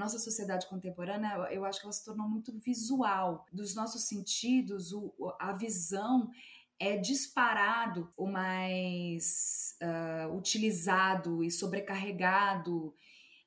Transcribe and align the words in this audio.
nossa 0.00 0.18
sociedade 0.18 0.66
contemporânea, 0.66 1.48
eu 1.52 1.64
acho 1.64 1.78
que 1.78 1.86
ela 1.86 1.92
se 1.92 2.04
tornou 2.04 2.28
muito 2.28 2.52
visual. 2.58 3.46
Dos 3.52 3.74
nossos 3.74 4.02
sentidos, 4.04 4.92
o, 4.92 5.12
a 5.38 5.52
visão 5.52 6.30
é 6.78 6.96
disparado 6.96 8.10
o 8.16 8.26
mais 8.26 9.76
uh, 9.82 10.34
utilizado 10.34 11.44
e 11.44 11.50
sobrecarregado. 11.50 12.94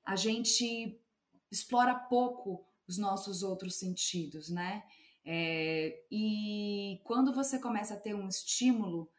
A 0.06 0.16
gente 0.16 0.98
explora 1.52 1.96
pouco 1.96 2.64
os 2.88 2.98
nossos 2.98 3.42
outros 3.42 3.76
sentidos, 3.76 4.50
né? 4.50 4.84
É, 5.26 6.04
e 6.12 7.02
quando 7.04 7.34
você 7.34 7.58
começa 7.58 7.94
a 7.96 8.00
ter 8.00 8.14
um 8.14 8.28
estímulo 8.28 9.10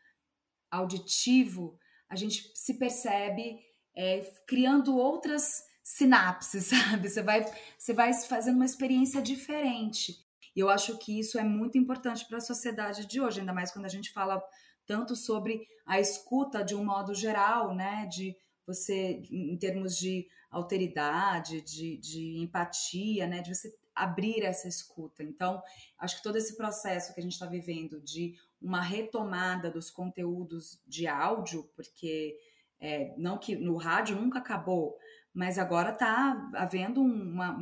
auditivo, 0.71 1.79
a 2.09 2.15
gente 2.15 2.53
se 2.55 2.75
percebe 2.75 3.59
é, 3.97 4.21
criando 4.47 4.97
outras 4.97 5.65
sinapses, 5.85 6.65
sabe? 6.73 7.09
Você 7.09 7.23
vai, 7.23 7.47
você 7.79 7.93
vai 7.93 8.13
fazendo 8.15 8.57
uma 8.57 8.65
experiência 8.65 9.21
diferente. 9.21 10.19
E 10.57 10.61
eu 10.61 10.71
acho 10.71 10.97
que 10.99 11.19
isso 11.21 11.39
é 11.39 11.45
muito 11.45 11.77
importante 11.77 12.27
para 12.27 12.39
a 12.39 12.41
sociedade 12.41 13.07
de 13.07 13.21
hoje, 13.21 13.41
ainda 13.41 13.53
mais 13.53 13.71
quando 13.71 13.85
a 13.85 13.91
gente 13.91 14.11
fala 14.11 14.43
tanto 14.87 15.15
sobre 15.15 15.67
a 15.85 16.01
escuta 16.01 16.65
de 16.65 16.75
um 16.75 16.85
modo 16.85 17.15
geral, 17.15 17.75
né? 17.75 18.07
De 18.07 18.37
você, 18.67 19.23
em 19.31 19.57
termos 19.59 19.97
de 19.99 20.27
alteridade, 20.51 21.61
de, 21.61 21.99
de 21.99 22.39
empatia, 22.39 23.27
né? 23.27 23.43
De 23.43 23.55
você 23.55 23.75
abrir 23.95 24.43
essa 24.43 24.67
escuta. 24.67 25.23
Então, 25.23 25.63
acho 25.99 26.17
que 26.17 26.23
todo 26.23 26.37
esse 26.37 26.57
processo 26.57 27.13
que 27.13 27.21
a 27.21 27.23
gente 27.23 27.33
está 27.33 27.47
vivendo 27.47 28.01
de 28.01 28.35
uma 28.61 28.81
retomada 28.81 29.71
dos 29.71 29.91
conteúdos 29.91 30.81
de 30.87 31.07
áudio, 31.07 31.71
porque 31.77 32.37
é, 32.81 33.15
não 33.17 33.39
que 33.39 33.55
no 33.57 33.77
rádio 33.77 34.17
nunca 34.17 34.39
acabou, 34.39 34.97
mas 35.35 35.59
agora 35.59 35.91
está 35.91 36.49
havendo 36.55 37.03
uma, 37.03 37.59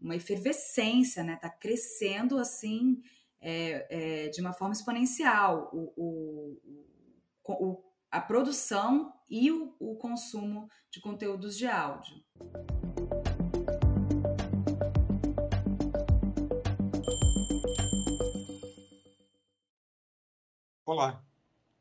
uma 0.00 0.14
efervescência, 0.14 1.24
né? 1.24 1.34
Está 1.34 1.50
crescendo 1.50 2.38
assim 2.38 3.02
é, 3.40 4.26
é, 4.26 4.28
de 4.28 4.40
uma 4.40 4.52
forma 4.52 4.72
exponencial 4.72 5.68
o, 5.72 5.92
o, 5.96 6.60
o, 7.48 7.84
a 8.12 8.20
produção 8.20 9.12
e 9.28 9.50
o, 9.50 9.74
o 9.80 9.96
consumo 9.96 10.68
de 10.88 11.00
conteúdos 11.00 11.58
de 11.58 11.66
áudio. 11.66 12.22
Olá, 20.86 21.24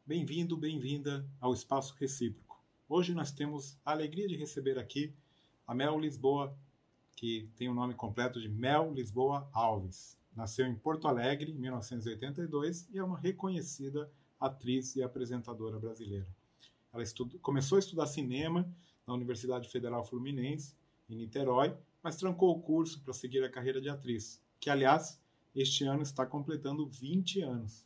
bem-vindo, 0.06 0.58
bem-vinda 0.58 1.28
ao 1.40 1.54
Espaço 1.54 1.96
Recíproco. 2.00 2.64
Hoje 2.88 3.14
nós 3.14 3.32
temos 3.32 3.78
a 3.86 3.92
alegria 3.92 4.28
de 4.28 4.36
receber 4.36 4.80
aqui 4.80 5.14
a 5.70 5.76
Mel 5.76 6.00
Lisboa, 6.00 6.58
que 7.16 7.48
tem 7.56 7.70
o 7.70 7.76
nome 7.76 7.94
completo 7.94 8.42
de 8.42 8.50
Mel 8.50 8.92
Lisboa 8.92 9.48
Alves. 9.54 10.18
Nasceu 10.36 10.66
em 10.66 10.74
Porto 10.74 11.08
Alegre 11.08 11.52
em 11.52 11.60
1982 11.60 12.90
e 12.92 12.98
é 12.98 13.04
uma 13.04 13.20
reconhecida 13.20 14.12
atriz 14.40 14.96
e 14.96 15.04
apresentadora 15.04 15.78
brasileira. 15.78 16.28
Ela 16.92 17.04
começou 17.44 17.76
a 17.76 17.80
estudar 17.80 18.08
cinema 18.08 18.68
na 19.06 19.14
Universidade 19.14 19.70
Federal 19.70 20.04
Fluminense, 20.04 20.76
em 21.08 21.16
Niterói, 21.16 21.78
mas 22.02 22.18
trancou 22.18 22.50
o 22.50 22.60
curso 22.60 23.00
para 23.02 23.14
seguir 23.14 23.44
a 23.44 23.50
carreira 23.50 23.80
de 23.80 23.90
atriz, 23.90 24.42
que, 24.60 24.72
aliás, 24.72 25.22
este 25.56 25.84
ano 25.84 26.02
está 26.02 26.26
completando 26.26 26.88
20 26.88 27.42
anos. 27.42 27.86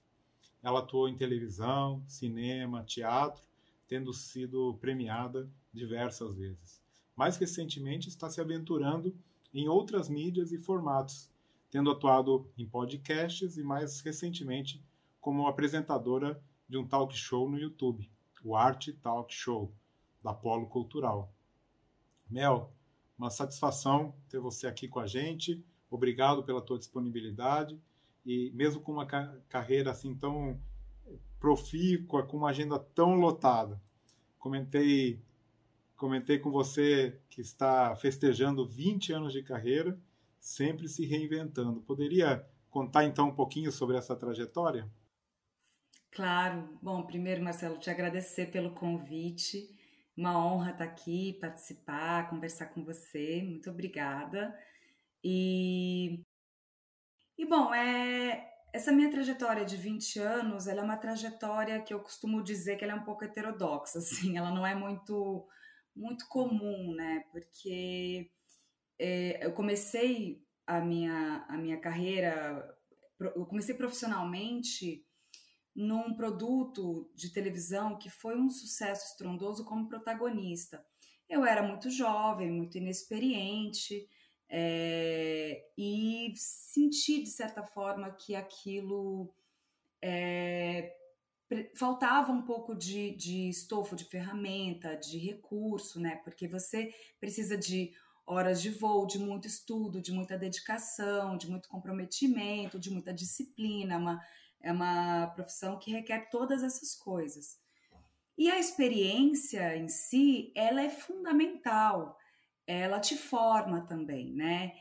Ela 0.62 0.80
atuou 0.80 1.10
em 1.10 1.18
televisão, 1.18 2.02
cinema, 2.08 2.82
teatro 2.86 3.44
tendo 3.90 4.14
sido 4.14 4.78
premiada 4.80 5.52
diversas 5.74 6.34
vezes. 6.34 6.83
Mais 7.16 7.38
recentemente, 7.38 8.10
está 8.10 8.30
se 8.30 8.42
aventurando 8.42 9.16
em 9.54 9.68
outras 9.68 10.10
mídias 10.10 10.52
e 10.52 10.58
formatos, 10.58 11.30
tendo 11.70 11.92
atuado 11.92 12.50
em 12.58 12.68
podcasts 12.68 13.58
e, 13.58 13.64
mais 13.64 14.02
recentemente, 14.02 14.84
como 15.22 15.48
apresentadora 15.48 16.42
de 16.68 16.78
um 16.78 16.88
talk 16.88 17.16
show 17.16 17.50
no 17.50 17.58
YouTube, 17.58 18.10
o 18.44 18.56
Arte 18.56 18.92
Talk 18.94 19.34
Show, 19.34 19.74
da 20.24 20.34
Polo 20.34 20.68
Cultural. 20.68 21.34
Mel, 22.30 22.74
uma 23.18 23.30
satisfação 23.30 24.14
ter 24.30 24.40
você 24.40 24.68
aqui 24.68 24.88
com 24.88 25.00
a 25.00 25.08
gente. 25.08 25.64
Obrigado 25.90 26.44
pela 26.44 26.62
tua 26.62 26.78
disponibilidade 26.78 27.80
e 28.26 28.52
mesmo 28.54 28.82
com 28.82 28.92
uma 28.92 29.06
carreira 29.06 29.92
assim 29.92 30.16
tão 30.16 30.60
profícua, 31.40 32.26
com 32.26 32.38
uma 32.38 32.50
agenda 32.50 32.80
tão 32.80 33.16
lotada. 33.16 33.82
Comentei, 34.40 35.22
comentei 36.04 36.38
com 36.38 36.52
você 36.52 37.18
que 37.30 37.40
está 37.40 37.96
festejando 37.96 38.68
20 38.68 39.14
anos 39.14 39.32
de 39.32 39.42
carreira, 39.42 39.98
sempre 40.38 40.90
se 40.90 41.06
reinventando. 41.06 41.80
Poderia 41.80 42.46
contar 42.70 43.06
então 43.06 43.30
um 43.30 43.34
pouquinho 43.34 43.72
sobre 43.72 43.96
essa 43.96 44.14
trajetória? 44.14 44.86
Claro. 46.12 46.78
Bom, 46.82 47.04
primeiro, 47.04 47.42
Marcelo, 47.42 47.80
te 47.80 47.90
agradecer 47.90 48.52
pelo 48.52 48.72
convite. 48.72 49.70
Uma 50.18 50.46
honra 50.46 50.72
estar 50.72 50.84
aqui, 50.84 51.38
participar, 51.40 52.30
conversar 52.30 52.66
com 52.66 52.84
você. 52.84 53.42
Muito 53.42 53.70
obrigada. 53.70 54.54
E, 55.24 56.22
e 57.38 57.46
bom, 57.46 57.74
é, 57.74 58.46
essa 58.74 58.92
minha 58.92 59.10
trajetória 59.10 59.64
de 59.64 59.78
20 59.78 60.20
anos, 60.20 60.68
ela 60.68 60.82
é 60.82 60.84
uma 60.84 60.98
trajetória 60.98 61.82
que 61.82 61.94
eu 61.94 62.02
costumo 62.02 62.44
dizer 62.44 62.76
que 62.76 62.84
ela 62.84 62.92
é 62.92 62.98
um 62.98 63.06
pouco 63.06 63.24
heterodoxa, 63.24 64.00
assim, 64.04 64.38
ela 64.38 64.52
não 64.52 64.68
é 64.68 64.76
muito 64.76 65.48
muito 65.96 66.28
comum, 66.28 66.94
né? 66.94 67.26
Porque 67.32 68.32
é, 69.00 69.46
eu 69.46 69.54
comecei 69.54 70.44
a 70.66 70.80
minha, 70.80 71.46
a 71.48 71.58
minha 71.58 71.80
carreira, 71.80 72.78
eu 73.20 73.46
comecei 73.46 73.76
profissionalmente 73.76 75.06
num 75.76 76.14
produto 76.14 77.12
de 77.16 77.32
televisão 77.32 77.98
que 77.98 78.10
foi 78.10 78.38
um 78.38 78.50
sucesso 78.50 79.12
estrondoso 79.12 79.66
como 79.66 79.88
protagonista. 79.88 80.86
Eu 81.28 81.46
era 81.46 81.64
muito 81.64 81.90
jovem, 81.90 82.52
muito 82.52 82.78
inexperiente, 82.78 84.08
é, 84.56 85.66
e 85.76 86.32
senti, 86.36 87.24
de 87.24 87.30
certa 87.30 87.64
forma, 87.64 88.12
que 88.12 88.36
aquilo 88.36 89.34
é, 90.00 90.96
faltava 91.76 92.32
um 92.32 92.42
pouco 92.42 92.76
de, 92.76 93.16
de 93.16 93.50
estofo, 93.50 93.96
de 93.96 94.06
ferramenta, 94.06 94.96
de 94.96 95.18
recurso, 95.18 96.00
né? 96.00 96.18
Porque 96.24 96.48
você 96.48 96.94
precisa 97.20 97.58
de 97.58 97.94
horas 98.26 98.62
de 98.62 98.70
voo, 98.70 99.06
de 99.06 99.20
muito 99.20 99.48
estudo, 99.48 100.02
de 100.02 100.12
muita 100.12 100.38
dedicação, 100.38 101.38
de 101.38 101.50
muito 101.50 101.68
comprometimento, 101.68 102.80
de 102.80 102.90
muita 102.90 103.14
disciplina. 103.14 103.98
Uma, 103.98 104.22
é 104.62 104.72
uma 104.72 105.28
profissão 105.28 105.78
que 105.78 105.92
requer 105.92 106.30
todas 106.30 106.64
essas 106.64 106.96
coisas. 106.96 107.60
E 108.38 108.50
a 108.50 108.60
experiência 108.60 109.76
em 109.76 109.88
si, 109.88 110.52
ela 110.56 110.82
é 110.82 110.90
fundamental 110.90 112.18
ela 112.66 113.00
te 113.00 113.18
forma 113.18 113.82
também, 113.82 114.32
né? 114.32 114.74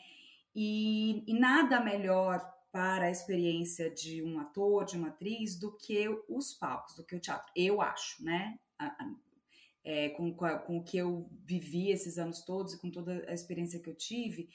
E, 0.55 1.25
e, 1.27 1.39
nada 1.39 1.81
melhor 1.81 2.41
para 2.73 3.05
a 3.05 3.11
experiência 3.11 3.91
de 3.91 4.23
um 4.23 4.41
ator, 4.41 4.85
de 4.87 4.97
uma 4.97 5.09
atriz, 5.09 5.59
do 5.59 5.77
que 5.77 6.09
os 6.27 6.55
palcos, 6.55 6.97
do 6.97 7.05
que 7.05 7.15
o 7.15 7.21
teatro. 7.21 7.53
Eu 7.55 7.83
acho, 7.83 8.25
né? 8.25 8.59
É, 9.85 10.09
com, 10.11 10.35
com, 10.35 10.79
o 10.79 10.83
que 10.83 10.97
eu 10.97 11.29
vivi 11.45 11.91
esses 11.91 12.17
anos 12.17 12.43
todos 12.43 12.73
e 12.73 12.81
com 12.81 12.91
toda 12.91 13.25
a 13.29 13.35
experiência 13.35 13.79
que 13.79 13.91
eu 13.91 13.95
tive, 13.95 14.49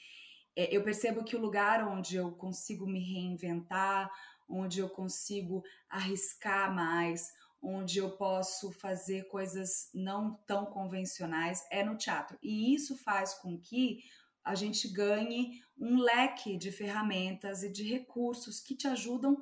é, 0.56 0.74
eu 0.74 0.82
percebo 0.82 1.22
que 1.22 1.36
o 1.36 1.40
lugar 1.40 1.86
onde 1.86 2.16
eu 2.16 2.32
consigo 2.32 2.86
me 2.86 2.98
reinventar, 2.98 4.10
onde 4.48 4.80
eu 4.80 4.88
consigo 4.88 5.62
arriscar 5.88 6.74
mais, 6.74 7.32
onde 7.62 7.98
eu 7.98 8.16
posso 8.16 8.72
fazer 8.72 9.28
coisas 9.28 9.90
não 9.94 10.34
tão 10.46 10.66
convencionais 10.66 11.64
é 11.70 11.84
no 11.84 11.96
teatro. 11.96 12.36
E 12.42 12.74
isso 12.74 12.96
faz 12.96 13.34
com 13.34 13.58
que 13.58 14.02
a 14.48 14.54
gente 14.54 14.88
ganhe 14.88 15.60
um 15.78 15.98
leque 15.98 16.56
de 16.56 16.72
ferramentas 16.72 17.62
e 17.62 17.70
de 17.70 17.84
recursos 17.84 18.60
que 18.60 18.74
te 18.74 18.88
ajudam 18.88 19.40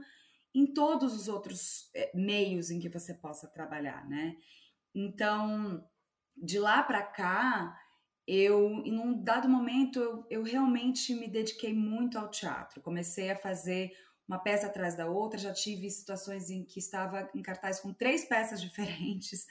em 0.55 0.67
todos 0.67 1.15
os 1.15 1.29
outros 1.29 1.91
eh, 1.95 2.11
meios 2.15 2.71
em 2.71 2.79
que 2.79 2.89
você 2.89 3.15
possa 3.15 3.47
trabalhar, 3.47 4.07
né? 4.09 4.37
Então, 4.95 5.87
de 6.37 6.59
lá 6.59 6.83
para 6.83 7.03
cá, 7.03 7.79
eu, 8.27 8.83
em 8.85 8.99
um 8.99 9.23
dado 9.23 9.49
momento, 9.49 10.01
eu, 10.01 10.27
eu 10.31 10.43
realmente 10.43 11.15
me 11.15 11.29
dediquei 11.29 11.73
muito 11.73 12.19
ao 12.19 12.31
teatro. 12.31 12.81
Comecei 12.81 13.31
a 13.31 13.37
fazer 13.37 13.93
uma 14.27 14.39
peça 14.39 14.67
atrás 14.67 14.97
da 14.97 15.07
outra. 15.07 15.39
Já 15.39 15.53
tive 15.53 15.89
situações 15.91 16.51
em 16.51 16.65
que 16.65 16.79
estava 16.79 17.31
em 17.35 17.43
cartaz 17.43 17.79
com 17.79 17.93
três 17.93 18.25
peças 18.25 18.61
diferentes. 18.63 19.47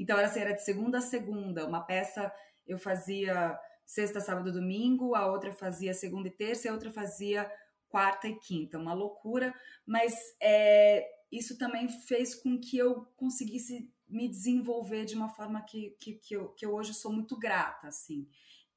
Então 0.00 0.18
era 0.18 0.26
assim, 0.26 0.40
era 0.40 0.52
de 0.52 0.64
segunda 0.64 0.98
a 0.98 1.02
segunda. 1.02 1.66
Uma 1.66 1.82
peça 1.82 2.32
eu 2.66 2.78
fazia 2.78 3.58
sexta, 3.88 4.20
sábado, 4.20 4.52
domingo, 4.52 5.14
a 5.14 5.26
outra 5.26 5.50
fazia 5.50 5.94
segunda 5.94 6.28
e 6.28 6.30
terça, 6.30 6.68
a 6.68 6.74
outra 6.74 6.90
fazia 6.90 7.50
quarta 7.88 8.28
e 8.28 8.38
quinta. 8.38 8.78
Uma 8.78 8.92
loucura, 8.92 9.54
mas 9.86 10.14
é, 10.42 11.08
isso 11.32 11.56
também 11.56 11.88
fez 11.88 12.34
com 12.34 12.60
que 12.60 12.76
eu 12.76 13.06
conseguisse 13.16 13.90
me 14.06 14.28
desenvolver 14.28 15.06
de 15.06 15.14
uma 15.14 15.30
forma 15.30 15.62
que, 15.62 15.96
que, 15.98 16.12
que, 16.16 16.36
eu, 16.36 16.50
que 16.50 16.66
eu 16.66 16.74
hoje 16.74 16.92
sou 16.92 17.10
muito 17.10 17.34
grata, 17.38 17.88
assim. 17.88 18.28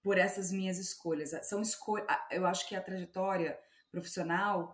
por 0.02 0.18
essas 0.18 0.50
minhas 0.50 0.78
escolhas. 0.78 1.32
São 1.46 1.62
escolhas. 1.62 2.08
Eu 2.32 2.46
acho 2.46 2.66
que 2.68 2.74
a 2.74 2.82
trajetória 2.82 3.60
profissional 3.92 4.74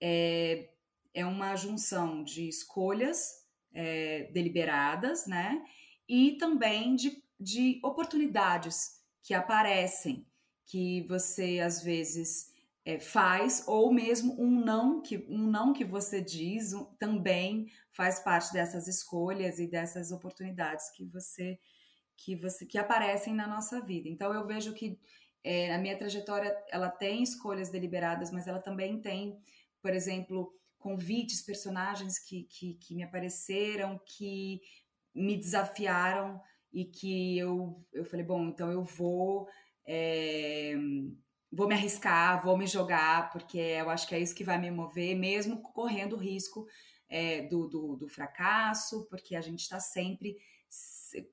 é, 0.00 0.70
é 1.12 1.26
uma 1.26 1.54
junção 1.56 2.24
de 2.24 2.48
escolhas 2.48 3.44
é, 3.74 4.30
deliberadas, 4.32 5.26
né? 5.26 5.62
E 6.08 6.38
também 6.38 6.96
de, 6.96 7.22
de 7.38 7.80
oportunidades 7.84 9.03
que 9.24 9.32
aparecem, 9.32 10.24
que 10.66 11.02
você 11.08 11.58
às 11.58 11.82
vezes 11.82 12.52
é, 12.84 13.00
faz, 13.00 13.64
ou 13.66 13.90
mesmo 13.90 14.38
um 14.38 14.50
não 14.50 15.00
que 15.00 15.26
um 15.28 15.50
não 15.50 15.72
que 15.72 15.84
você 15.84 16.20
diz 16.20 16.74
um, 16.74 16.84
também 16.98 17.66
faz 17.90 18.20
parte 18.20 18.52
dessas 18.52 18.86
escolhas 18.86 19.58
e 19.58 19.66
dessas 19.66 20.12
oportunidades 20.12 20.90
que 20.90 21.06
você 21.06 21.58
que 22.16 22.36
você 22.36 22.66
que 22.66 22.78
aparecem 22.78 23.34
na 23.34 23.46
nossa 23.46 23.80
vida. 23.80 24.08
Então 24.08 24.32
eu 24.32 24.46
vejo 24.46 24.74
que 24.74 25.00
é, 25.42 25.74
a 25.74 25.78
minha 25.78 25.96
trajetória 25.96 26.54
ela 26.70 26.90
tem 26.90 27.22
escolhas 27.22 27.70
deliberadas, 27.70 28.30
mas 28.30 28.46
ela 28.46 28.60
também 28.60 29.00
tem, 29.00 29.38
por 29.80 29.92
exemplo, 29.94 30.54
convites, 30.78 31.40
personagens 31.40 32.18
que, 32.18 32.44
que, 32.44 32.74
que 32.74 32.94
me 32.94 33.02
apareceram, 33.02 33.98
que 34.04 34.60
me 35.14 35.36
desafiaram 35.36 36.40
e 36.74 36.84
que 36.84 37.38
eu, 37.38 37.80
eu 37.92 38.04
falei, 38.04 38.26
bom, 38.26 38.48
então 38.48 38.70
eu 38.70 38.82
vou 38.82 39.48
é, 39.86 40.74
vou 41.52 41.68
me 41.68 41.74
arriscar, 41.74 42.42
vou 42.44 42.58
me 42.58 42.66
jogar, 42.66 43.30
porque 43.30 43.58
eu 43.58 43.88
acho 43.88 44.08
que 44.08 44.14
é 44.14 44.18
isso 44.18 44.34
que 44.34 44.42
vai 44.42 44.58
me 44.58 44.70
mover, 44.70 45.14
mesmo 45.14 45.62
correndo 45.62 46.16
o 46.16 46.18
risco 46.18 46.66
é, 47.08 47.42
do, 47.42 47.68
do, 47.68 47.96
do, 47.96 48.08
fracasso, 48.08 49.06
porque 49.08 49.36
a 49.36 49.40
gente 49.40 49.60
está 49.60 49.78
sempre 49.78 50.36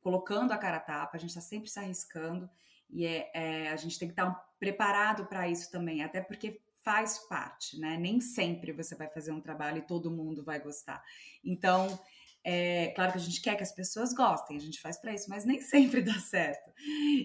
colocando 0.04 0.52
a 0.52 0.58
cara 0.58 0.78
a 0.78 0.82
tapa, 0.82 1.18
a 1.18 1.20
gente 1.20 1.32
está 1.32 1.42
sempre 1.42 1.70
se 1.70 1.80
arriscando 1.80 2.48
e 2.88 3.06
é, 3.06 3.32
é, 3.34 3.70
a 3.70 3.76
gente 3.76 3.98
tem 3.98 4.08
que 4.08 4.14
estar 4.14 4.30
tá 4.30 4.46
preparado 4.60 5.26
para 5.26 5.50
isso 5.50 5.72
também, 5.72 6.04
até 6.04 6.22
porque 6.22 6.62
faz 6.84 7.18
parte, 7.28 7.80
né? 7.80 7.98
Nem 7.98 8.20
sempre 8.20 8.72
você 8.72 8.96
vai 8.96 9.08
fazer 9.08 9.32
um 9.32 9.42
trabalho 9.42 9.80
e 9.80 9.88
todo 9.88 10.12
mundo 10.12 10.44
vai 10.44 10.60
gostar. 10.60 11.04
Então, 11.44 12.00
é 12.44 12.92
claro 12.96 13.12
que 13.12 13.18
a 13.20 13.22
gente 13.22 13.42
quer 13.42 13.56
que 13.56 13.64
as 13.64 13.72
pessoas 13.72 14.14
gostem, 14.14 14.58
a 14.58 14.60
gente 14.60 14.82
faz 14.82 14.98
para 14.98 15.14
isso, 15.14 15.30
mas 15.30 15.46
nem 15.46 15.60
sempre 15.62 16.02
dá 16.02 16.18
certo. 16.20 16.72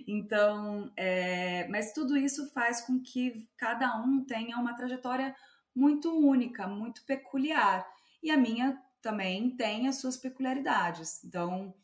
Então, 0.07 0.93
é, 0.97 1.67
mas 1.69 1.93
tudo 1.93 2.17
isso 2.17 2.51
faz 2.53 2.83
com 2.83 3.01
que 3.01 3.49
cada 3.57 3.97
um 4.01 4.25
tenha 4.25 4.59
uma 4.59 4.77
trajetória 4.77 5.35
muito 5.75 6.11
única, 6.17 6.67
muito 6.67 7.05
peculiar. 7.05 7.87
E 8.23 8.31
a 8.31 8.37
minha 8.37 8.81
também 9.01 9.57
tem 9.57 9.89
as 9.89 9.97
suas 10.01 10.17
peculiaridades. 10.17 11.23
Então, 11.25 11.75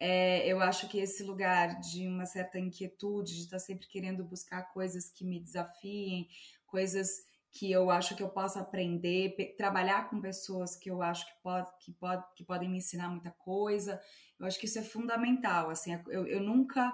é, 0.00 0.46
eu 0.46 0.60
acho 0.60 0.88
que 0.88 0.98
esse 0.98 1.22
lugar 1.24 1.80
de 1.80 2.06
uma 2.06 2.26
certa 2.26 2.58
inquietude, 2.58 3.34
de 3.34 3.42
estar 3.42 3.58
sempre 3.58 3.88
querendo 3.88 4.24
buscar 4.24 4.62
coisas 4.72 5.10
que 5.10 5.24
me 5.24 5.40
desafiem, 5.40 6.28
coisas 6.66 7.27
que 7.50 7.70
eu 7.70 7.90
acho 7.90 8.14
que 8.14 8.22
eu 8.22 8.28
posso 8.28 8.58
aprender, 8.58 9.34
trabalhar 9.56 10.08
com 10.08 10.20
pessoas 10.20 10.76
que 10.76 10.90
eu 10.90 11.02
acho 11.02 11.26
que, 11.26 11.42
pode, 11.42 11.68
que, 11.80 11.92
pode, 11.92 12.24
que 12.36 12.44
podem 12.44 12.68
me 12.68 12.78
ensinar 12.78 13.08
muita 13.08 13.30
coisa. 13.30 14.00
Eu 14.38 14.46
acho 14.46 14.58
que 14.58 14.66
isso 14.66 14.78
é 14.78 14.82
fundamental. 14.82 15.70
Assim, 15.70 15.92
eu, 16.08 16.26
eu 16.26 16.40
nunca. 16.40 16.92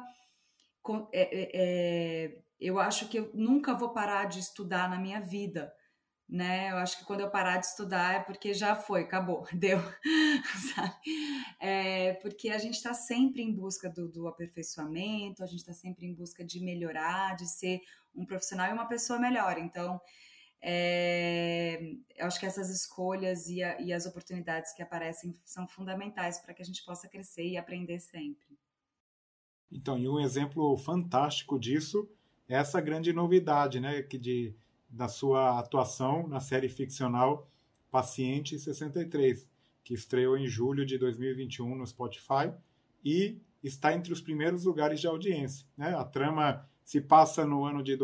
É, 1.12 1.22
é, 1.22 1.50
é, 1.54 2.38
eu 2.60 2.78
acho 2.78 3.08
que 3.08 3.18
eu 3.18 3.30
nunca 3.34 3.74
vou 3.74 3.92
parar 3.92 4.26
de 4.26 4.38
estudar 4.38 4.88
na 4.88 4.98
minha 4.98 5.20
vida. 5.20 5.72
Né? 6.26 6.70
Eu 6.70 6.78
acho 6.78 6.98
que 6.98 7.04
quando 7.04 7.20
eu 7.20 7.30
parar 7.30 7.58
de 7.58 7.66
estudar 7.66 8.14
é 8.14 8.20
porque 8.20 8.54
já 8.54 8.74
foi, 8.74 9.02
acabou, 9.02 9.46
deu. 9.52 9.78
é, 11.60 12.14
porque 12.14 12.48
a 12.48 12.58
gente 12.58 12.74
está 12.74 12.94
sempre 12.94 13.42
em 13.42 13.52
busca 13.54 13.90
do, 13.90 14.08
do 14.08 14.26
aperfeiçoamento, 14.26 15.42
a 15.42 15.46
gente 15.46 15.58
está 15.58 15.74
sempre 15.74 16.06
em 16.06 16.14
busca 16.14 16.42
de 16.42 16.60
melhorar, 16.60 17.36
de 17.36 17.46
ser 17.46 17.80
um 18.14 18.24
profissional 18.24 18.70
e 18.70 18.72
uma 18.72 18.88
pessoa 18.88 19.18
melhor. 19.18 19.58
Então, 19.58 20.00
é, 20.66 21.78
eu 22.16 22.26
acho 22.26 22.40
que 22.40 22.46
essas 22.46 22.70
escolhas 22.70 23.48
e, 23.50 23.62
a, 23.62 23.78
e 23.82 23.92
as 23.92 24.06
oportunidades 24.06 24.72
que 24.72 24.82
aparecem 24.82 25.36
são 25.44 25.68
fundamentais 25.68 26.38
para 26.38 26.54
que 26.54 26.62
a 26.62 26.64
gente 26.64 26.82
possa 26.86 27.06
crescer 27.06 27.46
e 27.46 27.58
aprender 27.58 28.00
sempre. 28.00 28.58
Então, 29.70 29.98
e 29.98 30.08
um 30.08 30.18
exemplo 30.18 30.74
fantástico 30.78 31.58
disso 31.58 32.08
é 32.48 32.54
essa 32.54 32.80
grande 32.80 33.12
novidade, 33.12 33.78
né, 33.78 34.02
que 34.02 34.16
de 34.16 34.56
da 34.88 35.08
sua 35.08 35.58
atuação 35.58 36.28
na 36.28 36.38
série 36.38 36.68
ficcional 36.68 37.50
Paciente 37.90 38.58
63, 38.58 39.46
que 39.82 39.92
estreou 39.92 40.38
em 40.38 40.46
julho 40.46 40.86
de 40.86 40.96
2021 40.96 41.74
no 41.74 41.86
Spotify 41.86 42.52
e 43.04 43.38
está 43.62 43.92
entre 43.92 44.12
os 44.12 44.20
primeiros 44.20 44.64
lugares 44.64 45.00
de 45.00 45.06
audiência. 45.06 45.66
Né? 45.76 45.94
A 45.94 46.04
trama 46.04 46.66
se 46.84 47.00
passa 47.00 47.44
no 47.44 47.64
ano 47.64 47.82
de 47.82 47.96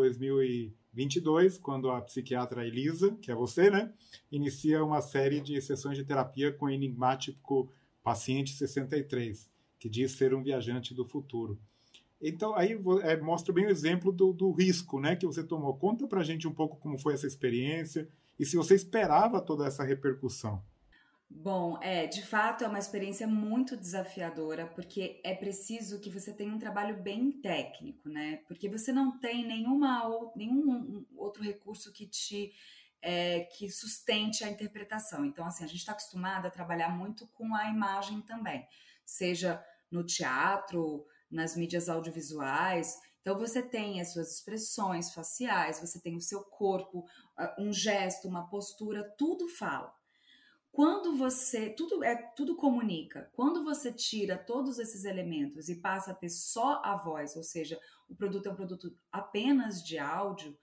2022, 0.92 1.58
quando 1.58 1.90
a 1.90 2.00
psiquiatra 2.00 2.66
Elisa, 2.66 3.16
que 3.22 3.30
é 3.30 3.34
você, 3.34 3.70
né, 3.70 3.92
inicia 4.30 4.84
uma 4.84 5.00
série 5.00 5.40
de 5.40 5.60
sessões 5.60 5.96
de 5.96 6.04
terapia 6.04 6.52
com 6.52 6.66
o 6.66 6.70
enigmático 6.70 7.70
paciente 8.02 8.52
63, 8.54 9.48
que 9.78 9.88
diz 9.88 10.12
ser 10.12 10.34
um 10.34 10.42
viajante 10.42 10.92
do 10.92 11.04
futuro. 11.04 11.58
Então, 12.20 12.54
aí 12.54 12.78
é, 13.02 13.16
mostra 13.16 13.52
bem 13.52 13.66
o 13.66 13.70
exemplo 13.70 14.12
do, 14.12 14.32
do, 14.32 14.50
risco 14.50 15.00
né, 15.00 15.16
que 15.16 15.24
você 15.24 15.42
tomou. 15.42 15.74
Conta 15.76 16.06
pra 16.06 16.22
gente 16.22 16.46
um 16.46 16.52
pouco 16.52 16.76
como 16.76 16.98
foi 16.98 17.14
essa 17.14 17.26
experiência 17.26 18.08
e 18.38 18.44
se 18.44 18.56
você 18.56 18.74
esperava 18.74 19.40
toda 19.40 19.66
essa 19.66 19.84
repercussão. 19.84 20.62
Bom, 21.32 21.78
é, 21.80 22.08
de 22.08 22.22
fato 22.22 22.64
é 22.64 22.66
uma 22.66 22.78
experiência 22.78 23.26
muito 23.26 23.76
desafiadora, 23.76 24.66
porque 24.66 25.20
é 25.24 25.32
preciso 25.32 26.00
que 26.00 26.10
você 26.10 26.32
tenha 26.34 26.52
um 26.52 26.58
trabalho 26.58 27.00
bem 27.00 27.30
técnico, 27.30 28.08
né? 28.08 28.38
Porque 28.48 28.68
você 28.68 28.92
não 28.92 29.16
tem 29.18 29.46
nenhuma 29.46 30.08
ou, 30.08 30.32
nenhum 30.34 31.06
outro 31.16 31.42
recurso 31.42 31.92
que 31.92 32.06
te 32.06 32.52
é, 33.00 33.40
que 33.44 33.70
sustente 33.70 34.44
a 34.44 34.50
interpretação. 34.50 35.24
Então, 35.24 35.46
assim, 35.46 35.64
a 35.64 35.68
gente 35.68 35.78
está 35.78 35.92
acostumado 35.92 36.46
a 36.46 36.50
trabalhar 36.50 36.90
muito 36.90 37.26
com 37.28 37.54
a 37.54 37.68
imagem 37.70 38.20
também, 38.22 38.66
seja 39.06 39.64
no 39.90 40.04
teatro, 40.04 41.06
nas 41.30 41.56
mídias 41.56 41.88
audiovisuais. 41.88 42.98
Então, 43.20 43.38
você 43.38 43.62
tem 43.62 44.00
as 44.00 44.12
suas 44.12 44.34
expressões 44.34 45.14
faciais, 45.14 45.80
você 45.80 46.00
tem 46.00 46.16
o 46.16 46.20
seu 46.20 46.42
corpo, 46.42 47.04
um 47.58 47.72
gesto, 47.72 48.28
uma 48.28 48.48
postura, 48.48 49.08
tudo 49.16 49.48
fala. 49.48 49.99
Quando 50.72 51.16
você, 51.16 51.68
tudo 51.70 52.04
é 52.04 52.14
tudo 52.14 52.54
comunica. 52.54 53.28
Quando 53.32 53.64
você 53.64 53.92
tira 53.92 54.38
todos 54.38 54.78
esses 54.78 55.04
elementos 55.04 55.68
e 55.68 55.80
passa 55.80 56.12
a 56.12 56.14
ter 56.14 56.28
só 56.28 56.80
a 56.84 56.96
voz, 56.96 57.34
ou 57.36 57.42
seja, 57.42 57.78
o 58.08 58.14
produto 58.14 58.46
é 58.46 58.52
um 58.52 58.56
produto 58.56 58.96
apenas 59.10 59.82
de 59.82 59.98
áudio, 59.98 60.56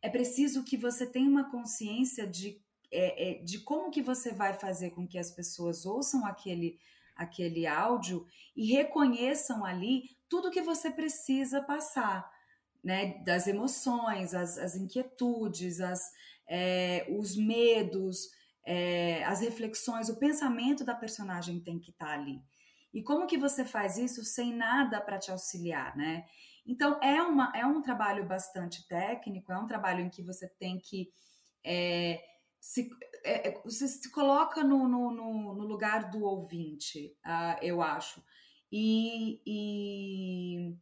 é 0.00 0.08
preciso 0.08 0.64
que 0.64 0.76
você 0.76 1.04
tenha 1.04 1.28
uma 1.28 1.50
consciência 1.50 2.26
de, 2.26 2.60
é, 2.90 3.30
é, 3.30 3.42
de 3.42 3.58
como 3.60 3.90
que 3.90 4.00
você 4.00 4.32
vai 4.32 4.54
fazer 4.54 4.90
com 4.90 5.06
que 5.06 5.18
as 5.18 5.30
pessoas 5.32 5.84
ouçam 5.84 6.24
aquele, 6.24 6.78
aquele 7.16 7.66
áudio 7.66 8.26
e 8.56 8.72
reconheçam 8.72 9.64
ali 9.64 10.16
tudo 10.28 10.52
que 10.52 10.62
você 10.62 10.88
precisa 10.90 11.60
passar, 11.60 12.30
né? 12.82 13.18
Das 13.24 13.48
emoções, 13.48 14.34
as, 14.34 14.56
as 14.56 14.76
inquietudes, 14.76 15.80
as, 15.80 16.12
é, 16.46 17.06
os 17.10 17.34
medos, 17.34 18.30
é, 18.64 19.24
as 19.24 19.40
reflexões, 19.40 20.08
o 20.08 20.18
pensamento 20.18 20.84
da 20.84 20.94
personagem 20.94 21.60
tem 21.60 21.78
que 21.78 21.90
estar 21.90 22.06
tá 22.06 22.12
ali. 22.14 22.40
E 22.92 23.02
como 23.02 23.26
que 23.26 23.38
você 23.38 23.64
faz 23.64 23.98
isso 23.98 24.24
sem 24.24 24.54
nada 24.54 25.00
para 25.00 25.18
te 25.18 25.30
auxiliar, 25.30 25.96
né? 25.96 26.24
Então 26.66 26.98
é, 27.02 27.22
uma, 27.22 27.52
é 27.54 27.64
um 27.64 27.80
trabalho 27.80 28.26
bastante 28.26 28.86
técnico, 28.86 29.52
é 29.52 29.58
um 29.58 29.66
trabalho 29.66 30.00
em 30.00 30.10
que 30.10 30.22
você 30.22 30.48
tem 30.58 30.78
que 30.78 31.10
é, 31.64 32.22
se, 32.60 32.90
é, 33.24 33.48
é 33.48 33.62
você 33.62 33.86
se 33.88 34.10
coloca 34.10 34.62
no, 34.62 34.88
no, 34.88 35.10
no, 35.10 35.64
lugar 35.64 36.10
do 36.10 36.24
ouvinte, 36.24 37.16
uh, 37.24 37.58
eu 37.62 37.80
acho. 37.82 38.22
E, 38.70 39.40
e 39.46 40.76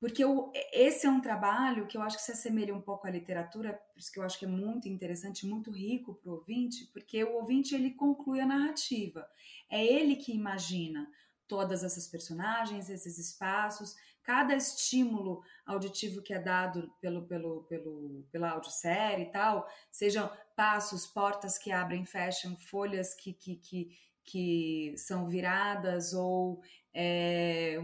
porque 0.00 0.22
eu, 0.22 0.52
esse 0.72 1.06
é 1.06 1.10
um 1.10 1.20
trabalho 1.20 1.86
que 1.86 1.96
eu 1.96 2.02
acho 2.02 2.16
que 2.16 2.22
se 2.22 2.32
assemelha 2.32 2.74
um 2.74 2.80
pouco 2.80 3.06
à 3.06 3.10
literatura, 3.10 3.72
por 3.72 3.98
isso 3.98 4.12
que 4.12 4.18
eu 4.18 4.22
acho 4.22 4.38
que 4.38 4.44
é 4.44 4.48
muito 4.48 4.88
interessante, 4.88 5.46
muito 5.46 5.70
rico 5.70 6.14
para 6.14 6.30
o 6.30 6.34
ouvinte, 6.36 6.86
porque 6.92 7.22
o 7.24 7.34
ouvinte 7.34 7.74
ele 7.74 7.90
conclui 7.90 8.40
a 8.40 8.46
narrativa. 8.46 9.28
É 9.68 9.84
ele 9.84 10.16
que 10.16 10.32
imagina 10.32 11.10
todas 11.48 11.82
essas 11.82 12.06
personagens, 12.06 12.90
esses 12.90 13.18
espaços, 13.18 13.96
cada 14.22 14.54
estímulo 14.54 15.42
auditivo 15.66 16.22
que 16.22 16.34
é 16.34 16.38
dado 16.38 16.92
pelo, 17.00 17.26
pelo, 17.26 17.62
pelo, 17.64 18.26
pela 18.30 18.50
audiosérie 18.50 19.24
e 19.24 19.30
tal, 19.30 19.66
sejam 19.90 20.30
passos, 20.54 21.06
portas 21.06 21.56
que 21.56 21.72
abrem 21.72 22.04
fecham, 22.04 22.54
folhas 22.56 23.14
que, 23.14 23.32
que, 23.32 23.56
que, 23.56 23.98
que 24.22 24.94
são 24.98 25.26
viradas 25.26 26.12
ou 26.12 26.60
é, 26.94 27.78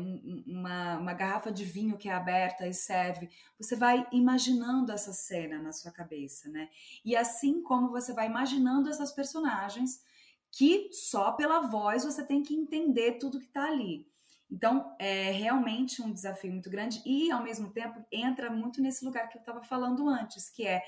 uma, 0.46 0.99
uma 0.99 1.14
garrafa 1.14 1.52
de 1.52 1.64
vinho 1.64 1.96
que 1.96 2.08
é 2.08 2.12
aberta 2.12 2.66
e 2.66 2.75
serve. 2.75 3.28
Você 3.58 3.76
vai 3.76 4.06
imaginando 4.12 4.92
essa 4.92 5.12
cena 5.12 5.61
na 5.61 5.73
sua 5.73 5.92
cabeça, 5.92 6.49
né? 6.49 6.68
E 7.04 7.14
assim 7.14 7.62
como 7.62 7.90
você 7.90 8.12
vai 8.12 8.26
imaginando 8.26 8.88
essas 8.88 9.12
personagens, 9.12 10.02
que 10.50 10.88
só 10.92 11.32
pela 11.32 11.61
voz 11.61 12.04
você 12.04 12.25
tem 12.25 12.42
que 12.42 12.54
entender 12.54 13.18
tudo 13.18 13.40
que 13.40 13.46
está 13.46 13.66
ali. 13.66 14.06
Então, 14.50 14.94
é 15.00 15.30
realmente 15.32 16.00
um 16.02 16.12
desafio 16.12 16.52
muito 16.52 16.70
grande 16.70 17.02
e, 17.04 17.30
ao 17.30 17.42
mesmo 17.42 17.70
tempo, 17.73 18.04
entra 18.12 18.50
muito 18.50 18.80
nesse 18.80 19.04
lugar 19.04 19.28
que 19.28 19.37
eu 19.37 19.40
estava 19.40 19.62
falando 19.62 20.08
antes, 20.08 20.49
que 20.49 20.66
é, 20.66 20.82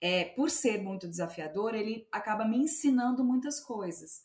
é, 0.00 0.24
por 0.24 0.50
ser 0.50 0.80
muito 0.82 1.08
desafiador, 1.08 1.74
ele 1.74 2.06
acaba 2.12 2.44
me 2.44 2.58
ensinando 2.58 3.24
muitas 3.24 3.58
coisas. 3.58 4.22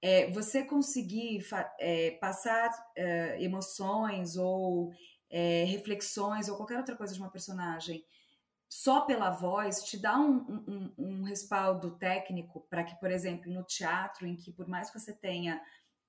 É, 0.00 0.30
você 0.30 0.64
conseguir 0.64 1.44
é, 1.78 2.12
passar 2.20 2.70
é, 2.96 3.42
emoções 3.42 4.36
ou 4.36 4.92
é, 5.28 5.64
reflexões 5.64 6.48
ou 6.48 6.56
qualquer 6.56 6.78
outra 6.78 6.96
coisa 6.96 7.14
de 7.14 7.20
uma 7.20 7.30
personagem 7.30 8.04
só 8.68 9.00
pela 9.00 9.30
voz 9.30 9.82
te 9.82 9.96
dá 9.96 10.18
um, 10.18 10.36
um, 10.68 10.94
um 10.98 11.22
respaldo 11.22 11.92
técnico 11.92 12.66
para 12.68 12.84
que, 12.84 12.94
por 13.00 13.10
exemplo, 13.10 13.50
no 13.50 13.64
teatro, 13.64 14.26
em 14.26 14.36
que 14.36 14.52
por 14.52 14.68
mais 14.68 14.90
que 14.90 15.00
você 15.00 15.12
tenha 15.12 15.60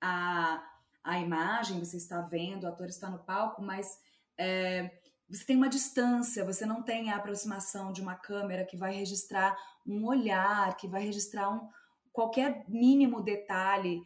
a, 0.01 0.61
a 1.03 1.19
imagem, 1.19 1.79
você 1.79 1.97
está 1.97 2.21
vendo, 2.21 2.65
o 2.65 2.67
ator 2.67 2.87
está 2.87 3.09
no 3.09 3.19
palco, 3.19 3.61
mas 3.61 3.97
é, 4.37 4.91
você 5.29 5.45
tem 5.45 5.55
uma 5.55 5.69
distância, 5.69 6.43
você 6.43 6.65
não 6.65 6.83
tem 6.83 7.11
a 7.11 7.15
aproximação 7.15 7.93
de 7.93 8.01
uma 8.01 8.15
câmera 8.15 8.65
que 8.65 8.75
vai 8.75 8.93
registrar 8.93 9.57
um 9.87 10.05
olhar, 10.05 10.75
que 10.75 10.87
vai 10.87 11.03
registrar 11.03 11.49
um, 11.49 11.69
qualquer 12.11 12.65
mínimo 12.67 13.21
detalhe 13.21 14.01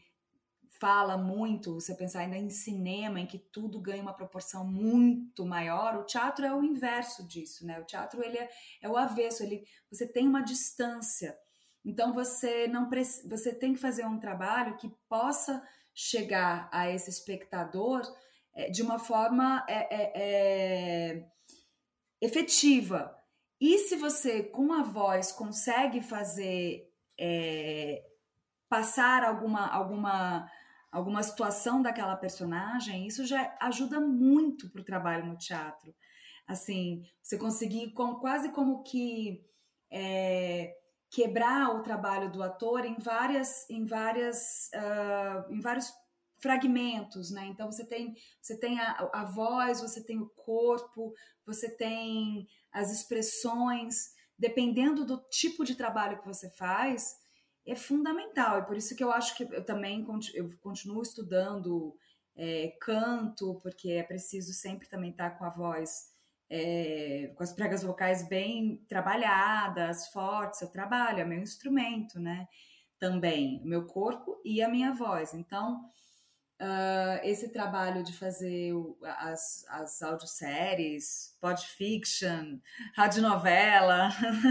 fala 0.80 1.18
muito, 1.18 1.76
você 1.76 1.96
pensar 1.96 2.20
ainda 2.20 2.36
em 2.36 2.50
cinema, 2.50 3.20
em 3.20 3.26
que 3.26 3.38
tudo 3.38 3.80
ganha 3.80 4.02
uma 4.02 4.14
proporção 4.14 4.66
muito 4.66 5.46
maior, 5.46 5.96
o 5.96 6.04
teatro 6.04 6.46
é 6.46 6.54
o 6.54 6.64
inverso 6.64 7.26
disso, 7.26 7.66
né? 7.66 7.80
O 7.80 7.86
teatro 7.86 8.22
ele 8.22 8.38
é, 8.38 8.50
é 8.82 8.90
o 8.90 8.98
avesso, 8.98 9.44
ele, 9.44 9.66
você 9.90 10.06
tem 10.06 10.28
uma 10.28 10.42
distância. 10.42 11.38
Então 11.86 12.12
você 12.12 12.68
não 12.68 12.90
você 13.30 13.54
tem 13.54 13.74
que 13.74 13.80
fazer 13.80 14.06
um 14.06 14.20
trabalho 14.20 14.76
que 14.78 14.90
possa 15.08 15.66
chegar 15.94 16.70
a 16.72 16.90
esse 16.90 17.10
espectador 17.10 18.02
é, 18.54 18.70
de 18.70 18.82
uma 18.82 19.00
forma 19.00 19.66
é, 19.70 19.96
é, 19.96 20.12
é 20.16 21.30
efetiva. 22.20 23.16
E 23.60 23.78
se 23.80 23.96
você, 23.96 24.44
com 24.44 24.74
a 24.74 24.84
voz, 24.84 25.32
consegue 25.32 26.02
fazer 26.02 26.93
é, 27.20 28.04
passar 28.70 29.24
alguma, 29.24 29.68
alguma 29.68 30.50
alguma 30.94 31.24
situação 31.24 31.82
daquela 31.82 32.16
personagem, 32.16 33.08
isso 33.08 33.26
já 33.26 33.58
ajuda 33.60 34.00
muito 34.00 34.70
para 34.70 34.82
o 34.82 34.86
trabalho 34.86 35.26
no 35.26 35.36
teatro. 35.36 35.92
Assim, 36.48 37.04
você 37.20 37.36
conseguir 37.36 37.94
com, 37.94 38.16
quase 38.16 38.52
como 38.52 38.84
que 38.84 39.44
é, 39.92 40.72
quebrar 41.10 41.76
o 41.76 41.82
trabalho 41.82 42.32
do 42.32 42.44
ator 42.44 42.86
em 42.86 42.96
várias, 43.00 43.68
em 43.72 43.86
várias, 43.86 44.70
uh, 44.76 45.52
em 45.52 45.60
vários 45.60 45.92
fragmentos, 46.40 47.32
né? 47.32 47.46
Então 47.48 47.72
você 47.72 47.86
tem, 47.86 48.14
você 48.40 48.60
tem 48.60 48.80
a, 48.80 49.10
a 49.14 49.26
voz, 49.26 49.82
você 49.82 50.04
tem 50.04 50.20
o 50.20 50.30
corpo, 50.30 51.14
você 51.46 51.70
tem 51.70 52.48
as 52.72 52.92
expressões, 52.92 54.14
dependendo 54.44 55.06
do 55.06 55.18
tipo 55.30 55.64
de 55.64 55.74
trabalho 55.74 56.20
que 56.20 56.28
você 56.28 56.50
faz, 56.50 57.16
é 57.66 57.76
fundamental. 57.76 58.60
E 58.60 58.66
por 58.66 58.76
isso 58.76 58.94
que 58.94 59.02
eu 59.02 59.10
acho 59.10 59.38
que 59.38 59.44
eu 59.44 59.64
também 59.64 60.06
eu 60.34 60.50
continuo 60.60 61.02
estudando 61.02 61.96
é, 62.36 62.76
canto, 62.82 63.58
porque 63.64 63.92
é 63.92 64.04
preciso 64.04 64.52
sempre 64.52 64.90
também 64.90 65.12
estar 65.12 65.38
com 65.38 65.46
a 65.46 65.50
voz, 65.50 66.10
é, 66.50 67.32
com 67.38 67.42
as 67.42 67.54
pregas 67.54 67.84
vocais 67.84 68.28
bem 68.28 68.84
trabalhadas, 68.90 70.10
fortes. 70.10 70.62
Eu 70.62 70.70
trabalho, 70.70 71.22
é 71.22 71.26
meu 71.26 71.40
instrumento, 71.40 72.20
né? 72.20 72.46
Também, 73.00 73.62
o 73.64 73.68
meu 73.68 73.88
corpo 73.88 74.42
e 74.44 74.62
a 74.62 74.68
minha 74.68 74.92
voz. 74.92 75.34
Então, 75.34 75.90
uh, 76.64 77.20
esse 77.24 77.50
trabalho 77.50 78.04
de 78.04 78.14
fazer 78.14 78.74
o, 78.74 78.98
as, 79.04 79.66
as 79.68 80.02
audioséries, 80.02 81.38
podfiction, 81.42 82.60
radionovela, 82.96 84.10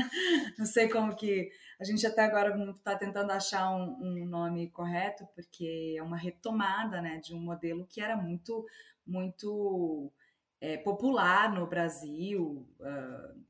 não 0.58 0.66
sei 0.66 0.88
como 0.88 1.16
que 1.16 1.50
a 1.80 1.84
gente 1.84 2.06
até 2.06 2.22
agora 2.22 2.54
está 2.70 2.94
tentando 2.96 3.32
achar 3.32 3.74
um, 3.74 3.98
um, 4.00 4.26
nome 4.26 4.70
correto, 4.70 5.26
porque 5.34 5.96
é 5.98 6.02
uma 6.02 6.16
retomada 6.16 7.00
né, 7.00 7.18
de 7.18 7.34
um 7.34 7.40
modelo 7.40 7.86
que 7.86 8.00
era 8.00 8.16
muito, 8.16 8.64
muito 9.06 10.12
é, 10.60 10.76
popular 10.76 11.52
no 11.52 11.66
Brasil 11.66 12.68
uh, 12.78 13.42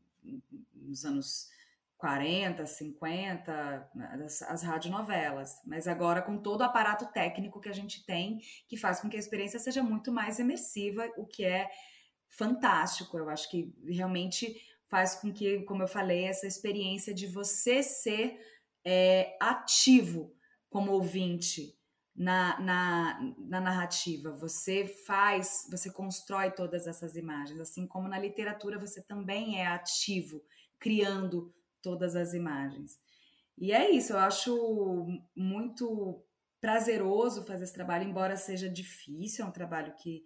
nos 0.75 1.05
anos 1.05 1.52
40, 2.03 2.67
50, 2.67 3.91
as, 4.25 4.43
as 4.43 4.63
radionovelas, 4.65 5.61
mas 5.65 5.87
agora 5.87 6.21
com 6.21 6.37
todo 6.37 6.63
o 6.63 6.65
aparato 6.65 7.07
técnico 7.13 7.61
que 7.61 7.69
a 7.69 7.73
gente 7.73 8.05
tem, 8.05 8.41
que 8.67 8.77
faz 8.77 9.01
com 9.01 9.09
que 9.09 9.17
a 9.17 9.21
experiência 9.21 9.61
seja 9.61 9.85
muito 9.85 10.11
mais 10.11 10.41
imersiva, 10.41 11.09
o 11.17 11.25
que 11.25 11.45
é 11.45 11.71
fantástico. 12.29 13.17
Eu 13.17 13.31
acho 13.31 13.49
que 13.49 13.73
realmente 13.87 14.53
faz 14.89 15.15
com 15.15 15.33
que, 15.33 15.61
como 15.63 15.85
eu 15.85 15.87
falei, 15.87 16.25
essa 16.25 16.45
experiência 16.45 17.15
de 17.15 17.29
você 17.29 17.85
ser 17.85 18.37
é, 18.85 19.37
ativo 19.41 20.35
como 20.69 20.91
ouvinte 20.91 21.73
na, 22.17 22.59
na, 22.59 23.35
na, 23.39 23.61
narrativa. 23.61 24.33
Você 24.39 24.89
faz, 25.07 25.69
você 25.71 25.89
constrói 25.89 26.51
todas 26.51 26.89
essas 26.89 27.15
imagens, 27.15 27.61
assim 27.61 27.87
como 27.87 28.09
na 28.09 28.19
literatura 28.19 28.77
você 28.77 29.01
também 29.01 29.61
é 29.61 29.69
ativo, 29.69 30.43
criando 30.81 31.55
todas 31.83 32.17
as 32.17 32.33
imagens. 32.33 32.99
E 33.59 33.73
é 33.73 33.91
isso, 33.91 34.13
eu 34.13 34.19
acho 34.19 35.07
muito 35.37 36.25
prazeroso 36.61 37.45
fazer 37.45 37.65
esse 37.65 37.75
trabalho, 37.75 38.09
embora 38.09 38.37
seja 38.37 38.69
difícil, 38.69 39.45
é 39.45 39.49
um 39.49 39.53
trabalho 39.53 39.95
que 39.97 40.23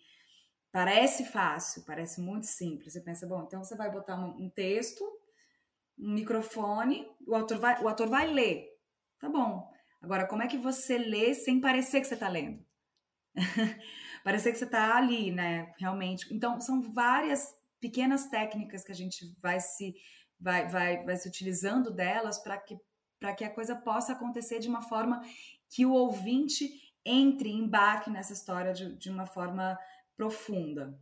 Parece 0.76 1.24
fácil, 1.24 1.86
parece 1.86 2.20
muito 2.20 2.46
simples. 2.46 2.92
Você 2.92 3.00
pensa, 3.00 3.26
bom, 3.26 3.42
então 3.44 3.64
você 3.64 3.74
vai 3.74 3.90
botar 3.90 4.14
um, 4.14 4.50
texto, 4.50 5.02
um 5.98 6.12
microfone, 6.12 7.08
o 7.26 7.34
autor 7.34 7.56
vai, 7.56 7.82
o 7.82 7.88
ator 7.88 8.06
vai 8.06 8.26
ler. 8.26 8.68
Tá 9.18 9.26
bom. 9.26 9.66
Agora, 10.02 10.26
como 10.26 10.42
é 10.42 10.46
que 10.46 10.58
você 10.58 10.98
lê 10.98 11.32
sem 11.32 11.62
parecer 11.62 12.02
que 12.02 12.06
você 12.06 12.12
está 12.12 12.28
lendo? 12.28 12.62
parecer 14.22 14.52
que 14.52 14.58
você 14.58 14.66
está 14.66 14.94
ali, 14.98 15.30
né? 15.30 15.72
Realmente. 15.78 16.26
Então, 16.30 16.60
são 16.60 16.92
várias 16.92 17.56
pequenas 17.80 18.28
técnicas 18.28 18.84
que 18.84 18.92
a 18.92 18.94
gente 18.94 19.34
vai 19.40 19.58
se 19.58 19.94
vai, 20.40 20.68
vai, 20.68 21.04
vai 21.04 21.16
se 21.16 21.28
utilizando 21.28 21.90
delas 21.90 22.38
para 22.38 22.56
que 22.58 22.78
para 23.18 23.34
que 23.34 23.44
a 23.44 23.50
coisa 23.50 23.74
possa 23.74 24.12
acontecer 24.12 24.58
de 24.58 24.68
uma 24.68 24.82
forma 24.82 25.22
que 25.70 25.86
o 25.86 25.92
ouvinte 25.92 26.68
entre, 27.04 27.50
embarque 27.50 28.10
nessa 28.10 28.32
história 28.32 28.72
de, 28.72 28.94
de 28.96 29.10
uma 29.10 29.26
forma 29.26 29.78
profunda. 30.16 30.98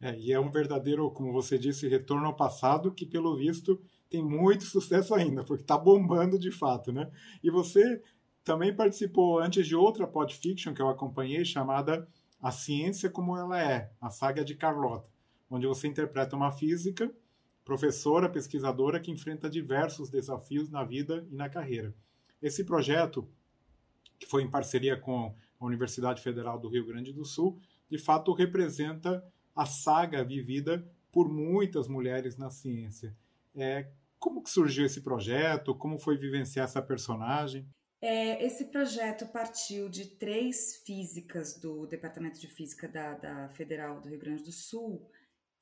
É, 0.00 0.16
e 0.18 0.32
é 0.32 0.40
um 0.40 0.50
verdadeiro, 0.50 1.10
como 1.10 1.32
você 1.32 1.58
disse, 1.58 1.88
retorno 1.88 2.26
ao 2.26 2.36
passado 2.36 2.92
que, 2.92 3.04
pelo 3.04 3.36
visto, 3.36 3.80
tem 4.08 4.24
muito 4.24 4.64
sucesso 4.66 5.14
ainda, 5.14 5.44
porque 5.44 5.62
está 5.62 5.76
bombando 5.76 6.38
de 6.38 6.50
fato, 6.50 6.92
né? 6.92 7.10
E 7.42 7.50
você 7.50 8.02
também 8.44 8.74
participou 8.74 9.38
antes 9.40 9.66
de 9.66 9.76
outra 9.76 10.06
podfiction 10.06 10.72
que 10.72 10.80
eu 10.80 10.88
acompanhei, 10.88 11.44
chamada 11.44 12.08
A 12.40 12.50
Ciência 12.50 13.10
Como 13.10 13.36
Ela 13.36 13.60
É, 13.60 13.92
a 14.00 14.08
saga 14.08 14.44
de 14.44 14.54
Carlota, 14.54 15.08
onde 15.50 15.66
você 15.66 15.86
interpreta 15.88 16.36
uma 16.36 16.50
física, 16.50 17.12
professora, 17.64 18.28
pesquisadora 18.28 19.00
que 19.00 19.10
enfrenta 19.10 19.48
diversos 19.48 20.10
desafios 20.10 20.70
na 20.70 20.84
vida 20.84 21.26
e 21.30 21.34
na 21.34 21.48
carreira. 21.48 21.94
Esse 22.42 22.64
projeto, 22.64 23.28
que 24.18 24.26
foi 24.26 24.42
em 24.42 24.50
parceria 24.50 24.96
com 24.96 25.34
a 25.58 25.64
Universidade 25.64 26.22
Federal 26.22 26.58
do 26.58 26.68
Rio 26.68 26.86
Grande 26.86 27.12
do 27.12 27.24
Sul, 27.24 27.60
de 27.88 27.98
fato 27.98 28.32
representa 28.32 29.24
a 29.54 29.66
saga 29.66 30.24
vivida 30.24 30.86
por 31.12 31.28
muitas 31.28 31.88
mulheres 31.88 32.36
na 32.36 32.50
ciência. 32.50 33.14
É, 33.54 33.90
como 34.18 34.42
que 34.42 34.50
surgiu 34.50 34.86
esse 34.86 35.00
projeto? 35.00 35.74
Como 35.74 35.98
foi 35.98 36.16
vivenciar 36.16 36.64
essa 36.64 36.80
personagem? 36.80 37.68
É, 38.00 38.42
esse 38.44 38.66
projeto 38.66 39.26
partiu 39.26 39.88
de 39.88 40.06
três 40.06 40.76
físicas 40.86 41.58
do 41.58 41.86
Departamento 41.86 42.40
de 42.40 42.46
Física 42.46 42.88
da, 42.88 43.14
da 43.14 43.48
Federal 43.50 44.00
do 44.00 44.08
Rio 44.08 44.18
Grande 44.18 44.42
do 44.42 44.52
Sul 44.52 45.06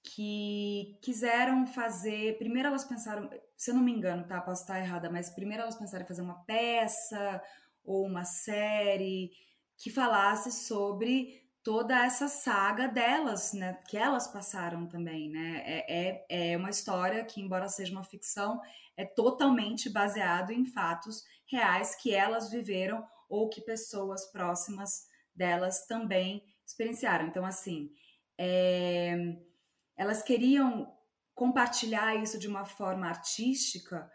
que 0.02 0.98
quiseram 1.02 1.66
fazer. 1.66 2.38
Primeiro 2.38 2.68
elas 2.68 2.84
pensaram, 2.84 3.28
se 3.56 3.70
eu 3.70 3.74
não 3.74 3.82
me 3.82 3.92
engano, 3.92 4.26
tá? 4.26 4.40
Posso 4.40 4.62
estar 4.62 4.78
errada, 4.78 5.10
mas 5.10 5.30
primeiro 5.30 5.62
elas 5.62 5.76
pensaram 5.76 6.04
em 6.04 6.08
fazer 6.08 6.22
uma 6.22 6.44
peça 6.44 7.42
ou 7.84 8.06
uma 8.06 8.24
série 8.24 9.30
que 9.76 9.90
falasse 9.90 10.50
sobre 10.50 11.48
toda 11.62 12.04
essa 12.04 12.28
saga 12.28 12.88
delas, 12.88 13.52
né, 13.52 13.78
que 13.88 13.96
elas 13.96 14.26
passaram 14.26 14.86
também, 14.86 15.28
né, 15.28 15.62
é, 15.66 16.24
é, 16.28 16.52
é 16.52 16.56
uma 16.56 16.70
história 16.70 17.22
que, 17.24 17.42
embora 17.42 17.68
seja 17.68 17.92
uma 17.92 18.04
ficção, 18.04 18.58
é 18.96 19.04
totalmente 19.04 19.90
baseado 19.90 20.50
em 20.50 20.64
fatos 20.64 21.22
reais 21.46 21.94
que 21.94 22.14
elas 22.14 22.50
viveram 22.50 23.06
ou 23.28 23.48
que 23.48 23.60
pessoas 23.60 24.24
próximas 24.32 25.06
delas 25.34 25.86
também 25.86 26.42
experienciaram. 26.66 27.26
Então, 27.26 27.44
assim, 27.44 27.90
é, 28.38 29.36
elas 29.98 30.22
queriam 30.22 30.90
compartilhar 31.34 32.16
isso 32.16 32.38
de 32.38 32.48
uma 32.48 32.64
forma 32.64 33.06
artística, 33.06 34.10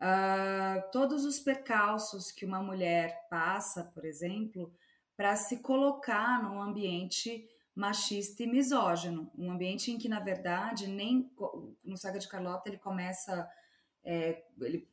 uh, 0.00 0.90
todos 0.90 1.24
os 1.24 1.38
percalços 1.38 2.32
que 2.32 2.44
uma 2.44 2.62
mulher 2.62 3.28
passa, 3.30 3.84
por 3.94 4.04
exemplo, 4.04 4.74
para 5.16 5.36
se 5.36 5.62
colocar 5.62 6.42
num 6.42 6.60
ambiente 6.60 7.46
machista 7.74 8.42
e 8.42 8.46
misógino, 8.46 9.30
um 9.38 9.50
ambiente 9.50 9.92
em 9.92 9.98
que 9.98 10.08
na 10.08 10.20
verdade 10.20 10.86
nem 10.86 11.30
no 11.84 11.96
Saga 11.96 12.18
de 12.18 12.28
Carlota 12.28 12.68
ele 12.68 12.78
começa 12.78 13.48
é, 14.02 14.42
ele 14.60 14.88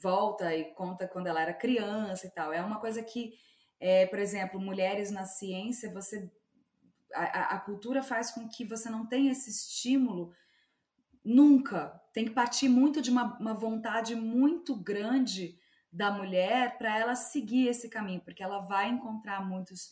volta 0.00 0.54
e 0.54 0.72
conta 0.74 1.06
quando 1.06 1.26
ela 1.26 1.42
era 1.42 1.52
criança 1.52 2.26
e 2.26 2.30
tal. 2.30 2.52
É 2.52 2.60
uma 2.62 2.80
coisa 2.80 3.02
que, 3.02 3.34
é, 3.78 4.06
por 4.06 4.18
exemplo, 4.18 4.60
mulheres 4.60 5.10
na 5.10 5.24
ciência, 5.24 5.92
você 5.92 6.30
a, 7.14 7.56
a, 7.56 7.60
cultura 7.60 8.02
faz 8.02 8.30
com 8.30 8.48
que 8.48 8.64
você 8.64 8.88
não 8.88 9.06
tenha 9.06 9.32
esse 9.32 9.50
estímulo 9.50 10.32
nunca. 11.24 12.00
Tem 12.12 12.24
que 12.24 12.30
partir 12.30 12.68
muito 12.68 13.00
de 13.00 13.10
uma, 13.10 13.38
uma 13.38 13.54
vontade 13.54 14.14
muito 14.14 14.74
grande 14.74 15.58
da 15.92 16.10
mulher 16.10 16.78
para 16.78 16.98
ela 16.98 17.16
seguir 17.16 17.68
esse 17.68 17.88
caminho, 17.88 18.20
porque 18.20 18.42
ela 18.42 18.60
vai 18.60 18.88
encontrar 18.88 19.44
muitos. 19.44 19.90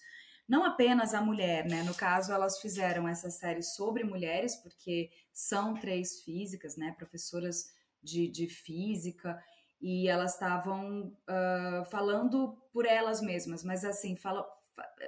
Não 0.48 0.64
apenas 0.64 1.12
a 1.12 1.20
mulher, 1.20 1.66
né? 1.66 1.82
No 1.82 1.94
caso, 1.94 2.32
elas 2.32 2.60
fizeram 2.60 3.06
essa 3.06 3.30
série 3.30 3.62
sobre 3.62 4.04
mulheres, 4.04 4.56
porque 4.56 5.10
são 5.32 5.74
três 5.74 6.22
físicas, 6.22 6.76
né? 6.76 6.94
Professoras 6.96 7.72
de, 8.02 8.28
de 8.28 8.46
física, 8.46 9.42
e 9.80 10.08
elas 10.08 10.34
estavam 10.34 11.12
uh, 11.28 11.84
falando 11.90 12.58
por 12.72 12.84
elas 12.84 13.20
mesmas, 13.20 13.62
mas 13.62 13.84
assim, 13.84 14.16
fala, 14.16 14.46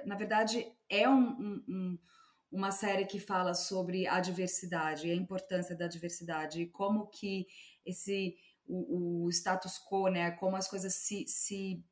na 0.05 0.15
verdade, 0.15 0.65
é 0.89 1.07
um, 1.07 1.29
um, 1.29 1.63
um, 1.67 1.99
uma 2.51 2.71
série 2.71 3.05
que 3.05 3.19
fala 3.19 3.53
sobre 3.53 4.07
a 4.07 4.19
diversidade, 4.19 5.09
a 5.09 5.15
importância 5.15 5.75
da 5.75 5.87
diversidade, 5.87 6.61
e 6.61 6.67
como 6.67 7.07
que 7.07 7.47
esse 7.85 8.35
o, 8.67 9.25
o 9.25 9.29
status 9.29 9.79
quo, 9.79 10.07
né, 10.07 10.31
como 10.31 10.55
as 10.55 10.67
coisas 10.67 10.93
se, 10.95 11.25
se, 11.27 11.83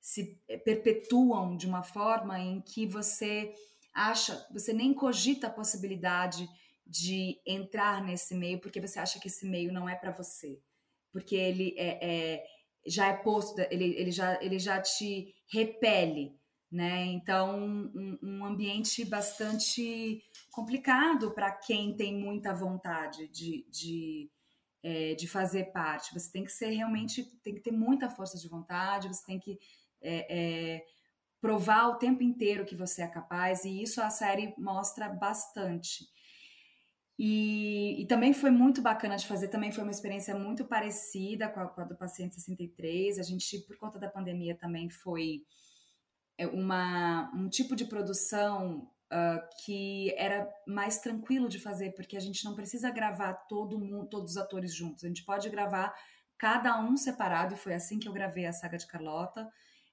se 0.00 0.38
perpetuam 0.64 1.56
de 1.56 1.66
uma 1.66 1.82
forma 1.82 2.38
em 2.38 2.60
que 2.60 2.86
você 2.86 3.54
acha, 3.94 4.46
você 4.52 4.72
nem 4.72 4.92
cogita 4.92 5.46
a 5.46 5.52
possibilidade 5.52 6.46
de 6.86 7.40
entrar 7.46 8.04
nesse 8.04 8.34
meio 8.34 8.60
porque 8.60 8.80
você 8.80 8.98
acha 8.98 9.18
que 9.18 9.28
esse 9.28 9.46
meio 9.46 9.72
não 9.72 9.88
é 9.88 9.96
para 9.96 10.12
você, 10.12 10.60
porque 11.10 11.34
ele 11.34 11.74
é, 11.76 12.34
é, 12.34 12.46
já 12.86 13.08
é 13.08 13.14
posto, 13.14 13.60
ele, 13.70 13.96
ele, 13.96 14.12
já, 14.12 14.40
ele 14.42 14.58
já 14.58 14.80
te 14.80 15.34
repele, 15.48 16.38
né? 16.70 17.04
Então, 17.06 17.58
um, 17.58 18.18
um 18.22 18.44
ambiente 18.44 19.04
bastante 19.04 20.22
complicado 20.50 21.30
para 21.32 21.52
quem 21.52 21.96
tem 21.96 22.14
muita 22.16 22.52
vontade 22.52 23.28
de, 23.28 23.66
de, 23.70 24.30
é, 24.82 25.14
de 25.14 25.28
fazer 25.28 25.72
parte. 25.72 26.12
Você 26.12 26.30
tem 26.30 26.44
que 26.44 26.52
ser 26.52 26.70
realmente, 26.70 27.24
tem 27.42 27.54
que 27.54 27.60
ter 27.60 27.72
muita 27.72 28.10
força 28.10 28.38
de 28.38 28.48
vontade, 28.48 29.08
você 29.08 29.24
tem 29.24 29.38
que 29.38 29.58
é, 30.02 30.74
é, 30.74 30.84
provar 31.40 31.88
o 31.88 31.96
tempo 31.96 32.22
inteiro 32.22 32.64
que 32.64 32.74
você 32.74 33.02
é 33.02 33.08
capaz, 33.08 33.64
e 33.64 33.82
isso 33.82 34.00
a 34.00 34.10
série 34.10 34.54
mostra 34.58 35.08
bastante. 35.08 36.04
E, 37.18 38.02
e, 38.02 38.06
também 38.06 38.34
foi 38.34 38.50
muito 38.50 38.82
bacana 38.82 39.16
de 39.16 39.26
fazer, 39.26 39.48
também 39.48 39.72
foi 39.72 39.82
uma 39.82 39.90
experiência 39.90 40.38
muito 40.38 40.66
parecida 40.66 41.48
com 41.48 41.60
a, 41.60 41.66
com 41.66 41.80
a, 41.80 41.84
do 41.84 41.96
Paciente 41.96 42.34
63. 42.34 43.18
A 43.18 43.22
gente, 43.22 43.58
por 43.60 43.78
conta 43.78 43.98
da 43.98 44.08
pandemia, 44.08 44.54
também 44.54 44.90
foi 44.90 45.42
uma, 46.44 47.30
um 47.34 47.48
tipo 47.48 47.74
de 47.74 47.86
produção 47.86 48.90
uh, 49.12 49.64
que 49.64 50.12
era 50.16 50.48
mais 50.66 50.98
tranquilo 50.98 51.48
de 51.48 51.58
fazer, 51.58 51.92
porque 51.94 52.16
a 52.16 52.20
gente 52.20 52.44
não 52.44 52.54
precisa 52.54 52.90
gravar 52.90 53.32
todo 53.48 53.78
mundo, 53.78 54.08
todos 54.08 54.32
os 54.32 54.36
atores 54.36 54.74
juntos. 54.74 55.04
A 55.04 55.08
gente 55.08 55.24
pode 55.24 55.48
gravar 55.48 55.94
cada 56.38 56.78
um 56.78 56.96
separado, 56.96 57.54
e 57.54 57.58
foi 57.58 57.74
assim 57.74 57.98
que 57.98 58.08
eu 58.08 58.12
gravei 58.12 58.46
a 58.46 58.52
saga 58.52 58.76
de 58.76 58.86
Carlota. 58.86 59.48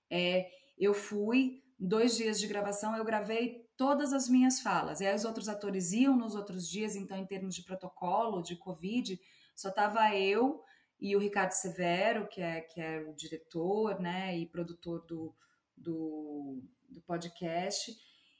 É, 0.09 0.49
eu 0.77 0.93
fui, 0.93 1.63
dois 1.79 2.17
dias 2.17 2.39
de 2.39 2.47
gravação, 2.47 2.95
eu 2.95 3.05
gravei 3.05 3.63
todas 3.77 4.11
as 4.13 4.27
minhas 4.27 4.59
falas. 4.59 4.99
E 4.99 5.05
aí 5.05 5.15
os 5.15 5.25
outros 5.25 5.47
atores 5.47 5.93
iam 5.93 6.17
nos 6.17 6.35
outros 6.35 6.67
dias, 6.67 6.95
então, 6.95 7.17
em 7.17 7.25
termos 7.25 7.55
de 7.55 7.63
protocolo, 7.63 8.41
de 8.41 8.57
Covid, 8.57 9.19
só 9.55 9.71
tava 9.71 10.13
eu 10.15 10.61
e 10.99 11.15
o 11.15 11.19
Ricardo 11.19 11.51
Severo, 11.51 12.27
que 12.27 12.41
é, 12.41 12.61
que 12.61 12.79
é 12.79 12.99
o 13.01 13.13
diretor 13.13 13.99
né, 13.99 14.37
e 14.37 14.45
produtor 14.45 15.05
do, 15.05 15.33
do, 15.77 16.61
do 16.89 17.01
podcast, 17.01 17.93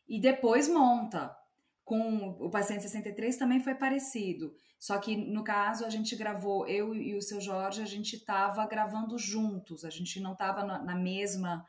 e 0.08 0.20
depois 0.20 0.68
monta. 0.68 1.36
Com 1.84 2.30
o 2.40 2.50
Paciente 2.50 2.84
63 2.84 3.36
também 3.38 3.60
foi 3.60 3.76
parecido. 3.76 4.56
Só 4.80 4.98
que, 4.98 5.16
no 5.16 5.44
caso, 5.44 5.86
a 5.86 5.90
gente 5.90 6.16
gravou, 6.16 6.68
eu 6.68 6.94
e 6.94 7.16
o 7.16 7.22
seu 7.22 7.40
Jorge, 7.42 7.82
a 7.82 7.86
gente 7.86 8.18
estava 8.18 8.66
gravando 8.66 9.18
juntos, 9.18 9.84
a 9.86 9.90
gente 9.90 10.20
não 10.20 10.34
estava 10.34 10.64
na 10.66 10.96
mesma, 10.96 11.66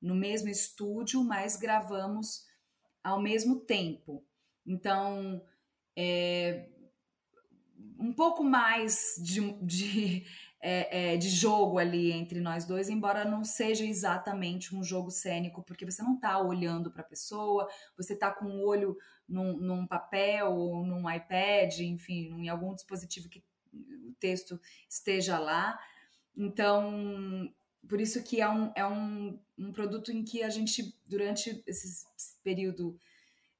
no 0.00 0.14
mesmo 0.14 0.48
estúdio, 0.48 1.22
mas 1.22 1.56
gravamos 1.56 2.44
ao 3.02 3.20
mesmo 3.20 3.60
tempo. 3.60 4.24
Então, 4.66 5.40
é, 5.96 6.68
um 7.98 8.12
pouco 8.12 8.42
mais 8.42 9.14
de, 9.22 9.52
de, 9.62 10.26
é, 10.60 11.14
é, 11.14 11.16
de, 11.16 11.28
jogo 11.28 11.78
ali 11.78 12.12
entre 12.12 12.40
nós 12.40 12.64
dois, 12.64 12.88
embora 12.88 13.24
não 13.24 13.44
seja 13.44 13.84
exatamente 13.84 14.74
um 14.74 14.82
jogo 14.82 15.10
cênico, 15.10 15.62
porque 15.62 15.84
você 15.84 16.02
não 16.02 16.14
está 16.14 16.40
olhando 16.40 16.90
para 16.90 17.02
a 17.02 17.06
pessoa, 17.06 17.68
você 17.96 18.14
está 18.14 18.30
com 18.30 18.46
o 18.46 18.66
olho 18.66 18.96
num, 19.28 19.56
num, 19.58 19.86
papel 19.86 20.52
ou 20.52 20.84
num 20.84 21.10
iPad, 21.10 21.78
enfim, 21.80 22.32
em 22.42 22.48
algum 22.48 22.74
dispositivo 22.74 23.28
que 23.28 23.44
o 23.72 24.14
texto 24.18 24.60
esteja 24.88 25.38
lá. 25.38 25.78
Então, 26.36 27.50
por 27.88 28.00
isso 28.00 28.22
que 28.22 28.40
é 28.40 28.48
um, 28.48 28.72
é 28.74 28.86
um, 28.86 29.38
um 29.58 29.72
produto 29.72 30.10
em 30.10 30.24
que 30.24 30.42
a 30.42 30.50
gente, 30.50 30.98
durante 31.06 31.62
esse 31.66 32.06
período 32.42 32.98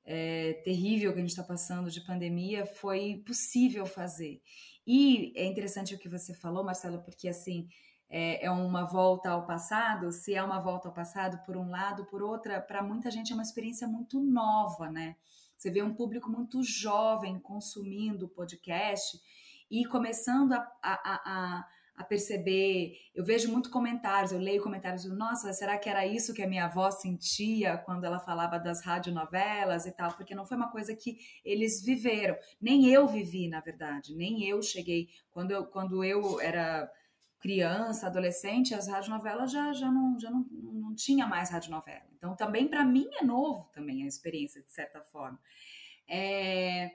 é, 0.05 0.55
terrível 0.65 1.13
que 1.13 1.19
a 1.19 1.23
gente 1.23 1.31
está 1.31 1.43
passando 1.43 1.91
de 1.91 2.01
pandemia, 2.01 2.65
foi 2.65 3.23
possível 3.27 3.85
fazer. 3.87 4.41
E 4.87 5.33
é 5.35 5.45
interessante 5.45 5.95
o 5.95 5.99
que 5.99 6.09
você 6.09 6.33
falou, 6.33 6.63
Marcelo, 6.63 7.03
porque 7.03 7.29
assim 7.29 7.69
é, 8.09 8.47
é 8.47 8.51
uma 8.51 8.85
volta 8.85 9.31
ao 9.31 9.45
passado. 9.47 10.13
Se 10.13 10.35
é 10.35 10.43
uma 10.43 10.61
volta 10.61 10.89
ao 10.89 10.95
passado, 10.95 11.45
por 11.45 11.57
um 11.57 11.71
lado, 11.71 12.05
por 12.07 12.23
outra, 12.23 12.61
para 12.61 12.83
muita 12.83 13.11
gente 13.11 13.33
é 13.33 13.35
uma 13.35 13.43
experiência 13.43 13.87
muito 13.89 14.21
nova, 14.21 14.91
né? 14.91 15.17
Você 15.57 15.71
vê 15.71 15.83
um 15.83 15.95
público 15.95 16.31
muito 16.31 16.63
jovem 16.63 17.39
consumindo 17.41 18.29
podcast 18.29 19.19
e 19.71 19.85
começando 19.87 20.53
a, 20.53 20.73
a, 20.83 21.23
a, 21.25 21.69
a 21.97 22.05
perceber. 22.05 22.93
Eu 23.15 23.25
vejo 23.25 23.51
muito 23.51 23.71
comentários, 23.71 24.33
eu 24.33 24.39
leio 24.39 24.63
comentários, 24.63 25.05
nossa, 25.07 25.53
será 25.53 25.79
que 25.79 25.89
era 25.89 26.07
isso 26.07 26.35
que 26.35 26.43
a 26.43 26.47
minha 26.47 26.67
avó 26.67 26.91
sentia 26.91 27.79
quando 27.79 28.05
ela 28.05 28.21
falava 28.21 28.59
das 28.59 28.85
radionovelas 28.85 29.87
e 29.87 29.93
tal? 29.93 30.13
Porque 30.13 30.35
não 30.35 30.45
foi 30.45 30.57
uma 30.57 30.71
coisa 30.71 30.95
que 30.95 31.19
eles 31.45 31.83
viveram. 31.83 32.37
Nem 32.61 32.87
eu 32.89 33.07
vivi, 33.09 33.49
na 33.49 33.61
verdade, 33.61 34.15
nem 34.15 34.45
eu 34.45 34.61
cheguei. 34.63 35.09
Quando 35.31 35.53
eu, 35.53 35.65
quando 35.67 36.05
eu 36.05 36.41
era 36.41 36.91
criança, 37.39 38.07
adolescente, 38.07 38.75
as 38.75 38.89
radionovelas 38.89 39.51
já, 39.51 39.73
já, 39.73 39.91
não, 39.91 40.19
já 40.19 40.31
não, 40.31 40.45
não 40.51 40.95
tinha 40.95 41.27
mais 41.27 41.51
radionovela. 41.51 42.05
Então, 42.17 42.35
também 42.37 42.69
para 42.69 42.85
mim 42.85 43.09
é 43.19 43.25
novo 43.25 43.71
também 43.73 44.03
a 44.03 44.07
experiência, 44.07 44.63
de 44.63 44.73
certa 44.73 45.01
forma. 45.01 45.39
É... 46.09 46.91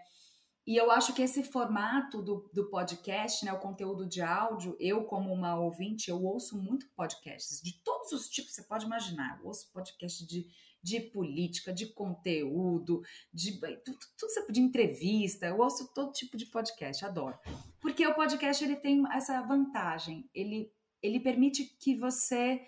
E 0.66 0.78
eu 0.78 0.92
acho 0.92 1.14
que 1.14 1.24
esse 1.24 1.44
formato 1.44 2.22
do, 2.22 2.50
do 2.54 2.70
podcast, 2.70 3.44
né, 3.44 3.52
o 3.52 3.60
conteúdo 3.60 4.06
de 4.06 4.22
áudio, 4.22 4.76
eu, 4.80 5.04
como 5.06 5.34
uma 5.34 5.60
ouvinte, 5.60 6.10
eu 6.10 6.24
ouço 6.24 6.56
muito 6.56 6.88
podcasts 6.90 7.62
de 7.62 7.74
todos 7.84 8.12
os 8.12 8.30
tipos, 8.30 8.54
você 8.54 8.64
pode 8.64 8.86
imaginar. 8.86 9.40
Eu 9.40 9.48
ouço 9.48 9.72
podcast 9.72 10.26
de, 10.26 10.48
de 10.82 11.00
política, 11.00 11.74
de 11.74 11.88
conteúdo, 11.88 13.02
de, 13.34 13.60
tudo, 13.84 13.98
tudo, 14.18 14.52
de 14.52 14.62
entrevista, 14.62 15.48
eu 15.48 15.58
ouço 15.58 15.92
todo 15.94 16.14
tipo 16.14 16.38
de 16.38 16.46
podcast, 16.46 17.04
adoro. 17.04 17.40
Porque 17.80 18.06
o 18.06 18.14
podcast 18.14 18.64
ele 18.64 18.76
tem 18.76 19.04
essa 19.12 19.42
vantagem, 19.42 20.30
ele, 20.32 20.72
ele 21.02 21.20
permite 21.20 21.66
que 21.80 21.96
você 21.96 22.62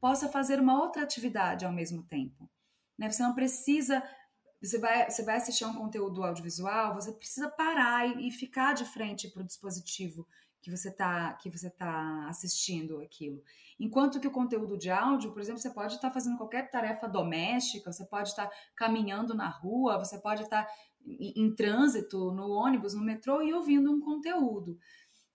possa 0.00 0.28
fazer 0.28 0.58
uma 0.60 0.82
outra 0.82 1.04
atividade 1.04 1.64
ao 1.64 1.72
mesmo 1.72 2.02
tempo. 2.02 2.50
Né? 2.98 3.10
Você 3.10 3.22
não 3.22 3.34
precisa 3.34 4.02
você 4.62 4.78
vai, 4.78 5.10
você 5.10 5.22
vai 5.22 5.36
assistir 5.36 5.64
a 5.64 5.68
um 5.68 5.74
conteúdo 5.74 6.22
audiovisual, 6.22 6.94
você 6.94 7.12
precisa 7.12 7.48
parar 7.48 8.06
e, 8.08 8.28
e 8.28 8.30
ficar 8.30 8.74
de 8.74 8.84
frente 8.84 9.28
para 9.28 9.42
o 9.42 9.46
dispositivo 9.46 10.26
que 10.66 10.70
você 10.70 10.88
está 10.88 11.34
que 11.34 11.48
você 11.48 11.70
tá 11.70 12.26
assistindo 12.28 13.00
aquilo. 13.00 13.40
Enquanto 13.78 14.18
que 14.18 14.26
o 14.26 14.32
conteúdo 14.32 14.76
de 14.76 14.90
áudio, 14.90 15.32
por 15.32 15.40
exemplo, 15.40 15.60
você 15.60 15.70
pode 15.70 15.94
estar 15.94 16.08
tá 16.08 16.14
fazendo 16.14 16.36
qualquer 16.36 16.70
tarefa 16.70 17.06
doméstica, 17.06 17.92
você 17.92 18.04
pode 18.04 18.30
estar 18.30 18.46
tá 18.46 18.56
caminhando 18.74 19.34
na 19.34 19.48
rua, 19.48 19.98
você 19.98 20.18
pode 20.18 20.42
estar 20.42 20.64
tá 20.64 20.72
em, 21.06 21.34
em 21.36 21.54
trânsito, 21.54 22.32
no 22.32 22.50
ônibus, 22.50 22.94
no 22.94 23.04
metrô 23.04 23.42
e 23.42 23.54
ouvindo 23.54 23.92
um 23.92 24.00
conteúdo. 24.00 24.76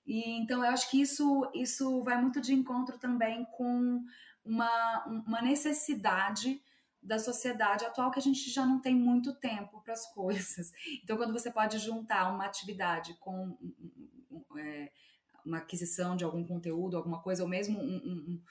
E 0.06 0.38
então 0.38 0.66
eu 0.66 0.72
acho 0.72 0.90
que 0.90 1.00
isso 1.00 1.50
isso 1.54 2.04
vai 2.04 2.20
muito 2.20 2.42
de 2.42 2.54
encontro 2.54 2.98
também 2.98 3.46
com 3.52 4.04
uma, 4.44 5.06
uma 5.06 5.42
necessidade 5.42 6.62
da 7.02 7.18
sociedade 7.18 7.84
atual 7.84 8.12
que 8.12 8.20
a 8.20 8.22
gente 8.22 8.50
já 8.50 8.66
não 8.66 8.80
tem 8.80 8.94
muito 8.94 9.34
tempo 9.34 9.82
para 9.82 9.94
as 9.94 10.12
coisas. 10.14 10.72
Então, 11.04 11.18
quando 11.18 11.34
você 11.34 11.52
pode 11.52 11.80
juntar 11.80 12.32
uma 12.32 12.46
atividade 12.46 13.16
com 13.20 13.58
é, 14.58 14.92
uma 15.46 15.58
aquisição 15.58 16.16
de 16.16 16.24
algum 16.24 16.46
conteúdo, 16.46 16.96
alguma 16.96 17.22
coisa, 17.22 17.44
ou 17.44 17.50
mesmo 17.50 17.80
um, 17.80 17.96
um, 17.96 18.42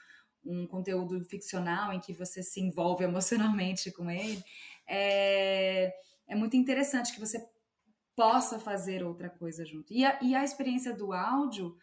um, 0.45 0.67
conteúdo 0.67 1.23
ficcional 1.23 1.93
em 1.93 1.99
que 1.99 2.13
você 2.13 2.43
se 2.43 2.59
envolve 2.59 3.03
emocionalmente 3.05 3.91
com 3.91 4.11
ele, 4.11 4.43
é, 4.87 5.93
é 6.27 6.35
muito 6.35 6.57
interessante 6.57 7.13
que 7.13 7.19
você 7.19 7.43
possa 8.15 8.59
fazer 8.59 9.03
outra 9.03 9.29
coisa 9.29 9.65
junto. 9.65 9.93
E 9.93 10.03
a, 10.05 10.21
e 10.21 10.35
a 10.35 10.43
experiência 10.43 10.93
do 10.93 11.13
áudio, 11.13 11.77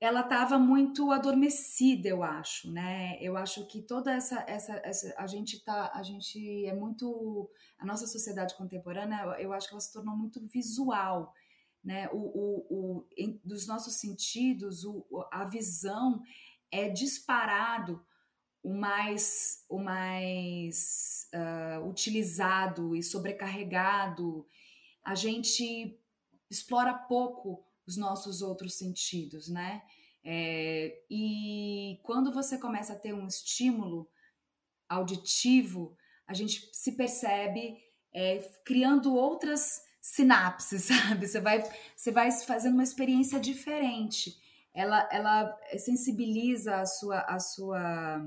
ela 0.00 0.20
estava 0.20 0.58
muito 0.58 1.10
adormecida, 1.10 2.08
eu 2.08 2.22
acho, 2.22 2.70
né? 2.70 3.18
Eu 3.20 3.36
acho 3.36 3.66
que 3.66 3.82
toda 3.82 4.12
essa, 4.14 4.44
essa, 4.46 4.80
essa, 4.84 5.14
a 5.18 5.26
gente 5.26 5.64
tá, 5.64 5.90
a 5.92 6.02
gente 6.04 6.66
é 6.66 6.72
muito, 6.72 7.50
a 7.78 7.84
nossa 7.84 8.06
sociedade 8.06 8.56
contemporânea, 8.56 9.24
eu 9.40 9.52
acho 9.52 9.66
que 9.66 9.74
ela 9.74 9.80
se 9.80 9.92
tornou 9.92 10.16
muito 10.16 10.40
visual, 10.46 11.34
né? 11.82 12.08
O, 12.12 12.16
o, 12.16 12.66
o 12.70 13.08
em, 13.16 13.40
dos 13.44 13.66
nossos 13.66 13.94
sentidos, 13.94 14.84
o, 14.84 15.04
a 15.32 15.44
visão 15.44 16.22
é 16.70 16.88
disparado 16.88 18.00
o 18.62 18.72
mais, 18.72 19.64
o 19.68 19.78
mais 19.78 21.28
uh, 21.34 21.88
utilizado 21.88 22.94
e 22.94 23.02
sobrecarregado. 23.02 24.46
A 25.04 25.16
gente 25.16 25.98
explora 26.50 26.94
pouco 26.94 27.67
os 27.88 27.96
nossos 27.96 28.42
outros 28.42 28.74
sentidos, 28.74 29.48
né? 29.48 29.82
É, 30.22 31.00
e 31.10 31.98
quando 32.02 32.30
você 32.30 32.58
começa 32.58 32.92
a 32.92 32.98
ter 32.98 33.14
um 33.14 33.26
estímulo 33.26 34.06
auditivo, 34.86 35.96
a 36.26 36.34
gente 36.34 36.68
se 36.70 36.92
percebe 36.92 37.78
é, 38.12 38.38
criando 38.62 39.14
outras 39.14 39.80
sinapses, 40.02 40.84
sabe? 40.92 41.26
Você 41.26 41.40
vai, 41.40 41.64
você 41.96 42.10
vai 42.10 42.30
fazendo 42.30 42.74
uma 42.74 42.82
experiência 42.82 43.40
diferente. 43.40 44.36
Ela, 44.74 45.08
ela 45.10 45.58
sensibiliza 45.78 46.76
a 46.76 46.86
sua, 46.86 47.20
a 47.20 47.38
sua, 47.38 48.20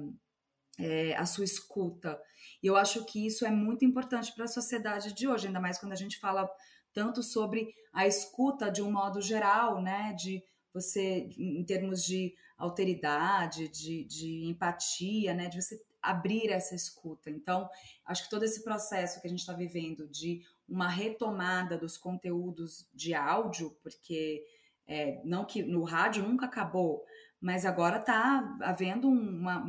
é, 0.80 1.16
a 1.16 1.26
sua 1.28 1.46
escuta. 1.46 2.20
E 2.64 2.68
eu 2.68 2.76
acho 2.76 3.06
que 3.06 3.28
isso 3.28 3.46
é 3.46 3.52
muito 3.52 3.86
importante 3.86 4.34
para 4.34 4.46
a 4.46 4.48
sociedade 4.48 5.14
de 5.14 5.28
hoje, 5.28 5.46
ainda 5.46 5.60
mais 5.60 5.78
quando 5.78 5.94
a 5.94 5.98
gente 5.98 6.18
fala 6.18 6.50
tanto 6.94 7.22
sobre 7.24 7.74
a 7.94 8.08
escuta 8.08 8.72
de 8.72 8.82
um 8.82 8.92
modo 8.92 9.22
geral, 9.22 9.82
né? 9.82 10.14
De 10.14 10.44
você, 10.74 11.30
em 11.38 11.64
termos 11.64 12.04
de 12.04 12.34
alteridade, 12.58 13.68
de, 13.68 14.04
de 14.06 14.46
empatia, 14.46 15.34
né? 15.34 15.50
De 15.50 15.62
você 15.62 15.82
abrir 16.02 16.50
essa 16.50 16.74
escuta. 16.74 17.30
Então, 17.30 17.70
acho 18.06 18.24
que 18.24 18.30
todo 18.30 18.44
esse 18.44 18.64
processo 18.64 19.22
que 19.22 19.28
a 19.28 19.30
gente 19.30 19.40
está 19.40 19.54
vivendo 19.54 20.08
de 20.08 20.42
uma 20.68 20.88
retomada 20.88 21.78
dos 21.78 21.98
conteúdos 21.98 22.90
de 22.94 23.14
áudio, 23.14 23.78
porque 23.84 24.44
é, 24.88 25.22
não 25.24 25.46
que 25.46 25.62
no 25.62 25.84
rádio 25.84 26.24
nunca 26.24 26.46
acabou, 26.46 27.04
mas 27.40 27.66
agora 27.66 27.98
está 27.98 28.58
havendo 28.62 29.08
uma, 29.08 29.64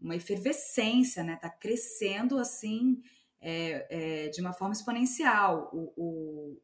uma 0.00 0.16
efervescência, 0.16 1.22
né? 1.22 1.34
Está 1.34 1.50
crescendo 1.50 2.38
assim 2.38 3.02
é, 3.40 4.26
é, 4.26 4.28
de 4.28 4.40
uma 4.40 4.52
forma 4.52 4.72
exponencial 4.72 5.70
o, 5.72 5.92
o, 5.96 6.60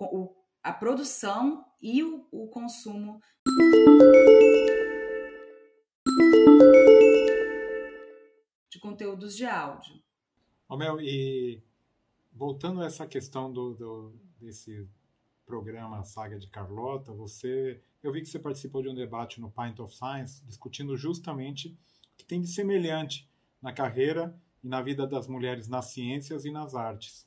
o, 0.00 0.36
a 0.62 0.72
produção 0.72 1.64
e 1.80 2.02
o, 2.02 2.48
consumo. 2.48 3.20
de 8.70 8.78
conteúdos 8.80 9.36
de 9.36 9.44
áudio. 9.44 10.02
Ô 10.68 10.76
Mel, 10.76 11.00
e 11.00 11.62
voltando 12.32 12.80
a 12.80 12.86
essa 12.86 13.06
questão 13.06 13.52
do, 13.52 13.74
do, 13.74 14.14
desse 14.40 14.88
programa 15.44 16.02
Saga 16.04 16.38
de 16.38 16.48
Carlota, 16.48 17.12
você, 17.12 17.82
eu 18.02 18.10
vi 18.12 18.22
que 18.22 18.28
você 18.28 18.38
participou 18.38 18.80
de 18.80 18.88
um 18.88 18.94
debate 18.94 19.40
no 19.40 19.50
Pint 19.50 19.80
of 19.80 19.94
Science 19.94 20.42
discutindo 20.46 20.96
justamente 20.96 21.68
o 22.14 22.16
que 22.16 22.24
tem 22.24 22.40
de 22.40 22.48
semelhante 22.48 23.28
na 23.60 23.72
carreira 23.72 24.34
e 24.62 24.68
na 24.68 24.80
vida 24.80 25.06
das 25.06 25.26
mulheres 25.26 25.68
nas 25.68 25.86
ciências 25.86 26.44
e 26.44 26.50
nas 26.50 26.74
artes. 26.74 27.26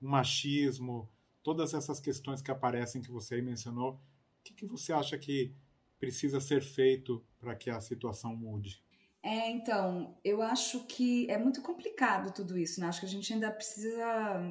O 0.00 0.08
machismo, 0.08 1.08
todas 1.42 1.74
essas 1.74 2.00
questões 2.00 2.40
que 2.40 2.50
aparecem 2.50 3.02
que 3.02 3.10
você 3.10 3.36
aí 3.36 3.42
mencionou, 3.42 3.94
o 3.94 4.42
que, 4.42 4.54
que 4.54 4.66
você 4.66 4.92
acha 4.92 5.18
que 5.18 5.54
precisa 5.98 6.40
ser 6.40 6.62
feito 6.62 7.24
para 7.38 7.54
que 7.54 7.70
a 7.70 7.80
situação 7.80 8.34
mude? 8.34 8.82
É, 9.24 9.48
então, 9.50 10.18
eu 10.24 10.42
acho 10.42 10.84
que 10.86 11.30
é 11.30 11.38
muito 11.38 11.62
complicado 11.62 12.34
tudo 12.34 12.58
isso, 12.58 12.80
né? 12.80 12.88
Acho 12.88 12.98
que 12.98 13.06
a 13.06 13.08
gente 13.08 13.32
ainda 13.32 13.52
precisa 13.52 14.04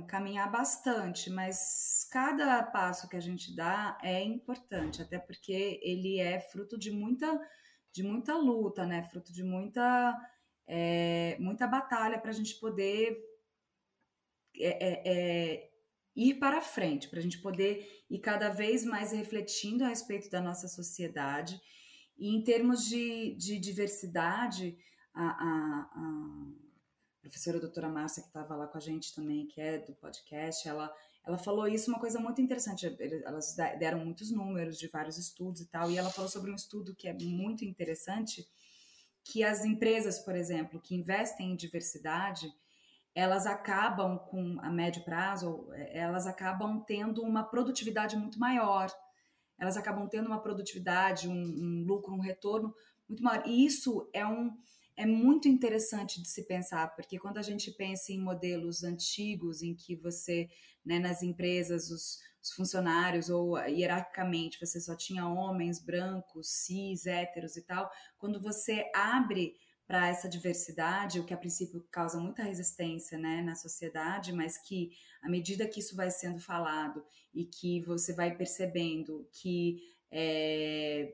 caminhar 0.07 0.49
bastante, 0.49 1.29
mas 1.29 2.07
cada 2.09 2.63
passo 2.63 3.09
que 3.09 3.17
a 3.17 3.19
gente 3.19 3.53
dá 3.53 3.97
é 4.01 4.23
importante, 4.23 5.01
até 5.01 5.19
porque 5.19 5.77
ele 5.83 6.19
é 6.19 6.39
fruto 6.39 6.79
de 6.79 6.89
muita, 6.89 7.37
de 7.91 8.01
muita 8.01 8.37
luta, 8.37 8.85
né? 8.85 9.03
Fruto 9.03 9.33
de 9.33 9.43
muita 9.43 10.17
é, 10.73 11.35
muita 11.37 11.67
batalha 11.67 12.17
para 12.17 12.31
a 12.31 12.33
gente 12.33 12.55
poder 12.55 13.21
é, 14.55 14.69
é, 14.69 15.01
é, 15.05 15.69
ir 16.15 16.35
para 16.35 16.61
frente, 16.61 17.09
para 17.09 17.19
a 17.19 17.21
gente 17.21 17.41
poder 17.41 18.05
ir 18.09 18.19
cada 18.19 18.47
vez 18.47 18.85
mais 18.85 19.11
refletindo 19.11 19.83
a 19.83 19.89
respeito 19.89 20.29
da 20.29 20.39
nossa 20.39 20.69
sociedade. 20.69 21.59
E 22.17 22.33
em 22.33 22.41
termos 22.41 22.85
de, 22.85 23.35
de 23.35 23.59
diversidade, 23.59 24.77
a, 25.13 25.25
a, 25.25 25.91
a 25.93 26.47
professora 27.19 27.59
doutora 27.59 27.89
Márcia, 27.89 28.23
que 28.23 28.29
estava 28.29 28.55
lá 28.55 28.65
com 28.65 28.77
a 28.77 28.81
gente 28.81 29.13
também, 29.13 29.47
que 29.47 29.59
é 29.59 29.77
do 29.77 29.93
podcast, 29.95 30.65
ela, 30.69 30.89
ela 31.27 31.37
falou 31.37 31.67
isso, 31.67 31.91
uma 31.91 31.99
coisa 31.99 32.17
muito 32.17 32.39
interessante. 32.39 32.85
Elas 33.25 33.57
deram 33.77 34.05
muitos 34.05 34.31
números 34.31 34.77
de 34.77 34.87
vários 34.87 35.17
estudos 35.17 35.59
e 35.59 35.67
tal, 35.67 35.91
e 35.91 35.97
ela 35.97 36.09
falou 36.09 36.31
sobre 36.31 36.49
um 36.49 36.55
estudo 36.55 36.95
que 36.95 37.09
é 37.09 37.13
muito 37.13 37.65
interessante, 37.65 38.47
que 39.23 39.43
as 39.43 39.63
empresas, 39.63 40.19
por 40.19 40.35
exemplo, 40.35 40.81
que 40.81 40.95
investem 40.95 41.51
em 41.51 41.55
diversidade, 41.55 42.51
elas 43.13 43.45
acabam 43.45 44.17
com 44.17 44.57
a 44.61 44.69
médio 44.69 45.03
prazo, 45.03 45.67
elas 45.91 46.25
acabam 46.25 46.83
tendo 46.85 47.21
uma 47.21 47.43
produtividade 47.43 48.15
muito 48.15 48.39
maior, 48.39 48.89
elas 49.59 49.77
acabam 49.77 50.07
tendo 50.07 50.27
uma 50.27 50.41
produtividade, 50.41 51.27
um, 51.27 51.33
um 51.33 51.83
lucro, 51.85 52.13
um 52.13 52.19
retorno 52.19 52.73
muito 53.07 53.21
maior. 53.21 53.45
E 53.45 53.65
isso 53.65 54.09
é 54.13 54.25
um 54.25 54.51
é 54.97 55.05
muito 55.05 55.47
interessante 55.47 56.21
de 56.21 56.27
se 56.27 56.43
pensar, 56.43 56.93
porque 56.95 57.17
quando 57.17 57.37
a 57.37 57.41
gente 57.41 57.71
pensa 57.71 58.11
em 58.11 58.19
modelos 58.19 58.83
antigos 58.83 59.63
em 59.63 59.73
que 59.73 59.95
você, 59.95 60.49
né, 60.85 60.99
nas 60.99 61.23
empresas, 61.23 61.89
os, 61.89 62.19
os 62.41 62.51
funcionários, 62.51 63.29
ou 63.29 63.57
hierarquicamente 63.59 64.59
você 64.59 64.79
só 64.79 64.95
tinha 64.95 65.27
homens 65.27 65.79
brancos, 65.79 66.49
cis, 66.49 67.05
héteros 67.05 67.55
e 67.55 67.61
tal, 67.61 67.91
quando 68.17 68.41
você 68.41 68.89
abre 68.95 69.55
para 69.85 70.07
essa 70.07 70.29
diversidade, 70.29 71.19
o 71.19 71.25
que 71.25 71.33
a 71.33 71.37
princípio 71.37 71.85
causa 71.91 72.17
muita 72.17 72.43
resistência 72.43 73.17
né, 73.17 73.41
na 73.41 73.55
sociedade, 73.55 74.31
mas 74.31 74.57
que 74.57 74.91
à 75.21 75.29
medida 75.29 75.67
que 75.67 75.81
isso 75.81 75.95
vai 75.97 76.09
sendo 76.09 76.39
falado 76.39 77.03
e 77.33 77.43
que 77.43 77.81
você 77.81 78.13
vai 78.13 78.35
percebendo 78.35 79.27
que 79.33 79.81
é, 80.09 81.13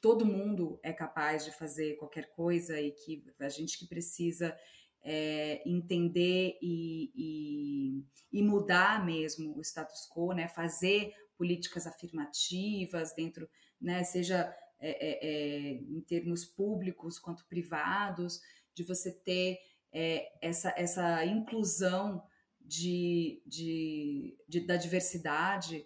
todo 0.00 0.26
mundo 0.26 0.78
é 0.82 0.92
capaz 0.92 1.44
de 1.44 1.50
fazer 1.50 1.96
qualquer 1.96 2.30
coisa 2.32 2.78
e 2.78 2.92
que 2.92 3.24
a 3.38 3.48
gente 3.48 3.78
que 3.78 3.86
precisa 3.86 4.56
é, 5.02 5.62
entender 5.66 6.58
e, 6.60 7.10
e, 7.14 8.04
e, 8.32 8.42
mudar 8.42 9.04
mesmo 9.04 9.56
o 9.56 9.60
status 9.60 10.08
quo, 10.12 10.32
né? 10.32 10.48
fazer 10.48 11.12
políticas 11.36 11.86
afirmativas 11.86 13.14
dentro, 13.14 13.48
né? 13.80 14.04
seja 14.04 14.54
é, 14.78 14.90
é, 14.90 15.26
é 15.26 15.72
em 15.72 16.00
termos 16.02 16.44
públicos 16.44 17.18
quanto 17.18 17.46
privados, 17.46 18.40
de 18.74 18.82
você 18.84 19.12
ter 19.12 19.58
é, 19.92 20.30
essa, 20.40 20.72
essa 20.76 21.24
inclusão 21.24 22.22
de, 22.60 23.42
de, 23.46 24.36
de 24.48 24.60
da 24.66 24.76
diversidade 24.76 25.84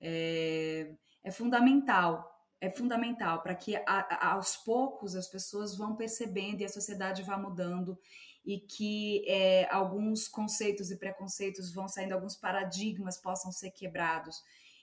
é, 0.00 0.94
é 1.22 1.30
fundamental 1.30 2.30
é 2.60 2.70
fundamental 2.70 3.42
para 3.42 3.54
que 3.54 3.76
a, 3.76 3.82
a, 3.86 4.32
aos 4.32 4.56
poucos 4.56 5.14
as 5.14 5.28
pessoas 5.28 5.76
vão 5.76 5.94
percebendo 5.94 6.62
e 6.62 6.64
a 6.64 6.68
sociedade 6.68 7.22
vá 7.22 7.36
mudando 7.36 7.98
e 8.44 8.60
que 8.60 9.24
é, 9.26 9.66
alguns 9.70 10.28
conceitos 10.28 10.90
e 10.90 10.98
preconceitos 10.98 11.72
vão 11.72 11.88
saindo, 11.88 12.12
alguns 12.12 12.36
paradigmas 12.36 13.16
possam 13.16 13.50
ser 13.50 13.70
quebrados 13.70 14.42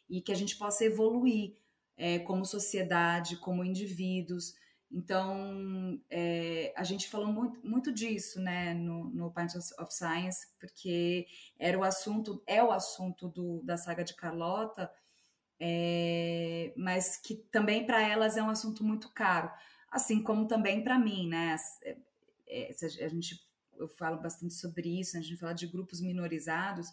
e 0.09 0.21
que 0.21 0.31
a 0.31 0.35
gente 0.35 0.57
possa 0.57 0.83
evoluir 0.83 1.55
é, 1.95 2.19
como 2.19 2.43
sociedade, 2.43 3.37
como 3.37 3.63
indivíduos. 3.63 4.55
Então, 4.91 6.01
é, 6.09 6.73
a 6.75 6.83
gente 6.83 7.07
falou 7.07 7.27
muito, 7.27 7.65
muito 7.65 7.93
disso 7.93 8.41
né, 8.41 8.73
no, 8.73 9.05
no 9.05 9.31
Pint 9.31 9.55
of 9.55 9.93
Science, 9.93 10.47
porque 10.59 11.27
era 11.57 11.77
o 11.77 11.83
assunto, 11.83 12.43
é 12.47 12.61
o 12.63 12.71
assunto 12.71 13.29
do, 13.29 13.61
da 13.63 13.77
saga 13.77 14.03
de 14.03 14.15
Carlota, 14.15 14.91
é, 15.59 16.73
mas 16.75 17.17
que 17.17 17.35
também 17.35 17.85
para 17.85 18.01
elas 18.01 18.35
é 18.35 18.41
um 18.41 18.49
assunto 18.49 18.83
muito 18.83 19.13
caro, 19.13 19.49
assim 19.91 20.23
como 20.23 20.47
também 20.47 20.83
para 20.83 20.97
mim, 20.97 21.29
né? 21.29 21.55
É, 22.47 22.75
a 23.05 23.07
gente 23.07 23.39
eu 23.81 23.89
falo 23.89 24.21
bastante 24.21 24.53
sobre 24.53 24.99
isso, 24.99 25.17
a 25.17 25.21
gente 25.21 25.37
fala 25.37 25.53
de 25.53 25.67
grupos 25.67 26.01
minorizados, 26.01 26.87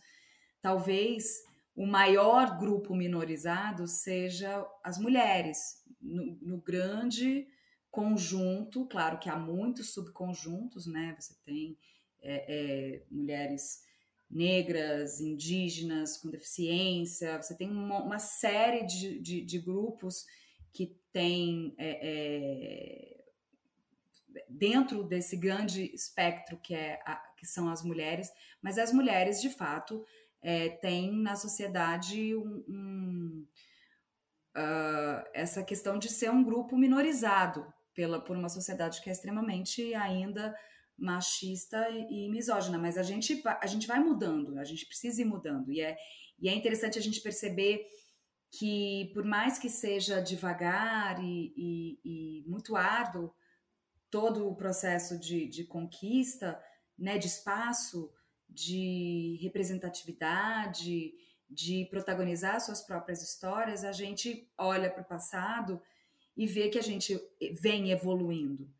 talvez 0.60 1.42
o 1.74 1.86
maior 1.86 2.58
grupo 2.58 2.94
minorizado 2.94 3.86
seja 3.86 4.66
as 4.82 4.98
mulheres, 4.98 5.84
no, 6.00 6.36
no 6.42 6.60
grande 6.60 7.46
conjunto, 7.90 8.86
claro 8.86 9.18
que 9.18 9.28
há 9.28 9.36
muitos 9.36 9.92
subconjuntos, 9.92 10.86
né? 10.86 11.16
Você 11.18 11.34
tem 11.44 11.78
é, 12.20 12.44
é, 12.48 13.02
mulheres 13.10 13.82
negras, 14.30 15.20
indígenas, 15.20 16.16
com 16.18 16.28
deficiência, 16.28 17.40
você 17.40 17.56
tem 17.56 17.70
uma, 17.70 18.02
uma 18.02 18.18
série 18.18 18.84
de, 18.84 19.18
de, 19.20 19.40
de, 19.40 19.58
grupos 19.58 20.26
que 20.72 20.98
tem 21.12 21.74
é, 21.78 21.98
é, 22.02 23.17
dentro 24.48 25.02
desse 25.04 25.36
grande 25.36 25.90
espectro 25.94 26.58
que, 26.58 26.74
é 26.74 27.00
a, 27.04 27.16
que 27.36 27.46
são 27.46 27.68
as 27.68 27.82
mulheres, 27.82 28.30
mas 28.62 28.78
as 28.78 28.92
mulheres, 28.92 29.40
de 29.40 29.50
fato, 29.50 30.04
é, 30.42 30.68
têm 30.68 31.12
na 31.12 31.34
sociedade 31.36 32.36
um, 32.36 32.64
um, 32.68 33.46
uh, 34.56 35.24
essa 35.34 35.62
questão 35.62 35.98
de 35.98 36.08
ser 36.08 36.30
um 36.30 36.44
grupo 36.44 36.76
minorizado 36.76 37.66
pela, 37.94 38.20
por 38.22 38.36
uma 38.36 38.48
sociedade 38.48 39.00
que 39.00 39.08
é 39.08 39.12
extremamente 39.12 39.94
ainda 39.94 40.54
machista 40.96 41.88
e 41.90 42.28
misógina, 42.28 42.76
mas 42.76 42.98
a 42.98 43.02
gente, 43.02 43.40
a 43.46 43.66
gente 43.66 43.86
vai 43.86 44.00
mudando, 44.00 44.58
a 44.58 44.64
gente 44.64 44.84
precisa 44.84 45.22
ir 45.22 45.24
mudando, 45.24 45.72
e 45.72 45.80
é, 45.80 45.96
e 46.40 46.48
é 46.48 46.54
interessante 46.54 46.98
a 46.98 47.02
gente 47.02 47.20
perceber 47.20 47.86
que, 48.50 49.10
por 49.12 49.24
mais 49.24 49.58
que 49.58 49.68
seja 49.68 50.20
devagar 50.20 51.22
e, 51.22 51.52
e, 51.56 52.00
e 52.04 52.44
muito 52.48 52.76
árduo 52.76 53.32
todo 54.10 54.48
o 54.48 54.54
processo 54.54 55.18
de, 55.18 55.46
de 55.46 55.64
conquista, 55.64 56.60
né, 56.98 57.18
de 57.18 57.26
espaço, 57.26 58.10
de 58.48 59.38
representatividade, 59.42 61.12
de 61.48 61.86
protagonizar 61.90 62.60
suas 62.60 62.82
próprias 62.82 63.22
histórias, 63.22 63.84
a 63.84 63.92
gente 63.92 64.50
olha 64.56 64.90
para 64.90 65.02
o 65.02 65.06
passado 65.06 65.80
e 66.36 66.46
vê 66.46 66.68
que 66.68 66.78
a 66.78 66.82
gente 66.82 67.20
vem 67.60 67.90
evoluindo. 67.90 68.70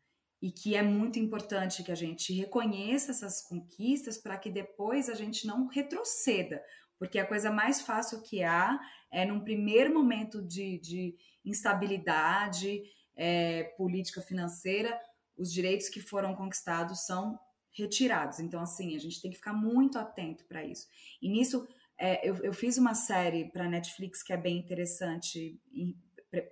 E 0.41 0.51
que 0.51 0.75
é 0.75 0.81
muito 0.81 1.19
importante 1.19 1.83
que 1.83 1.91
a 1.91 1.95
gente 1.95 2.31
reconheça 2.33 3.11
essas 3.11 3.41
conquistas 3.41 4.17
para 4.17 4.37
que 4.37 4.49
depois 4.49 5.09
a 5.09 5.13
gente 5.13 5.45
não 5.45 5.67
retroceda, 5.67 6.63
porque 6.97 7.19
a 7.19 7.27
coisa 7.27 7.51
mais 7.51 7.81
fácil 7.81 8.21
que 8.21 8.41
há 8.43 8.79
é 9.11 9.25
num 9.25 9.41
primeiro 9.41 9.93
momento 9.93 10.41
de, 10.41 10.77
de 10.79 11.15
instabilidade 11.43 12.83
é, 13.15 13.63
política 13.77 14.21
financeira, 14.21 14.97
os 15.39 15.51
direitos 15.51 15.89
que 15.89 16.01
foram 16.01 16.35
conquistados 16.35 17.05
são 17.05 17.39
retirados. 17.71 18.39
Então, 18.39 18.61
assim, 18.61 18.95
a 18.95 18.99
gente 18.99 19.21
tem 19.21 19.31
que 19.31 19.37
ficar 19.37 19.53
muito 19.53 19.97
atento 19.97 20.45
para 20.45 20.63
isso. 20.63 20.87
E 21.21 21.29
nisso, 21.29 21.67
é, 21.97 22.27
eu, 22.27 22.35
eu, 22.37 22.53
fiz 22.53 22.77
uma 22.77 22.93
série 22.93 23.49
para 23.51 23.67
Netflix 23.67 24.21
que 24.21 24.33
é 24.33 24.37
bem 24.37 24.57
interessante 24.57 25.59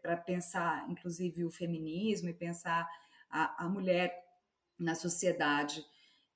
para 0.02 0.18
pensar, 0.18 0.90
inclusive, 0.90 1.46
o 1.46 1.52
feminismo 1.52 2.30
e 2.30 2.34
pensar 2.34 2.88
a, 3.30 3.66
a 3.66 3.70
mulher 3.70 4.14
na 4.80 4.96
sociedade, 4.96 5.84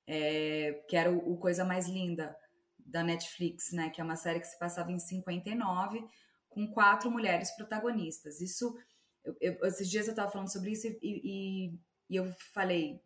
é, 0.06 0.84
que 0.88 0.96
era 0.96 1.10
o, 1.10 1.32
o, 1.32 1.36
Coisa 1.38 1.64
Mais 1.64 1.88
Linda 1.88 2.36
da 2.78 3.02
Netflix, 3.02 3.72
né? 3.72 3.90
Que 3.90 4.00
é 4.00 4.04
uma 4.04 4.16
série 4.16 4.40
que 4.40 4.46
se 4.46 4.58
passava 4.58 4.92
em 4.92 4.98
59, 4.98 6.04
com 6.48 6.66
quatro 6.68 7.10
mulheres 7.10 7.50
protagonistas. 7.52 8.40
Isso, 8.40 8.76
eu, 9.24 9.36
eu, 9.40 9.66
esses 9.66 9.88
dias 9.88 10.06
eu 10.06 10.12
estava 10.12 10.30
falando 10.30 10.52
sobre 10.52 10.72
isso 10.72 10.86
e, 10.86 10.98
e, 11.02 11.78
e 12.12 12.16
eu 12.16 12.32
falei, 12.52 13.00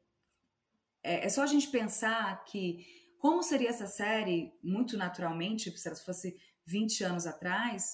é, 1.03 1.25
é, 1.25 1.29
só 1.29 1.43
a 1.43 1.47
gente 1.47 1.69
pensar 1.69 2.45
que 2.45 2.85
como 3.19 3.43
seria 3.43 3.71
essa 3.71 3.87
série, 3.87 4.53
muito 4.63 4.99
naturalmente, 4.99 5.71
se 5.79 5.89
ela 5.89 5.97
fosse 5.97 6.37
20 6.67 7.05
anos 7.05 7.27
atrás, 7.27 7.85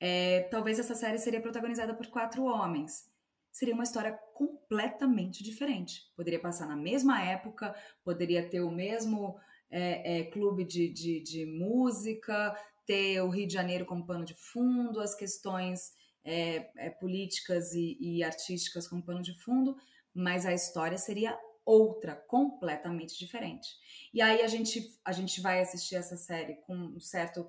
é, 0.00 0.44
talvez 0.44 0.78
essa 0.78 0.94
série 0.94 1.18
seria 1.18 1.40
protagonizada 1.40 1.94
por 1.94 2.06
quatro 2.06 2.44
homens 2.44 3.12
seria 3.52 3.74
uma 3.74 3.84
história 3.84 4.18
completamente 4.34 5.44
diferente. 5.44 6.10
Poderia 6.16 6.40
passar 6.40 6.66
na 6.66 6.74
mesma 6.74 7.22
época, 7.22 7.74
poderia 8.02 8.48
ter 8.48 8.62
o 8.62 8.70
mesmo 8.70 9.38
é, 9.70 10.20
é, 10.20 10.24
clube 10.24 10.64
de, 10.64 10.88
de, 10.88 11.22
de, 11.22 11.46
música, 11.46 12.56
ter 12.86 13.20
o 13.20 13.28
Rio 13.28 13.46
de 13.46 13.52
Janeiro 13.52 13.84
como 13.84 14.06
pano 14.06 14.24
de 14.24 14.34
fundo, 14.34 15.00
as 15.00 15.14
questões 15.14 15.92
é, 16.24 16.70
é, 16.86 16.90
políticas 16.90 17.72
e, 17.74 17.98
e 18.00 18.24
artísticas 18.24 18.88
como 18.88 19.04
pano 19.04 19.22
de 19.22 19.38
fundo, 19.38 19.76
mas 20.14 20.46
a 20.46 20.52
história 20.52 20.98
seria 20.98 21.38
outra, 21.64 22.16
completamente 22.16 23.18
diferente. 23.18 23.68
E 24.12 24.20
aí 24.20 24.42
a 24.42 24.48
gente, 24.48 24.98
a 25.04 25.12
gente 25.12 25.40
vai 25.40 25.60
assistir 25.60 25.94
essa 25.94 26.16
série 26.16 26.56
com 26.66 26.74
um 26.74 27.00
certo 27.00 27.48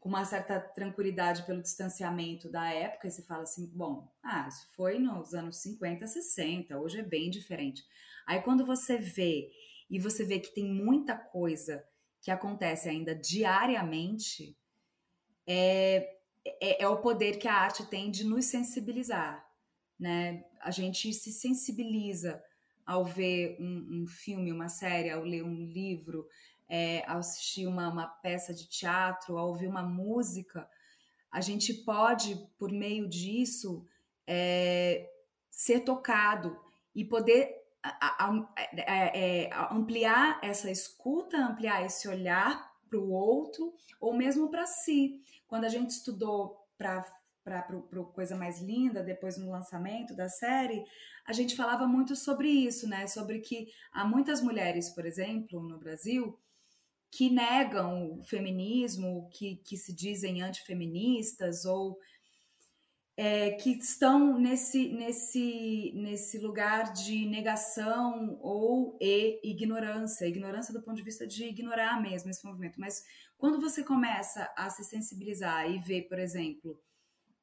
com 0.00 0.08
uma 0.08 0.24
certa 0.24 0.60
tranquilidade 0.60 1.44
pelo 1.44 1.60
distanciamento 1.60 2.48
da 2.48 2.72
época, 2.72 3.08
e 3.08 3.10
se 3.10 3.26
fala 3.26 3.42
assim, 3.42 3.66
bom, 3.74 4.08
ah, 4.22 4.46
isso 4.48 4.64
foi 4.76 4.96
nos 4.96 5.34
anos 5.34 5.56
50, 5.56 6.06
60, 6.06 6.78
hoje 6.78 7.00
é 7.00 7.02
bem 7.02 7.28
diferente. 7.28 7.84
Aí 8.24 8.40
quando 8.40 8.64
você 8.64 8.96
vê, 8.96 9.50
e 9.90 9.98
você 9.98 10.24
vê 10.24 10.38
que 10.38 10.54
tem 10.54 10.64
muita 10.64 11.16
coisa 11.16 11.84
que 12.20 12.30
acontece 12.30 12.88
ainda 12.88 13.14
diariamente, 13.14 14.56
é, 15.46 16.18
é, 16.60 16.82
é 16.82 16.88
o 16.88 16.98
poder 16.98 17.38
que 17.38 17.48
a 17.48 17.54
arte 17.54 17.86
tem 17.86 18.10
de 18.10 18.24
nos 18.24 18.44
sensibilizar, 18.44 19.44
né? 19.98 20.44
A 20.60 20.70
gente 20.70 21.12
se 21.12 21.32
sensibiliza 21.32 22.42
ao 22.86 23.04
ver 23.04 23.56
um, 23.60 24.02
um 24.02 24.06
filme, 24.06 24.52
uma 24.52 24.68
série, 24.68 25.10
ao 25.10 25.22
ler 25.22 25.44
um 25.44 25.66
livro, 25.66 26.26
é, 26.68 27.04
ao 27.06 27.18
assistir 27.18 27.66
uma, 27.66 27.88
uma 27.88 28.06
peça 28.06 28.52
de 28.52 28.66
teatro, 28.68 29.38
ao 29.38 29.48
ouvir 29.48 29.68
uma 29.68 29.82
música, 29.82 30.68
a 31.30 31.40
gente 31.40 31.74
pode, 31.74 32.36
por 32.58 32.70
meio 32.72 33.08
disso, 33.08 33.86
é, 34.26 35.10
ser 35.50 35.80
tocado 35.80 36.58
e 36.94 37.04
poder 37.04 37.54
a, 37.82 38.24
a, 38.24 38.30
a, 38.30 38.48
é, 38.72 39.44
é, 39.44 39.50
ampliar 39.70 40.40
essa 40.42 40.70
escuta, 40.70 41.36
ampliar 41.36 41.84
esse 41.84 42.08
olhar 42.08 42.72
para 42.88 42.98
o 42.98 43.10
outro 43.10 43.74
ou 44.00 44.14
mesmo 44.14 44.48
para 44.48 44.66
si. 44.66 45.20
Quando 45.46 45.64
a 45.64 45.68
gente 45.68 45.90
estudou 45.90 46.66
para 46.76 47.04
para 47.48 48.04
coisa 48.14 48.36
mais 48.36 48.60
linda 48.60 49.02
depois 49.02 49.38
no 49.38 49.50
lançamento 49.50 50.14
da 50.14 50.28
série 50.28 50.84
a 51.26 51.32
gente 51.32 51.56
falava 51.56 51.86
muito 51.86 52.14
sobre 52.14 52.48
isso 52.48 52.88
né 52.88 53.06
sobre 53.06 53.40
que 53.40 53.68
há 53.92 54.04
muitas 54.04 54.42
mulheres 54.42 54.90
por 54.90 55.06
exemplo 55.06 55.62
no 55.62 55.78
Brasil 55.78 56.38
que 57.10 57.30
negam 57.30 58.18
o 58.18 58.24
feminismo, 58.24 59.28
que, 59.32 59.56
que 59.56 59.76
se 59.76 59.94
dizem 59.94 60.42
antifeministas 60.42 61.64
ou 61.64 61.98
é, 63.16 63.52
que 63.52 63.70
estão 63.70 64.38
nesse, 64.38 64.90
nesse, 64.90 65.92
nesse 65.96 66.38
lugar 66.38 66.92
de 66.92 67.26
negação 67.26 68.38
ou 68.40 68.96
e 69.00 69.40
ignorância, 69.42 70.26
ignorância 70.26 70.72
do 70.72 70.82
ponto 70.82 70.96
de 70.96 71.02
vista 71.02 71.26
de 71.26 71.44
ignorar 71.46 72.00
mesmo 72.00 72.30
esse 72.30 72.46
movimento. 72.46 72.78
Mas 72.78 73.02
quando 73.36 73.60
você 73.60 73.82
começa 73.82 74.52
a 74.56 74.70
se 74.70 74.84
sensibilizar 74.84 75.68
e 75.68 75.80
ver, 75.80 76.02
por 76.02 76.18
exemplo, 76.18 76.80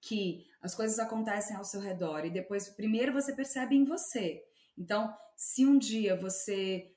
que 0.05 0.45
as 0.61 0.75
coisas 0.75 0.99
acontecem 0.99 1.55
ao 1.55 1.63
seu 1.63 1.81
redor 1.81 2.25
e 2.25 2.29
depois, 2.29 2.69
primeiro 2.69 3.11
você 3.11 3.33
percebe 3.33 3.75
em 3.75 3.83
você. 3.83 4.41
Então, 4.77 5.11
se 5.35 5.65
um 5.65 5.77
dia 5.77 6.15
você 6.15 6.91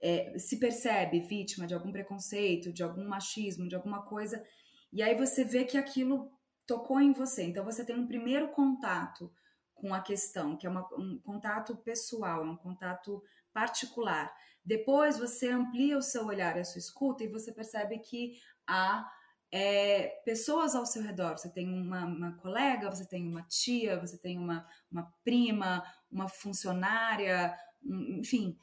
é, 0.00 0.38
se 0.38 0.58
percebe 0.58 1.20
vítima 1.20 1.66
de 1.66 1.74
algum 1.74 1.90
preconceito, 1.90 2.72
de 2.72 2.82
algum 2.82 3.06
machismo, 3.06 3.68
de 3.68 3.74
alguma 3.74 4.02
coisa, 4.02 4.44
e 4.92 5.02
aí 5.02 5.14
você 5.16 5.44
vê 5.44 5.64
que 5.64 5.76
aquilo 5.76 6.30
tocou 6.66 7.00
em 7.00 7.12
você. 7.12 7.42
Então 7.42 7.64
você 7.64 7.84
tem 7.84 7.96
um 7.96 8.06
primeiro 8.06 8.48
contato 8.48 9.32
com 9.74 9.92
a 9.92 10.00
questão, 10.00 10.56
que 10.56 10.66
é 10.66 10.70
uma, 10.70 10.86
um 10.96 11.18
contato 11.18 11.76
pessoal, 11.76 12.44
é 12.44 12.50
um 12.50 12.56
contato 12.56 13.22
particular. 13.52 14.32
Depois 14.64 15.18
você 15.18 15.48
amplia 15.48 15.98
o 15.98 16.02
seu 16.02 16.26
olhar, 16.26 16.56
a 16.56 16.64
sua 16.64 16.78
escuta, 16.78 17.24
e 17.24 17.28
você 17.28 17.52
percebe 17.52 17.98
que 17.98 18.38
há 18.66 19.04
é, 19.52 20.08
pessoas 20.24 20.74
ao 20.74 20.86
seu 20.86 21.02
redor. 21.02 21.36
Você 21.36 21.50
tem 21.50 21.68
uma, 21.68 22.06
uma, 22.06 22.32
colega, 22.38 22.90
você 22.90 23.06
tem 23.06 23.28
uma 23.28 23.42
tia, 23.42 24.00
você 24.00 24.16
tem 24.16 24.38
uma, 24.38 24.66
uma 24.90 25.12
prima, 25.22 25.84
uma 26.10 26.26
funcionária, 26.26 27.54
um, 27.84 28.20
enfim, 28.20 28.56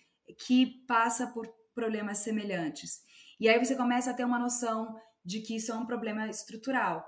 que 0.45 0.83
passa 0.87 1.27
por 1.27 1.47
problemas 1.75 2.17
semelhantes. 2.17 3.01
E 3.39 3.47
aí 3.47 3.63
você 3.63 3.75
começa 3.75 4.09
a 4.09 4.13
ter 4.13 4.25
uma 4.25 4.39
noção 4.39 4.99
de 5.23 5.41
que 5.41 5.55
isso 5.55 5.71
é 5.71 5.75
um 5.75 5.85
problema 5.85 6.27
estrutural. 6.27 7.07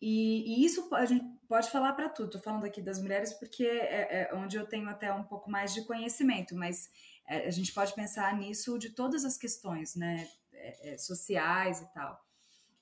E, 0.00 0.62
e 0.62 0.64
isso 0.64 0.88
a 0.94 1.04
gente 1.04 1.24
pode 1.48 1.68
falar 1.68 1.92
para 1.92 2.08
tudo. 2.08 2.26
Estou 2.26 2.40
falando 2.40 2.64
aqui 2.64 2.80
das 2.80 3.00
mulheres 3.00 3.34
porque 3.34 3.64
é, 3.64 4.22
é, 4.30 4.34
onde 4.34 4.56
eu 4.56 4.66
tenho 4.66 4.88
até 4.88 5.12
um 5.12 5.24
pouco 5.24 5.50
mais 5.50 5.74
de 5.74 5.84
conhecimento, 5.84 6.54
mas 6.54 6.88
é, 7.28 7.46
a 7.46 7.50
gente 7.50 7.74
pode 7.74 7.92
pensar 7.92 8.34
nisso 8.38 8.78
de 8.78 8.90
todas 8.90 9.24
as 9.24 9.36
questões, 9.36 9.96
né, 9.96 10.26
é, 10.52 10.92
é, 10.92 10.98
sociais 10.98 11.80
e 11.80 11.92
tal. 11.92 12.29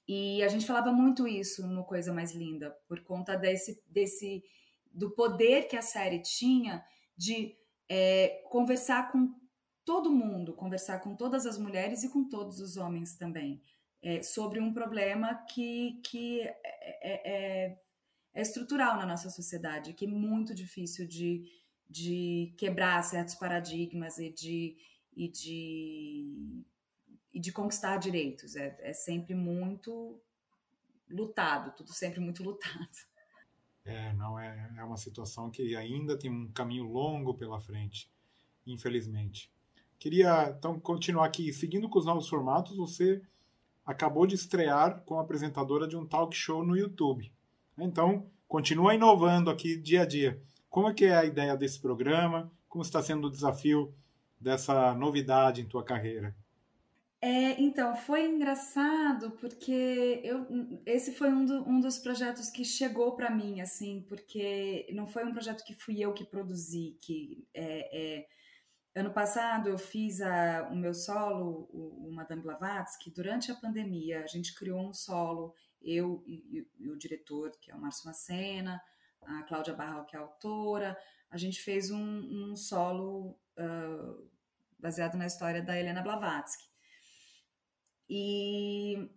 E 0.08 0.42
a 0.42 0.48
gente 0.48 0.66
falava 0.66 0.90
muito 0.90 1.28
isso 1.28 1.66
no 1.66 1.84
Coisa 1.84 2.14
Mais 2.14 2.34
Linda, 2.34 2.74
por 2.88 3.00
conta 3.04 3.36
desse, 3.36 3.82
desse 3.86 4.42
do 4.90 5.10
poder 5.10 5.68
que 5.68 5.76
a 5.76 5.82
série 5.82 6.22
tinha 6.22 6.82
de 7.14 7.54
é, 7.86 8.42
conversar 8.48 9.12
com 9.12 9.34
todo 9.84 10.10
mundo, 10.10 10.54
conversar 10.54 11.00
com 11.00 11.14
todas 11.14 11.44
as 11.44 11.58
mulheres 11.58 12.02
e 12.04 12.08
com 12.08 12.26
todos 12.26 12.58
os 12.58 12.78
homens 12.78 13.16
também, 13.16 13.62
é, 14.02 14.22
sobre 14.22 14.60
um 14.60 14.72
problema 14.72 15.34
que, 15.50 16.00
que 16.04 16.40
é, 16.40 16.56
é, 16.62 17.66
é, 17.66 17.78
é 18.32 18.40
estrutural 18.40 18.96
na 18.96 19.04
nossa 19.04 19.28
sociedade, 19.28 19.92
que 19.92 20.06
é 20.06 20.08
muito 20.08 20.54
difícil 20.54 21.06
de, 21.06 21.44
de 21.88 22.54
quebrar 22.56 23.02
certos 23.02 23.34
paradigmas 23.34 24.18
e 24.18 24.30
de, 24.30 24.76
e 25.14 25.28
de 25.28 26.64
e 27.32 27.40
de 27.40 27.52
conquistar 27.52 27.96
direitos. 27.96 28.56
É, 28.56 28.76
é 28.80 28.92
sempre 28.92 29.34
muito 29.34 30.20
lutado, 31.10 31.74
tudo 31.76 31.92
sempre 31.92 32.20
muito 32.20 32.42
lutado. 32.42 32.88
É, 33.84 34.12
não 34.12 34.38
é, 34.38 34.70
é 34.76 34.84
uma 34.84 34.98
situação 34.98 35.50
que 35.50 35.74
ainda 35.74 36.18
tem 36.18 36.30
um 36.30 36.52
caminho 36.52 36.84
longo 36.84 37.32
pela 37.32 37.58
frente, 37.58 38.10
infelizmente. 38.66 39.50
Queria 39.98 40.54
então 40.56 40.78
continuar 40.78 41.24
aqui, 41.24 41.52
seguindo 41.52 41.88
com 41.88 41.98
os 41.98 42.04
novos 42.04 42.28
formatos, 42.28 42.76
você 42.76 43.22
acabou 43.86 44.26
de 44.26 44.34
estrear 44.34 45.02
como 45.06 45.20
apresentadora 45.20 45.88
de 45.88 45.96
um 45.96 46.06
talk 46.06 46.36
show 46.36 46.62
no 46.62 46.76
YouTube. 46.76 47.32
Então, 47.78 48.30
continua 48.46 48.94
inovando 48.94 49.50
aqui 49.50 49.76
dia 49.76 50.02
a 50.02 50.06
dia. 50.06 50.38
Como 50.68 50.88
é 50.88 50.92
que 50.92 51.06
é 51.06 51.16
a 51.16 51.24
ideia 51.24 51.56
desse 51.56 51.80
programa? 51.80 52.52
Como 52.68 52.82
está 52.82 53.02
sendo 53.02 53.26
o 53.26 53.30
desafio 53.30 53.94
dessa 54.38 54.94
novidade 54.94 55.62
em 55.62 55.66
tua 55.66 55.82
carreira? 55.82 56.36
É, 57.20 57.60
então, 57.60 57.96
foi 57.96 58.26
engraçado 58.26 59.32
porque 59.32 60.20
eu, 60.22 60.46
esse 60.86 61.12
foi 61.12 61.28
um, 61.30 61.44
do, 61.44 61.68
um 61.68 61.80
dos 61.80 61.98
projetos 61.98 62.48
que 62.48 62.64
chegou 62.64 63.16
para 63.16 63.28
mim, 63.28 63.60
assim, 63.60 64.04
porque 64.08 64.86
não 64.92 65.04
foi 65.04 65.24
um 65.24 65.32
projeto 65.32 65.64
que 65.64 65.74
fui 65.74 66.00
eu 66.00 66.12
que 66.14 66.24
produzi, 66.24 66.96
que 67.00 67.44
é, 67.52 68.20
é, 68.20 68.28
ano 68.94 69.12
passado 69.12 69.68
eu 69.68 69.76
fiz 69.76 70.20
a, 70.20 70.68
o 70.70 70.76
meu 70.76 70.94
solo, 70.94 71.68
o, 71.72 72.08
o 72.08 72.12
Madame 72.12 72.40
Blavatsky, 72.40 73.10
durante 73.10 73.50
a 73.50 73.56
pandemia 73.56 74.22
a 74.22 74.26
gente 74.28 74.54
criou 74.54 74.80
um 74.80 74.92
solo, 74.94 75.52
eu 75.82 76.22
e, 76.24 76.58
e, 76.58 76.84
e 76.84 76.88
o 76.88 76.96
diretor, 76.96 77.50
que 77.60 77.72
é 77.72 77.74
o 77.74 77.80
Márcio 77.80 78.06
Macena, 78.06 78.80
a 79.22 79.42
Cláudia 79.42 79.74
Barral, 79.74 80.06
que 80.06 80.14
é 80.14 80.20
a 80.20 80.22
autora, 80.22 80.96
a 81.30 81.36
gente 81.36 81.60
fez 81.60 81.90
um, 81.90 81.98
um 82.52 82.54
solo 82.54 83.36
uh, 83.58 84.30
baseado 84.78 85.16
na 85.16 85.26
história 85.26 85.60
da 85.60 85.76
Helena 85.78 86.02
Blavatsky. 86.02 86.68
E, 88.08 89.08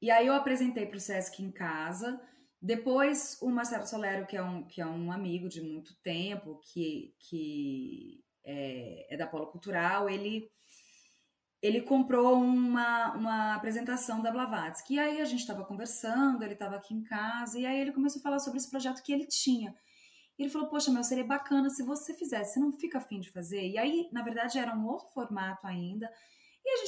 e 0.00 0.10
aí 0.10 0.26
eu 0.26 0.34
apresentei 0.34 0.86
para 0.86 0.96
o 0.96 1.00
Sesc 1.00 1.42
em 1.42 1.50
casa. 1.50 2.20
Depois 2.60 3.38
o 3.40 3.48
Marcelo 3.50 3.86
Solero, 3.86 4.26
que 4.26 4.36
é 4.36 4.42
um, 4.42 4.64
que 4.64 4.80
é 4.80 4.86
um 4.86 5.12
amigo 5.12 5.48
de 5.48 5.60
muito 5.60 5.94
tempo, 6.02 6.60
que, 6.72 7.14
que 7.18 8.24
é, 8.44 9.14
é 9.14 9.16
da 9.16 9.26
Polo 9.26 9.46
Cultural, 9.46 10.08
ele 10.08 10.50
ele 11.60 11.80
comprou 11.80 12.40
uma, 12.40 13.14
uma 13.14 13.54
apresentação 13.54 14.22
da 14.22 14.30
Blavatsky. 14.30 14.94
E 14.94 14.98
aí 14.98 15.20
a 15.20 15.24
gente 15.24 15.40
estava 15.40 15.64
conversando, 15.64 16.42
ele 16.42 16.52
estava 16.52 16.76
aqui 16.76 16.94
em 16.94 17.02
casa, 17.02 17.58
e 17.58 17.66
aí 17.66 17.80
ele 17.80 17.92
começou 17.92 18.20
a 18.20 18.22
falar 18.22 18.38
sobre 18.38 18.58
esse 18.58 18.70
projeto 18.70 19.02
que 19.02 19.12
ele 19.12 19.26
tinha. 19.26 19.74
E 20.38 20.42
ele 20.44 20.50
falou, 20.50 20.68
poxa, 20.68 20.90
meu, 20.92 21.02
seria 21.02 21.24
bacana 21.24 21.68
se 21.68 21.82
você 21.82 22.14
fizesse, 22.14 22.54
você 22.54 22.60
não 22.60 22.70
fica 22.70 22.98
afim 22.98 23.18
de 23.18 23.30
fazer? 23.30 23.66
E 23.66 23.76
aí, 23.76 24.08
na 24.12 24.22
verdade, 24.22 24.56
era 24.56 24.72
um 24.72 24.86
outro 24.86 25.08
formato 25.08 25.66
ainda, 25.66 26.08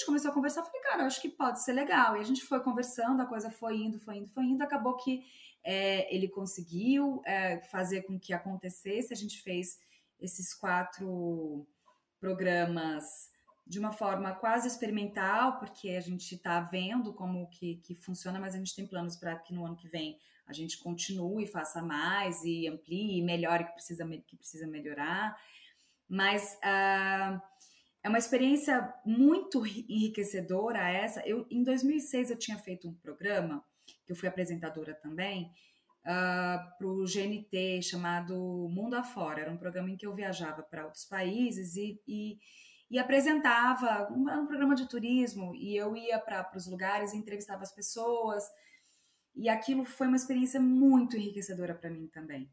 gente 0.01 0.07
começou 0.07 0.31
a 0.31 0.35
conversar, 0.35 0.65
falei, 0.65 0.81
cara, 0.81 1.05
acho 1.05 1.21
que 1.21 1.29
pode 1.29 1.63
ser 1.63 1.73
legal. 1.73 2.17
E 2.17 2.21
a 2.21 2.25
gente 2.25 2.43
foi 2.43 2.61
conversando, 2.61 3.21
a 3.21 3.27
coisa 3.27 3.51
foi 3.51 3.77
indo, 3.77 3.99
foi 3.99 4.17
indo, 4.17 4.29
foi 4.29 4.45
indo. 4.45 4.63
Acabou 4.63 4.97
que 4.97 5.23
é, 5.63 6.13
ele 6.15 6.29
conseguiu 6.29 7.23
é, 7.25 7.61
fazer 7.71 8.03
com 8.03 8.19
que 8.19 8.33
acontecesse. 8.33 9.13
A 9.13 9.17
gente 9.17 9.43
fez 9.43 9.79
esses 10.19 10.55
quatro 10.55 11.67
programas 12.19 13.31
de 13.67 13.79
uma 13.79 13.93
forma 13.93 14.35
quase 14.35 14.67
experimental, 14.67 15.59
porque 15.59 15.91
a 15.91 16.01
gente 16.01 16.35
está 16.35 16.61
vendo 16.61 17.13
como 17.13 17.49
que, 17.51 17.77
que 17.77 17.95
funciona, 17.95 18.41
mas 18.41 18.55
a 18.55 18.59
gente 18.59 18.75
tem 18.75 18.87
planos 18.87 19.17
para 19.17 19.37
que 19.37 19.55
no 19.55 19.65
ano 19.65 19.77
que 19.77 19.89
vem 19.89 20.19
a 20.47 20.53
gente 20.53 20.79
continue, 20.79 21.47
faça 21.47 21.81
mais 21.81 22.43
e 22.43 22.67
amplie, 22.67 23.19
e 23.19 23.23
melhore 23.23 23.65
que 23.67 23.73
precisa, 23.73 24.05
que 24.27 24.37
precisa 24.37 24.67
melhorar. 24.67 25.37
Mas 26.09 26.59
uh, 26.65 27.41
é 28.03 28.09
uma 28.09 28.19
experiência 28.19 28.93
muito 29.05 29.67
enriquecedora 29.67 30.91
essa. 30.91 31.21
Eu, 31.27 31.47
em 31.51 31.63
2006 31.63 32.31
eu 32.31 32.39
tinha 32.39 32.59
feito 32.59 32.89
um 32.89 32.95
programa, 32.95 33.65
que 34.07 34.13
eu 34.13 34.17
fui 34.17 34.29
apresentadora 34.29 34.95
também, 34.95 35.45
uh, 35.45 35.51
ah, 36.07 36.75
para 36.79 36.87
o 36.87 37.05
GNT 37.05 37.83
chamado 37.83 38.35
Mundo 38.71 38.95
Afora. 38.95 39.43
Era 39.43 39.53
um 39.53 39.59
programa 39.59 39.91
em 39.91 39.97
que 39.97 40.07
eu 40.07 40.15
viajava 40.15 40.63
para 40.63 40.85
outros 40.85 41.05
países 41.05 41.77
e, 41.77 42.01
e, 42.09 42.39
e 42.91 42.99
apresentava, 42.99 44.11
um, 44.11 44.31
um, 44.31 44.47
programa 44.47 44.75
de 44.75 44.89
turismo, 44.89 45.55
e 45.55 45.77
eu 45.77 45.95
ia 45.95 46.19
para 46.19 46.51
os 46.57 46.67
lugares 46.67 47.13
e 47.13 47.19
entrevistava 47.19 47.63
as 47.63 47.73
pessoas. 47.73 48.45
E 49.35 49.49
aquilo 49.49 49.85
foi 49.85 50.07
uma 50.07 50.17
experiência 50.17 50.59
muito 50.59 51.17
enriquecedora 51.19 51.75
para 51.75 51.91
mim 51.91 52.07
também. 52.09 52.51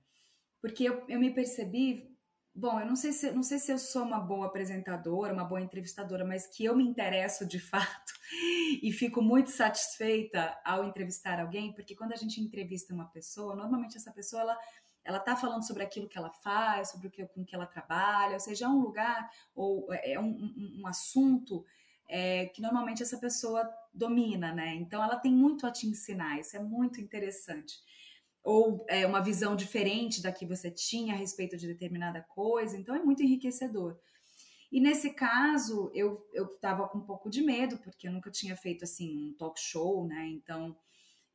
Porque 0.62 0.84
eu, 0.84 1.06
eu 1.08 1.20
me 1.20 1.34
percebi 1.34 2.17
Bom, 2.60 2.80
eu 2.80 2.88
não 2.88 2.96
sei, 2.96 3.14
se, 3.14 3.30
não 3.30 3.44
sei 3.44 3.60
se 3.60 3.72
eu 3.72 3.78
sou 3.78 4.02
uma 4.02 4.20
boa 4.20 4.48
apresentadora, 4.48 5.32
uma 5.32 5.44
boa 5.44 5.62
entrevistadora, 5.62 6.26
mas 6.26 6.48
que 6.48 6.66
eu 6.66 6.76
me 6.76 6.84
interesso 6.84 7.46
de 7.46 7.60
fato 7.60 8.14
e 8.82 8.92
fico 8.92 9.22
muito 9.22 9.52
satisfeita 9.52 10.60
ao 10.66 10.84
entrevistar 10.84 11.40
alguém, 11.40 11.72
porque 11.72 11.96
quando 11.96 12.14
a 12.14 12.16
gente 12.16 12.42
entrevista 12.42 12.96
uma 12.96 13.06
pessoa, 13.10 13.56
normalmente 13.56 13.96
essa 13.96 14.12
pessoa 14.12 14.42
ela 14.42 14.58
ela 15.04 15.20
está 15.20 15.38
falando 15.38 15.66
sobre 15.66 15.84
aquilo 15.84 16.10
que 16.10 16.18
ela 16.18 16.32
faz, 16.32 16.90
sobre 16.90 17.08
o 17.08 17.12
que, 17.12 17.26
com 17.28 17.46
que 17.46 17.56
ela 17.56 17.68
trabalha, 17.68 18.34
ou 18.34 18.40
seja, 18.40 18.66
é 18.66 18.68
um 18.68 18.82
lugar 18.82 19.30
ou 19.56 19.88
é 19.94 20.20
um, 20.20 20.26
um, 20.26 20.82
um 20.82 20.88
assunto 20.88 21.64
é, 22.10 22.48
que 22.48 22.62
normalmente 22.62 23.04
essa 23.04 23.20
pessoa 23.20 23.70
domina, 23.94 24.52
né? 24.52 24.74
Então 24.74 25.02
ela 25.04 25.16
tem 25.16 25.32
muito 25.32 25.68
a 25.68 25.72
te 25.72 25.86
ensinar, 25.86 26.40
isso 26.40 26.58
é 26.58 26.60
muito 26.60 27.00
interessante 27.00 27.76
ou 28.48 28.86
é, 28.88 29.06
uma 29.06 29.20
visão 29.20 29.58
diferente 29.58 30.22
da 30.22 30.32
que 30.32 30.46
você 30.46 30.72
tinha 30.72 31.14
a 31.14 31.18
respeito 31.18 31.58
de 31.58 31.68
determinada 31.68 32.22
coisa. 32.30 32.78
Então 32.78 32.96
é 32.96 33.04
muito 33.04 33.22
enriquecedor. 33.22 34.00
E 34.72 34.80
nesse 34.80 35.14
caso, 35.14 35.92
eu 35.94 36.26
estava 36.54 36.88
com 36.88 37.00
um 37.00 37.06
pouco 37.06 37.30
de 37.30 37.42
medo, 37.42 37.78
porque 37.80 38.08
eu 38.08 38.12
nunca 38.14 38.32
tinha 38.32 38.56
feito 38.56 38.86
assim 38.86 39.32
um 39.32 39.34
talk 39.38 39.60
show, 39.60 40.08
né? 40.08 40.30
Então 40.30 40.78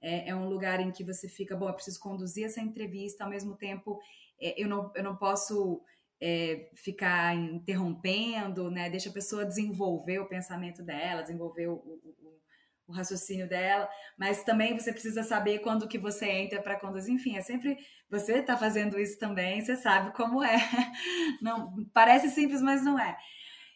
é, 0.01 0.31
é 0.31 0.35
um 0.35 0.48
lugar 0.48 0.81
em 0.81 0.90
que 0.90 1.05
você 1.05 1.29
fica, 1.29 1.55
bom, 1.55 1.68
eu 1.68 1.75
preciso 1.75 2.01
conduzir 2.01 2.46
essa 2.46 2.62
entrevista, 2.62 3.25
ao 3.25 3.31
mesmo 3.31 3.59
tempo 3.59 4.01
é, 4.40 4.62
eu, 4.62 4.66
não, 4.66 4.90
eu 4.94 5.05
não 5.05 5.14
posso 5.14 5.83
é, 6.18 6.70
ficar 6.75 7.37
interrompendo, 7.37 8.70
né? 8.70 8.88
Deixa 8.88 9.11
a 9.11 9.12
pessoa 9.12 9.44
desenvolver 9.44 10.18
o 10.18 10.29
pensamento 10.29 10.83
dela, 10.83 11.20
desenvolver 11.20 11.68
o, 11.68 11.75
o, 11.75 12.40
o 12.86 12.92
raciocínio 12.92 13.48
dela, 13.48 13.88
mas 14.16 14.42
também 14.42 14.78
você 14.78 14.92
precisa 14.92 15.22
saber 15.22 15.60
quando 15.60 15.88
que 15.88 15.98
você 15.98 16.26
entra 16.26 16.60
para 16.60 16.78
conduzir. 16.78 17.14
Enfim, 17.14 17.36
é 17.36 17.40
sempre 17.40 17.78
você 18.10 18.38
está 18.38 18.56
fazendo 18.56 18.98
isso 18.98 19.18
também, 19.18 19.60
você 19.60 19.76
sabe 19.76 20.12
como 20.14 20.42
é. 20.42 20.56
Não 21.40 21.84
parece 21.94 22.28
simples, 22.28 22.60
mas 22.60 22.84
não 22.84 22.98
é. 22.98 23.16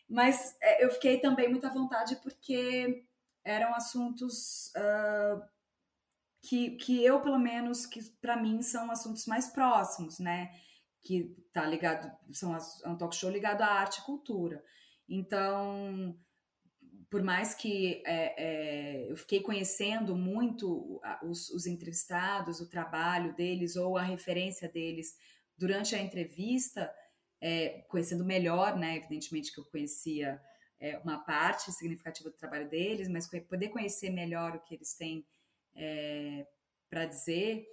Mas 0.08 0.56
é, 0.60 0.84
eu 0.84 0.90
fiquei 0.90 1.18
também 1.18 1.48
muito 1.48 1.66
à 1.66 1.70
vontade 1.70 2.16
porque 2.16 3.04
eram 3.44 3.74
assuntos 3.74 4.72
uh, 4.76 5.42
que, 6.42 6.72
que 6.76 7.04
eu, 7.04 7.20
pelo 7.20 7.38
menos, 7.38 7.86
que 7.86 8.02
para 8.20 8.36
mim 8.36 8.62
são 8.62 8.90
assuntos 8.90 9.26
mais 9.26 9.48
próximos, 9.48 10.18
né? 10.18 10.50
Que 11.02 11.34
tá 11.52 11.64
ligado, 11.64 12.10
são 12.32 12.56
é 12.56 12.88
um 12.88 12.96
talk 12.96 13.14
show 13.14 13.30
ligado 13.30 13.62
à 13.62 13.66
arte 13.66 13.98
e 13.98 14.04
cultura. 14.04 14.62
Então, 15.08 16.16
por 17.08 17.22
mais 17.22 17.54
que 17.54 18.02
é, 18.04 18.44
é, 18.44 19.10
eu 19.10 19.16
fiquei 19.16 19.40
conhecendo 19.40 20.16
muito 20.16 21.00
os, 21.22 21.48
os, 21.50 21.66
entrevistados, 21.66 22.60
o 22.60 22.68
trabalho 22.68 23.34
deles 23.34 23.76
ou 23.76 23.96
a 23.96 24.02
referência 24.02 24.68
deles 24.68 25.14
durante 25.56 25.94
a 25.94 26.02
entrevista, 26.02 26.92
é, 27.40 27.84
conhecendo 27.88 28.24
melhor, 28.24 28.76
né? 28.76 28.96
Evidentemente 28.96 29.52
que 29.52 29.60
eu 29.60 29.64
conhecia 29.66 30.40
é, 30.80 30.98
uma 30.98 31.18
parte 31.18 31.72
significativa 31.72 32.28
do 32.28 32.36
trabalho 32.36 32.68
deles, 32.68 33.08
mas 33.08 33.28
poder 33.48 33.68
conhecer 33.68 34.10
melhor 34.10 34.56
o 34.56 34.60
que 34.60 34.74
eles 34.74 34.94
têm 34.94 35.24
é, 35.74 36.46
para 36.90 37.06
dizer 37.06 37.66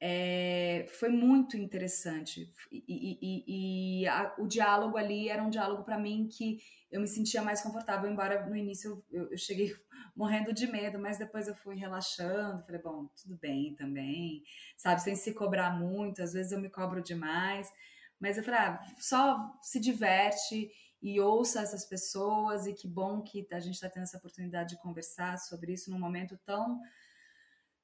é, 0.00 0.86
foi 0.98 1.10
muito 1.10 1.58
interessante. 1.58 2.50
E, 2.72 2.82
e, 2.88 4.00
e 4.02 4.08
a, 4.08 4.34
o 4.38 4.46
diálogo 4.46 4.96
ali 4.96 5.28
era 5.28 5.42
um 5.42 5.50
diálogo 5.50 5.84
para 5.84 5.98
mim 5.98 6.26
que 6.26 6.58
eu 6.90 7.00
me 7.00 7.06
sentia 7.06 7.42
mais 7.42 7.60
confortável, 7.60 8.10
embora 8.10 8.46
no 8.46 8.56
início 8.56 9.04
eu, 9.12 9.30
eu, 9.30 9.36
cheguei 9.36 9.72
morrendo 10.16 10.54
de 10.54 10.66
medo, 10.66 10.98
mas 10.98 11.18
depois 11.18 11.46
eu 11.46 11.54
fui 11.54 11.76
relaxando, 11.76 12.64
falei, 12.64 12.80
bom, 12.80 13.08
tudo 13.22 13.36
bem 13.36 13.74
também, 13.76 14.42
sabe, 14.76 15.02
sem 15.02 15.14
se 15.14 15.34
cobrar 15.34 15.78
muito, 15.78 16.22
às 16.22 16.32
vezes 16.32 16.50
eu 16.50 16.60
me 16.60 16.70
cobro 16.70 17.02
demais, 17.02 17.70
mas 18.18 18.38
eu 18.38 18.42
falei, 18.42 18.60
ah, 18.60 18.80
só 18.98 19.38
se 19.62 19.78
diverte 19.78 20.70
e 21.02 21.20
ouça 21.20 21.62
essas 21.62 21.86
pessoas, 21.86 22.66
e 22.66 22.74
que 22.74 22.88
bom 22.88 23.22
que 23.22 23.46
a 23.52 23.60
gente 23.60 23.74
está 23.74 23.88
tendo 23.88 24.02
essa 24.02 24.18
oportunidade 24.18 24.70
de 24.70 24.82
conversar 24.82 25.38
sobre 25.38 25.72
isso 25.72 25.90
num 25.90 25.98
momento 25.98 26.38
tão 26.44 26.80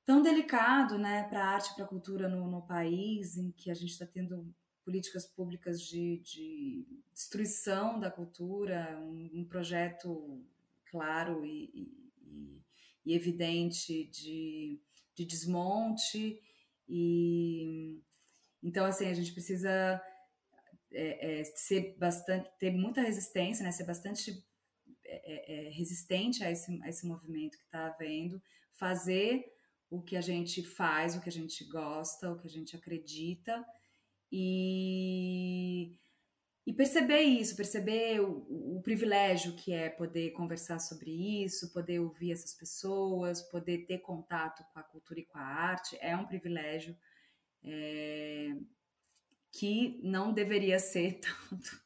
tão 0.07 0.22
delicado 0.22 0.96
né, 0.96 1.24
para 1.24 1.44
a 1.44 1.48
arte 1.48 1.74
para 1.74 1.84
a 1.84 1.88
cultura 1.88 2.28
no, 2.28 2.48
no, 2.48 2.62
país, 2.62 3.36
em 3.36 3.50
que 3.50 3.70
a 3.72 3.74
gente 3.74 3.90
está 3.90 4.07
tendo 4.07 4.54
políticas 4.84 5.26
públicas 5.26 5.82
de, 5.82 6.18
de, 6.18 6.86
destruição 7.12 7.98
da 7.98 8.09
cultura, 8.09 8.96
um, 9.00 9.40
um 9.40 9.44
projeto 9.44 10.40
claro 10.88 11.44
e, 11.44 11.90
e, 12.22 12.62
e 13.04 13.14
evidente 13.14 14.04
de, 14.04 14.80
de, 15.12 15.24
desmonte. 15.24 16.40
E 16.88 18.00
então 18.62 18.86
assim 18.86 19.09
a 19.09 19.14
gente 19.14 19.32
precisa 19.32 20.00
é, 20.92 21.40
é, 21.40 21.44
ser 21.44 21.96
bastante, 21.98 22.48
ter 22.61 22.70
muita 22.70 23.02
resistência, 23.02 23.64
né, 23.64 23.72
ser 23.72 23.84
bastante 23.84 24.40
é, 25.04 25.66
é, 25.66 25.70
resistente 25.70 26.44
a 26.44 26.50
esse, 26.52 26.80
a 26.82 26.88
esse 26.88 27.04
movimento 27.09 27.59
que 27.59 27.64
está 27.64 27.88
havendo, 27.88 28.40
fazer 28.72 29.55
o 29.97 30.03
que 30.03 30.16
a 30.16 30.20
gente 30.20 30.62
faz, 30.62 31.16
o 31.16 31.20
que 31.20 31.28
a 31.28 31.32
gente 31.32 31.64
gosta, 31.64 32.30
o 32.30 32.38
que 32.38 32.47
a 32.47 32.51
gente 32.51 32.76
acredita 32.76 33.64
e, 34.30 35.97
e 36.66 36.72
perceber 36.72 37.20
isso, 37.22 37.57
perceber 37.57 38.20
o, 38.20 38.76
o, 38.76 38.82
privilégio 38.82 39.55
que 39.55 39.72
é 39.72 39.88
poder 39.88 40.32
conversar 40.32 40.78
sobre 40.78 41.11
isso, 41.44 41.72
poder 41.72 42.01
ouvir 42.01 42.32
essas 42.32 42.53
pessoas, 42.53 43.42
poder 43.42 43.86
ter 43.86 43.99
contato 43.99 44.64
com 44.72 44.78
a 44.78 44.82
cultura 44.82 45.20
e 45.20 45.24
com 45.24 45.38
a 45.38 45.42
arte, 45.42 45.97
é 46.01 46.16
um 46.16 46.26
privilégio 46.26 46.97
é, 47.64 48.55
que 49.53 50.01
não 50.03 50.32
deveria 50.32 50.78
ser 50.78 51.20
tanto, 51.49 51.80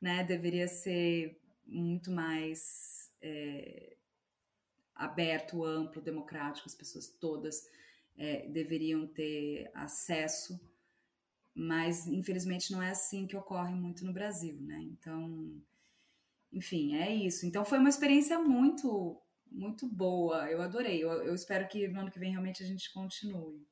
né? 0.00 0.24
Deveria 0.24 0.68
ser 0.68 1.40
muito 1.66 2.10
mais 2.10 3.10
é, 3.22 3.96
aberto, 4.94 5.64
amplo, 5.64 6.00
democrático, 6.00 6.68
as 6.68 6.74
pessoas 6.74 7.08
todas 7.08 7.68
é, 8.16 8.46
deveriam 8.48 9.06
ter 9.06 9.70
acesso, 9.74 10.60
mas 11.54 12.06
infelizmente 12.06 12.72
não 12.72 12.82
é 12.82 12.90
assim 12.90 13.26
que 13.26 13.36
ocorre 13.36 13.74
muito 13.74 14.04
no 14.04 14.12
Brasil, 14.12 14.56
né? 14.60 14.80
Então, 14.82 15.52
enfim, 16.52 16.96
é 16.96 17.14
isso. 17.14 17.46
Então 17.46 17.64
foi 17.64 17.78
uma 17.78 17.88
experiência 17.88 18.38
muito, 18.38 19.20
muito 19.50 19.88
boa. 19.88 20.50
Eu 20.50 20.62
adorei. 20.62 21.02
Eu, 21.02 21.10
eu 21.10 21.34
espero 21.34 21.66
que 21.68 21.88
no 21.88 22.00
ano 22.00 22.10
que 22.10 22.18
vem 22.18 22.30
realmente 22.30 22.62
a 22.62 22.66
gente 22.66 22.92
continue. 22.92 23.66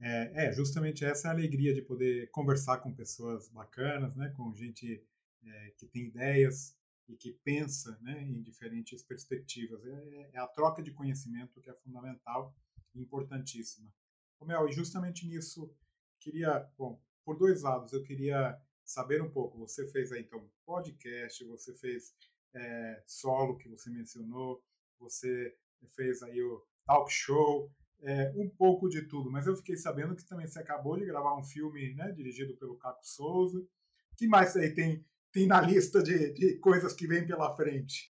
É, 0.00 0.46
é, 0.46 0.52
justamente 0.52 1.04
essa 1.04 1.28
é 1.28 1.30
a 1.30 1.34
alegria 1.34 1.72
de 1.72 1.82
poder 1.82 2.28
conversar 2.30 2.78
com 2.78 2.92
pessoas 2.92 3.48
bacanas, 3.48 4.14
né? 4.16 4.32
Com 4.36 4.52
gente 4.54 5.00
é, 5.44 5.72
que 5.78 5.86
tem 5.86 6.06
ideias, 6.06 6.76
e 7.08 7.16
que 7.16 7.32
pensa 7.44 7.98
né, 8.00 8.22
em 8.22 8.42
diferentes 8.42 9.02
perspectivas. 9.02 9.84
É, 9.84 10.30
é, 10.34 10.38
a 10.38 10.46
troca 10.46 10.82
de 10.82 10.92
conhecimento 10.92 11.60
que 11.60 11.70
é 11.70 11.74
fundamental 11.74 12.54
e 12.94 13.00
importantíssima. 13.00 13.92
Ô 14.38 14.44
Mel, 14.44 14.68
e 14.68 14.72
justamente 14.72 15.26
nisso, 15.26 15.74
queria, 16.20 16.68
bom, 16.76 17.00
por 17.24 17.36
dois 17.38 17.62
lados, 17.62 17.92
eu 17.92 18.02
queria 18.02 18.60
saber 18.84 19.22
um 19.22 19.30
pouco. 19.30 19.58
Você 19.58 19.86
fez 19.88 20.12
aí, 20.12 20.22
então, 20.22 20.50
podcast, 20.64 21.44
você 21.44 21.74
fez 21.74 22.14
é, 22.54 23.02
solo, 23.06 23.56
que 23.56 23.68
você 23.68 23.90
mencionou, 23.90 24.62
você 24.98 25.56
fez 25.94 26.22
aí 26.22 26.42
o 26.42 26.64
talk 26.86 27.12
show, 27.12 27.70
é, 28.00 28.32
um 28.36 28.48
pouco 28.48 28.88
de 28.88 29.02
tudo, 29.02 29.30
mas 29.30 29.46
eu 29.46 29.56
fiquei 29.56 29.76
sabendo 29.76 30.16
que 30.16 30.24
também 30.24 30.46
você 30.46 30.58
acabou 30.58 30.96
de 30.96 31.06
gravar 31.06 31.36
um 31.36 31.44
filme 31.44 31.94
né, 31.94 32.10
dirigido 32.12 32.56
pelo 32.56 32.76
Caco 32.76 33.06
Souza. 33.06 33.60
O 33.60 34.16
que 34.16 34.26
mais 34.26 34.56
aí 34.56 34.74
tem 34.74 35.04
tem 35.32 35.46
na 35.46 35.60
lista 35.60 36.02
de, 36.02 36.32
de 36.32 36.58
coisas 36.58 36.92
que 36.92 37.06
vem 37.06 37.26
pela 37.26 37.56
frente? 37.56 38.12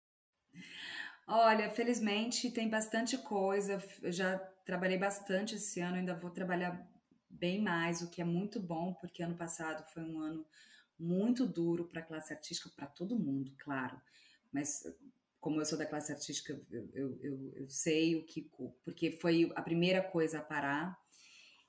Olha, 1.27 1.69
felizmente 1.69 2.51
tem 2.51 2.71
bastante 2.71 3.19
coisa. 3.19 3.83
Eu 4.03 4.13
já 4.13 4.39
trabalhei 4.65 4.97
bastante 4.97 5.57
esse 5.57 5.81
ano, 5.81 5.97
ainda 5.97 6.15
vou 6.15 6.31
trabalhar 6.31 6.89
bem 7.29 7.61
mais, 7.61 8.01
o 8.01 8.09
que 8.09 8.23
é 8.23 8.25
muito 8.25 8.59
bom, 8.59 8.95
porque 8.95 9.23
ano 9.23 9.37
passado 9.37 9.85
foi 9.93 10.03
um 10.03 10.21
ano 10.21 10.47
muito 10.99 11.47
duro 11.47 11.85
para 11.85 12.01
a 12.01 12.05
classe 12.05 12.33
artística, 12.33 12.71
para 12.75 12.87
todo 12.87 13.19
mundo, 13.19 13.53
claro. 13.59 14.01
Mas 14.53 14.83
como 15.41 15.61
eu 15.61 15.65
sou 15.65 15.79
da 15.79 15.87
classe 15.87 16.13
artística, 16.13 16.61
eu, 16.71 16.89
eu, 16.95 17.51
eu, 17.55 17.69
sei 17.69 18.17
o 18.17 18.25
que. 18.25 18.51
Porque 18.85 19.13
foi 19.13 19.53
a 19.55 19.63
primeira 19.63 20.03
coisa 20.03 20.39
a 20.39 20.43
parar. 20.43 20.99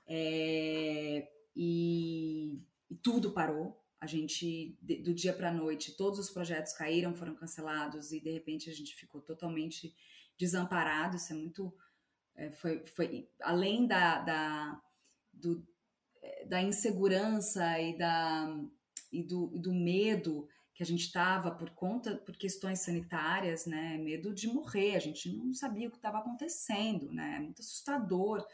É, 0.07 1.29
e, 1.55 2.61
e 2.89 2.95
tudo 2.95 3.31
parou 3.31 3.78
a 4.01 4.07
gente 4.07 4.77
do 4.81 5.13
dia 5.13 5.33
para 5.33 5.49
a 5.49 5.53
noite 5.53 5.97
todos 5.97 6.19
os 6.19 6.29
projetos 6.29 6.71
caíram 6.73 7.13
foram 7.13 7.35
cancelados 7.35 8.11
e 8.11 8.21
de 8.21 8.31
repente 8.31 8.69
a 8.69 8.73
gente 8.73 8.95
ficou 8.95 9.21
totalmente 9.21 9.93
desamparado. 10.37 11.17
Isso 11.17 11.33
é 11.33 11.35
muito 11.35 11.73
é, 12.35 12.51
foi, 12.53 12.85
foi 12.85 13.29
além 13.41 13.85
da, 13.85 14.19
da, 14.19 14.81
do, 15.33 15.67
é, 16.21 16.45
da 16.45 16.61
insegurança 16.61 17.79
e 17.79 17.97
da 17.97 18.57
e 19.11 19.23
do, 19.23 19.47
do 19.47 19.73
medo 19.73 20.47
que 20.73 20.83
a 20.83 20.85
gente 20.85 21.01
estava 21.01 21.51
por 21.51 21.71
conta 21.71 22.15
por 22.15 22.37
questões 22.37 22.79
sanitárias 22.79 23.65
né 23.65 23.97
medo 23.97 24.33
de 24.33 24.47
morrer. 24.47 24.95
A 24.95 24.99
gente 24.99 25.29
não 25.35 25.53
sabia 25.53 25.89
o 25.89 25.91
que 25.91 25.97
estava 25.97 26.19
acontecendo 26.19 27.11
né 27.11 27.35
é 27.35 27.39
muito 27.41 27.61
assustador. 27.61 28.45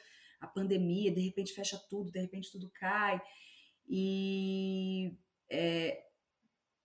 A 0.42 0.48
pandemia 0.48 1.14
de 1.14 1.22
repente 1.22 1.54
fecha 1.54 1.78
tudo 1.88 2.12
de 2.12 2.20
repente 2.20 2.52
tudo 2.52 2.72
cai. 2.72 3.22
E 3.88 5.16
é, 5.50 6.04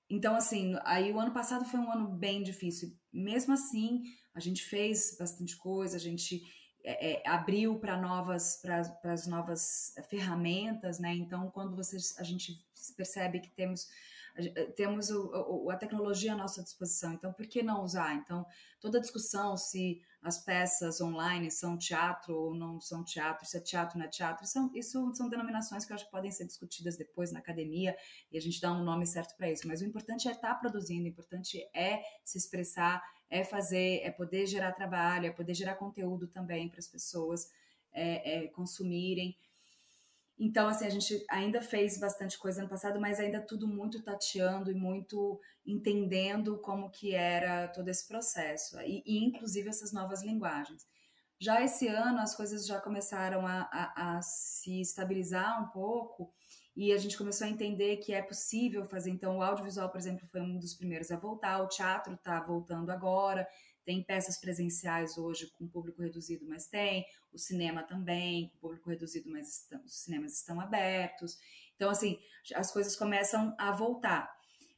então, 0.08 0.34
assim, 0.34 0.74
aí 0.84 1.12
o 1.12 1.20
ano 1.20 1.32
passado 1.32 1.64
foi 1.64 1.78
um 1.78 1.90
ano 1.90 2.08
bem 2.08 2.42
difícil. 2.42 2.96
Mesmo 3.12 3.54
assim, 3.54 4.02
a 4.34 4.40
gente 4.40 4.62
fez 4.62 5.16
bastante 5.18 5.56
coisa, 5.56 5.96
a 5.96 6.00
gente 6.00 6.42
é, 6.82 7.12
é, 7.12 7.28
abriu 7.28 7.78
para 7.78 7.96
novas 7.96 8.60
para 8.60 9.12
as 9.12 9.26
novas 9.26 9.94
ferramentas, 10.08 10.98
né? 10.98 11.14
Então, 11.14 11.50
quando 11.50 11.76
vocês, 11.76 12.18
a 12.18 12.24
gente 12.24 12.64
percebe 12.96 13.40
que 13.40 13.50
temos 13.50 13.88
temos 14.76 15.10
o, 15.10 15.64
o, 15.64 15.70
a 15.70 15.76
tecnologia 15.76 16.32
à 16.32 16.36
nossa 16.36 16.62
disposição, 16.62 17.12
então 17.12 17.32
por 17.32 17.46
que 17.46 17.62
não 17.62 17.82
usar? 17.82 18.14
Então, 18.14 18.46
toda 18.80 18.98
a 18.98 19.00
discussão 19.00 19.56
se 19.56 20.00
as 20.22 20.38
peças 20.38 21.00
online 21.00 21.50
são 21.50 21.78
teatro 21.78 22.36
ou 22.36 22.54
não 22.54 22.80
são 22.80 23.02
teatro, 23.02 23.46
se 23.46 23.56
é 23.56 23.60
teatro 23.60 23.98
não 23.98 24.04
é 24.04 24.08
teatro, 24.08 24.44
isso, 24.44 24.70
isso 24.74 25.14
são 25.14 25.28
denominações 25.28 25.84
que 25.84 25.92
eu 25.92 25.94
acho 25.94 26.04
que 26.04 26.10
podem 26.10 26.30
ser 26.30 26.46
discutidas 26.46 26.96
depois 26.96 27.32
na 27.32 27.38
academia 27.38 27.96
e 28.30 28.36
a 28.36 28.40
gente 28.40 28.60
dá 28.60 28.72
um 28.72 28.84
nome 28.84 29.06
certo 29.06 29.34
para 29.36 29.50
isso, 29.50 29.66
mas 29.66 29.80
o 29.80 29.84
importante 29.84 30.28
é 30.28 30.32
estar 30.32 30.48
tá 30.48 30.54
produzindo, 30.54 31.04
o 31.04 31.08
importante 31.08 31.66
é 31.74 32.02
se 32.24 32.36
expressar, 32.36 33.02
é 33.30 33.44
fazer, 33.44 34.00
é 34.02 34.10
poder 34.10 34.46
gerar 34.46 34.72
trabalho, 34.72 35.26
é 35.26 35.30
poder 35.30 35.54
gerar 35.54 35.76
conteúdo 35.76 36.26
também 36.26 36.68
para 36.68 36.80
as 36.80 36.88
pessoas 36.88 37.48
é, 37.92 38.44
é, 38.44 38.48
consumirem. 38.48 39.36
Então, 40.42 40.68
assim, 40.68 40.86
a 40.86 40.90
gente 40.90 41.22
ainda 41.28 41.60
fez 41.60 42.00
bastante 42.00 42.38
coisa 42.38 42.62
ano 42.62 42.70
passado, 42.70 42.98
mas 42.98 43.20
ainda 43.20 43.42
tudo 43.42 43.68
muito 43.68 44.02
tateando 44.02 44.70
e 44.70 44.74
muito 44.74 45.38
entendendo 45.66 46.58
como 46.62 46.90
que 46.90 47.14
era 47.14 47.68
todo 47.68 47.88
esse 47.88 48.08
processo, 48.08 48.80
e, 48.80 49.02
e 49.04 49.22
inclusive 49.22 49.68
essas 49.68 49.92
novas 49.92 50.22
linguagens. 50.22 50.86
Já 51.38 51.62
esse 51.62 51.88
ano 51.88 52.20
as 52.20 52.34
coisas 52.34 52.66
já 52.66 52.80
começaram 52.80 53.46
a, 53.46 53.68
a, 53.70 54.16
a, 54.16 54.22
se 54.22 54.80
estabilizar 54.80 55.62
um 55.62 55.68
pouco 55.68 56.32
e 56.74 56.90
a 56.92 56.96
gente 56.96 57.18
começou 57.18 57.46
a 57.46 57.50
entender 57.50 57.98
que 57.98 58.14
é 58.14 58.22
possível 58.22 58.84
fazer. 58.86 59.10
Então, 59.10 59.36
o 59.36 59.42
audiovisual, 59.42 59.90
por 59.90 59.98
exemplo, 59.98 60.26
foi 60.26 60.40
um 60.40 60.58
dos 60.58 60.74
primeiros 60.74 61.10
a 61.10 61.16
voltar, 61.16 61.62
o 61.62 61.68
teatro 61.68 62.14
está 62.14 62.40
voltando 62.40 62.90
agora, 62.90 63.46
tem 63.84 64.02
peças 64.02 64.38
presenciais 64.38 65.16
hoje 65.16 65.50
com 65.58 65.68
público 65.68 66.02
reduzido, 66.02 66.46
mas 66.46 66.66
tem. 66.66 67.06
O 67.32 67.38
cinema 67.38 67.82
também, 67.82 68.48
com 68.48 68.58
público 68.58 68.90
reduzido, 68.90 69.30
mas 69.30 69.60
estão, 69.60 69.82
os 69.84 70.02
cinemas 70.02 70.34
estão 70.34 70.60
abertos. 70.60 71.38
Então, 71.76 71.90
assim, 71.90 72.18
as 72.54 72.72
coisas 72.72 72.96
começam 72.96 73.54
a 73.58 73.72
voltar, 73.72 74.30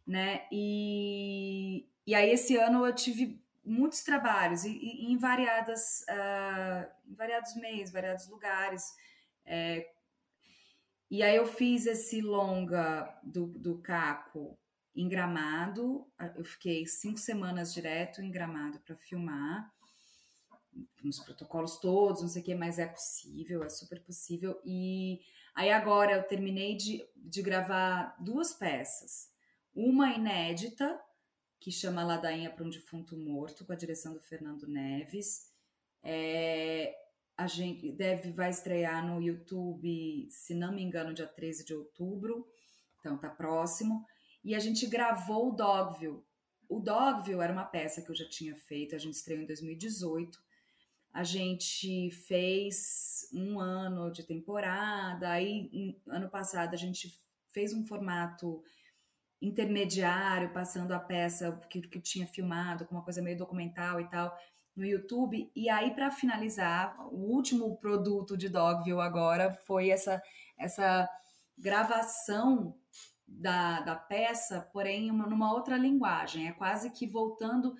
né? 0.06 0.46
E, 0.52 1.86
e 2.06 2.14
aí, 2.14 2.30
esse 2.30 2.56
ano 2.56 2.84
eu 2.84 2.94
tive 2.94 3.42
muitos 3.64 4.02
trabalhos 4.02 4.64
e, 4.64 4.70
e 4.70 5.12
em 5.12 5.16
variadas, 5.16 6.04
uh, 6.08 6.90
em 7.10 7.14
variados 7.14 7.54
meios, 7.56 7.90
variados 7.90 8.28
lugares. 8.28 8.84
É, 9.44 9.88
e 11.10 11.22
aí 11.22 11.36
eu 11.36 11.46
fiz 11.46 11.86
esse 11.86 12.20
longa 12.20 13.18
do, 13.22 13.46
do 13.46 13.78
Caco 13.78 14.58
em 14.94 15.08
Gramado. 15.08 16.06
Eu 16.36 16.44
fiquei 16.44 16.86
cinco 16.86 17.18
semanas 17.18 17.72
direto 17.72 18.20
em 18.20 18.30
Gramado 18.30 18.80
para 18.80 18.96
filmar, 18.96 19.72
nos 21.02 21.18
protocolos 21.18 21.78
todos, 21.78 22.22
não 22.22 22.28
sei 22.28 22.42
o 22.42 22.44
que, 22.44 22.54
mas 22.54 22.78
é 22.78 22.86
possível, 22.86 23.62
é 23.62 23.68
super 23.68 24.02
possível. 24.02 24.60
E 24.64 25.20
aí 25.54 25.70
agora 25.70 26.12
eu 26.12 26.22
terminei 26.22 26.76
de, 26.76 27.06
de 27.16 27.42
gravar 27.42 28.16
duas 28.20 28.54
peças. 28.54 29.30
Uma 29.74 30.12
inédita, 30.12 31.00
que 31.58 31.70
chama 31.70 32.04
Ladainha 32.04 32.50
para 32.50 32.64
um 32.64 32.70
Defunto 32.70 33.16
Morto, 33.16 33.64
com 33.64 33.72
a 33.72 33.76
direção 33.76 34.12
do 34.12 34.20
Fernando 34.20 34.66
Neves. 34.66 35.50
É, 36.02 36.92
a 37.36 37.46
gente 37.46 37.92
deve 37.92 38.32
vai 38.32 38.50
estrear 38.50 39.06
no 39.06 39.22
YouTube, 39.22 40.28
se 40.30 40.54
não 40.54 40.72
me 40.72 40.82
engano, 40.82 41.14
dia 41.14 41.26
13 41.26 41.64
de 41.64 41.74
outubro. 41.74 42.46
Então 42.98 43.16
tá 43.16 43.30
próximo 43.30 44.04
e 44.44 44.54
a 44.54 44.58
gente 44.58 44.86
gravou 44.86 45.50
o 45.50 45.52
Dogville. 45.52 46.22
O 46.68 46.80
Dogville 46.80 47.40
era 47.40 47.52
uma 47.52 47.64
peça 47.64 48.02
que 48.02 48.10
eu 48.10 48.14
já 48.14 48.28
tinha 48.28 48.54
feito, 48.56 48.94
a 48.94 48.98
gente 48.98 49.14
estreou 49.14 49.42
em 49.42 49.46
2018. 49.46 50.38
A 51.12 51.22
gente 51.22 52.10
fez 52.26 53.28
um 53.34 53.60
ano 53.60 54.10
de 54.10 54.22
temporada, 54.22 55.30
aí 55.30 56.00
ano 56.08 56.30
passado 56.30 56.72
a 56.72 56.78
gente 56.78 57.14
fez 57.50 57.74
um 57.74 57.84
formato 57.84 58.62
intermediário, 59.40 60.52
passando 60.52 60.92
a 60.92 60.98
peça 60.98 61.52
que, 61.68 61.82
que 61.82 62.00
tinha 62.00 62.26
filmado, 62.26 62.86
com 62.86 62.94
uma 62.94 63.04
coisa 63.04 63.20
meio 63.20 63.36
documental 63.36 64.00
e 64.00 64.08
tal, 64.08 64.34
no 64.74 64.86
YouTube. 64.86 65.50
E 65.54 65.68
aí, 65.68 65.94
para 65.94 66.10
finalizar, 66.10 66.96
o 67.12 67.34
último 67.34 67.76
produto 67.76 68.36
de 68.36 68.48
Dogville 68.48 69.00
agora 69.00 69.52
foi 69.66 69.90
essa, 69.90 70.22
essa 70.56 71.08
gravação 71.58 72.74
da, 73.40 73.80
da 73.80 73.96
peça, 73.96 74.68
porém 74.72 75.10
uma, 75.10 75.26
numa 75.26 75.52
outra 75.52 75.76
linguagem. 75.76 76.48
É 76.48 76.52
quase 76.52 76.90
que 76.90 77.06
voltando 77.06 77.74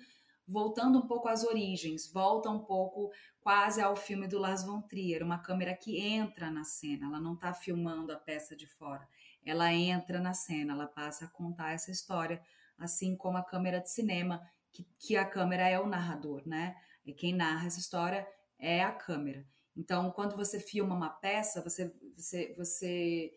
voltando 0.45 0.99
um 0.99 1.07
pouco 1.07 1.29
às 1.29 1.43
origens, 1.43 2.11
volta 2.11 2.49
um 2.49 2.59
pouco 2.59 3.11
quase 3.41 3.81
ao 3.81 3.95
filme 3.95 4.27
do 4.27 4.37
Lars 4.37 4.63
von 4.63 4.81
Trier, 4.81 5.23
uma 5.23 5.39
câmera 5.39 5.73
que 5.73 5.99
entra 5.99 6.51
na 6.51 6.65
cena, 6.65 7.07
ela 7.07 7.19
não 7.19 7.33
está 7.33 7.53
filmando 7.53 8.11
a 8.11 8.17
peça 8.17 8.55
de 8.55 8.67
fora, 8.67 9.07
ela 9.45 9.73
entra 9.73 10.19
na 10.19 10.33
cena, 10.33 10.73
ela 10.73 10.87
passa 10.87 11.25
a 11.25 11.29
contar 11.29 11.71
essa 11.71 11.91
história, 11.91 12.41
assim 12.77 13.15
como 13.15 13.37
a 13.37 13.43
câmera 13.43 13.79
de 13.79 13.89
cinema, 13.89 14.41
que, 14.71 14.85
que 14.99 15.15
a 15.15 15.25
câmera 15.25 15.67
é 15.67 15.79
o 15.79 15.87
narrador, 15.87 16.41
né? 16.45 16.75
E 17.05 17.13
quem 17.13 17.33
narra 17.33 17.67
essa 17.67 17.79
história 17.79 18.27
é 18.57 18.83
a 18.83 18.91
câmera. 18.91 19.45
Então, 19.75 20.11
quando 20.11 20.35
você 20.35 20.59
filma 20.59 20.95
uma 20.95 21.09
peça, 21.09 21.61
você, 21.61 21.93
você, 22.15 22.53
você 22.57 23.33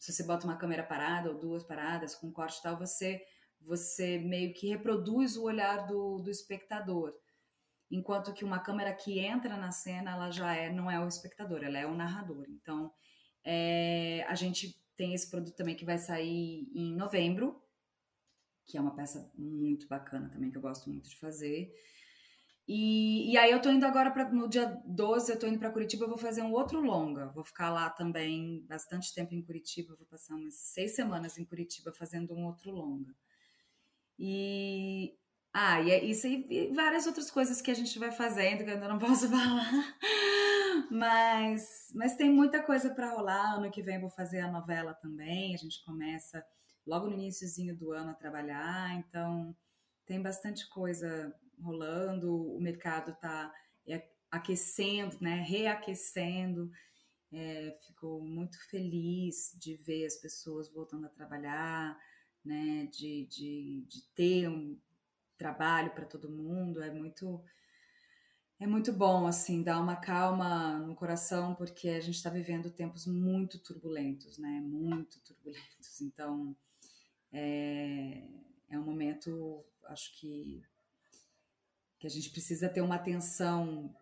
se 0.00 0.12
você 0.12 0.24
bota 0.24 0.46
uma 0.46 0.56
câmera 0.56 0.82
parada 0.82 1.30
ou 1.30 1.38
duas 1.38 1.62
paradas 1.62 2.14
com 2.14 2.32
corte 2.32 2.58
e 2.58 2.62
tal, 2.62 2.76
você 2.76 3.22
você 3.60 4.18
meio 4.18 4.54
que 4.54 4.68
reproduz 4.68 5.36
o 5.36 5.42
olhar 5.42 5.86
do, 5.86 6.18
do 6.18 6.30
espectador. 6.30 7.14
Enquanto 7.90 8.32
que 8.32 8.42
uma 8.42 8.58
câmera 8.58 8.94
que 8.94 9.18
entra 9.18 9.54
na 9.58 9.70
cena, 9.70 10.12
ela 10.12 10.30
já 10.30 10.54
é, 10.54 10.72
não 10.72 10.90
é 10.90 10.98
o 10.98 11.06
espectador, 11.06 11.62
ela 11.62 11.78
é 11.78 11.86
o 11.86 11.94
narrador. 11.94 12.46
Então, 12.48 12.90
é, 13.44 14.24
a 14.26 14.34
gente 14.34 14.82
tem 14.96 15.12
esse 15.12 15.28
produto 15.28 15.54
também 15.54 15.76
que 15.76 15.84
vai 15.84 15.98
sair 15.98 16.70
em 16.74 16.96
novembro, 16.96 17.62
que 18.64 18.78
é 18.78 18.80
uma 18.80 18.94
peça 18.94 19.30
muito 19.36 19.86
bacana 19.86 20.30
também, 20.30 20.50
que 20.50 20.56
eu 20.56 20.62
gosto 20.62 20.88
muito 20.88 21.10
de 21.10 21.18
fazer. 21.18 21.70
E, 22.72 23.32
e 23.32 23.36
aí 23.36 23.50
eu 23.50 23.60
tô 23.60 23.68
indo 23.68 23.84
agora 23.84 24.14
no 24.30 24.48
dia 24.48 24.80
12, 24.86 25.32
eu 25.32 25.36
tô 25.36 25.48
indo 25.48 25.58
para 25.58 25.72
Curitiba, 25.72 26.04
eu 26.04 26.08
vou 26.08 26.16
fazer 26.16 26.42
um 26.42 26.52
outro 26.52 26.80
longa. 26.80 27.26
Vou 27.30 27.42
ficar 27.42 27.68
lá 27.68 27.90
também 27.90 28.64
bastante 28.68 29.12
tempo 29.12 29.34
em 29.34 29.42
Curitiba, 29.42 29.96
vou 29.96 30.06
passar 30.06 30.36
umas 30.36 30.54
seis 30.54 30.94
semanas 30.94 31.36
em 31.36 31.44
Curitiba 31.44 31.92
fazendo 31.92 32.32
um 32.32 32.46
outro 32.46 32.70
longa. 32.70 33.12
E 34.16 35.16
ah, 35.52 35.80
e 35.80 35.90
é 35.90 36.04
isso 36.04 36.28
e 36.28 36.72
várias 36.72 37.08
outras 37.08 37.28
coisas 37.28 37.60
que 37.60 37.72
a 37.72 37.74
gente 37.74 37.98
vai 37.98 38.12
fazendo 38.12 38.62
que 38.62 38.70
eu 38.70 38.74
ainda 38.74 38.86
não 38.86 39.00
posso 39.00 39.28
falar. 39.28 39.68
Mas, 40.88 41.90
mas 41.92 42.14
tem 42.14 42.30
muita 42.30 42.62
coisa 42.62 42.94
para 42.94 43.10
rolar. 43.10 43.56
Ano 43.56 43.70
que 43.70 43.82
vem 43.82 44.00
vou 44.00 44.10
fazer 44.10 44.40
a 44.40 44.50
novela 44.50 44.94
também. 44.94 45.54
A 45.54 45.58
gente 45.58 45.84
começa 45.84 46.44
logo 46.86 47.08
no 47.08 47.14
iníciozinho 47.14 47.76
do 47.76 47.90
ano 47.90 48.10
a 48.10 48.14
trabalhar, 48.14 48.94
então 48.94 49.56
tem 50.06 50.22
bastante 50.22 50.68
coisa 50.68 51.34
rolando, 51.62 52.34
o 52.34 52.60
mercado 52.60 53.12
está 53.12 53.52
é, 53.86 54.08
aquecendo, 54.30 55.16
né, 55.20 55.36
reaquecendo. 55.36 56.70
É, 57.32 57.78
fico 57.86 58.20
muito 58.20 58.58
feliz 58.68 59.56
de 59.58 59.76
ver 59.76 60.06
as 60.06 60.16
pessoas 60.16 60.68
voltando 60.72 61.06
a 61.06 61.10
trabalhar, 61.10 61.96
né, 62.44 62.88
de, 62.92 63.26
de, 63.26 63.84
de 63.88 64.02
ter 64.14 64.48
um 64.48 64.78
trabalho 65.36 65.90
para 65.92 66.06
todo 66.06 66.30
mundo. 66.30 66.82
É 66.82 66.90
muito 66.90 67.42
é 68.58 68.66
muito 68.66 68.92
bom 68.92 69.26
assim 69.26 69.62
dar 69.62 69.80
uma 69.80 69.96
calma 69.96 70.78
no 70.80 70.94
coração 70.94 71.54
porque 71.54 71.88
a 71.88 72.00
gente 72.00 72.16
está 72.16 72.28
vivendo 72.28 72.70
tempos 72.70 73.06
muito 73.06 73.58
turbulentos, 73.58 74.36
né? 74.36 74.60
Muito 74.60 75.18
turbulentos. 75.20 76.02
Então 76.02 76.54
é, 77.32 78.22
é 78.68 78.78
um 78.78 78.84
momento, 78.84 79.64
acho 79.86 80.14
que 80.20 80.62
que 82.00 82.06
a 82.06 82.10
gente 82.10 82.30
precisa 82.30 82.68
ter 82.68 82.80
uma 82.80 82.96
atenção 82.96 83.94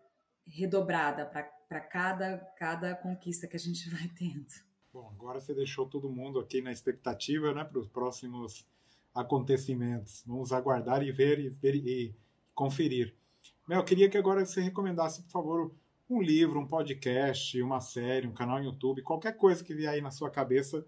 redobrada 0.47 1.25
para 1.25 1.79
cada, 1.81 2.37
cada 2.57 2.95
conquista 2.95 3.45
que 3.45 3.57
a 3.57 3.59
gente 3.59 3.89
vai 3.89 4.07
tendo. 4.17 4.47
Bom, 4.91 5.11
agora 5.13 5.39
você 5.39 5.53
deixou 5.53 5.85
todo 5.85 6.09
mundo 6.09 6.39
aqui 6.39 6.61
na 6.61 6.71
expectativa 6.71 7.53
né, 7.53 7.63
para 7.63 7.77
os 7.77 7.87
próximos 7.87 8.65
acontecimentos. 9.13 10.23
Vamos 10.25 10.51
aguardar 10.53 11.03
e 11.03 11.11
ver 11.11 11.39
e, 11.39 11.49
ver, 11.49 11.75
e 11.75 12.15
conferir. 12.55 13.13
Mel, 13.67 13.79
eu 13.79 13.85
queria 13.85 14.09
que 14.09 14.17
agora 14.17 14.43
você 14.45 14.61
recomendasse, 14.61 15.21
por 15.23 15.31
favor, 15.31 15.71
um 16.09 16.21
livro, 16.21 16.59
um 16.59 16.65
podcast, 16.65 17.61
uma 17.61 17.81
série, 17.81 18.27
um 18.27 18.33
canal 18.33 18.57
no 18.57 18.65
YouTube, 18.65 19.03
qualquer 19.03 19.35
coisa 19.37 19.63
que 19.63 19.75
vier 19.75 19.93
aí 19.93 20.01
na 20.01 20.09
sua 20.09 20.31
cabeça 20.31 20.83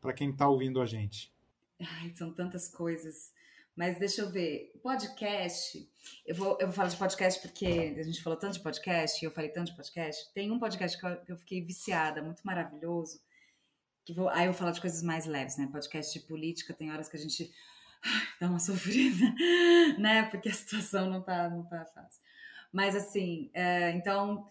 para 0.00 0.12
quem 0.12 0.30
está 0.30 0.48
ouvindo 0.48 0.80
a 0.80 0.86
gente. 0.86 1.32
Ai, 1.78 2.12
são 2.14 2.32
tantas 2.32 2.66
coisas. 2.66 3.32
Mas 3.76 3.98
deixa 3.98 4.22
eu 4.22 4.30
ver, 4.30 4.72
podcast, 4.82 5.86
eu 6.26 6.34
vou, 6.34 6.56
eu 6.58 6.66
vou 6.66 6.72
falar 6.72 6.88
de 6.88 6.96
podcast 6.96 7.38
porque 7.42 7.94
a 7.98 8.02
gente 8.02 8.22
falou 8.22 8.38
tanto 8.38 8.54
de 8.54 8.60
podcast, 8.60 9.22
eu 9.22 9.30
falei 9.30 9.50
tanto 9.50 9.70
de 9.70 9.76
podcast. 9.76 10.32
Tem 10.32 10.50
um 10.50 10.58
podcast 10.58 10.98
que 10.98 11.06
eu, 11.06 11.16
que 11.20 11.32
eu 11.32 11.36
fiquei 11.36 11.60
viciada, 11.60 12.22
muito 12.22 12.40
maravilhoso, 12.42 13.20
que 14.02 14.14
vou, 14.14 14.30
aí 14.30 14.46
eu 14.46 14.52
vou 14.52 14.58
falar 14.58 14.70
de 14.70 14.80
coisas 14.80 15.02
mais 15.02 15.26
leves, 15.26 15.58
né? 15.58 15.68
Podcast 15.70 16.18
de 16.18 16.26
política, 16.26 16.72
tem 16.72 16.90
horas 16.90 17.06
que 17.06 17.18
a 17.18 17.20
gente 17.20 17.52
dá 18.40 18.48
uma 18.48 18.58
sofrida, 18.60 19.34
né? 19.98 20.22
Porque 20.30 20.48
a 20.48 20.54
situação 20.54 21.10
não 21.10 21.20
tá, 21.20 21.50
não 21.50 21.62
tá 21.66 21.84
fácil. 21.84 22.22
Mas 22.72 22.96
assim, 22.96 23.50
é, 23.52 23.90
então, 23.90 24.48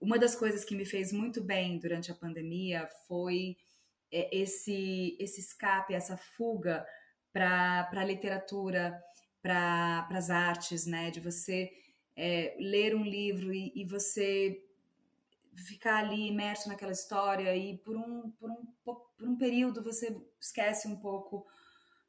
uma 0.00 0.18
das 0.18 0.34
coisas 0.34 0.64
que 0.64 0.74
me 0.74 0.84
fez 0.84 1.12
muito 1.12 1.40
bem 1.40 1.78
durante 1.78 2.10
a 2.10 2.14
pandemia 2.14 2.88
foi 3.06 3.56
é, 4.10 4.36
esse, 4.36 5.16
esse 5.20 5.40
escape, 5.40 5.94
essa 5.94 6.16
fuga 6.16 6.84
para 7.34 7.90
a 7.92 8.04
literatura, 8.04 9.02
para 9.42 10.06
as 10.12 10.30
artes, 10.30 10.86
né? 10.86 11.10
De 11.10 11.18
você 11.18 11.70
é, 12.16 12.56
ler 12.60 12.94
um 12.94 13.02
livro 13.02 13.52
e, 13.52 13.72
e, 13.74 13.84
você 13.84 14.64
ficar 15.56 15.96
ali 15.96 16.28
imerso 16.28 16.68
naquela 16.68 16.92
história 16.92 17.54
e 17.56 17.76
por 17.78 17.96
um, 17.96 18.30
por 18.30 18.50
um, 18.50 18.66
por 18.84 19.06
um 19.20 19.36
período 19.36 19.82
você 19.82 20.16
esquece 20.40 20.86
um 20.86 20.96
pouco 20.96 21.44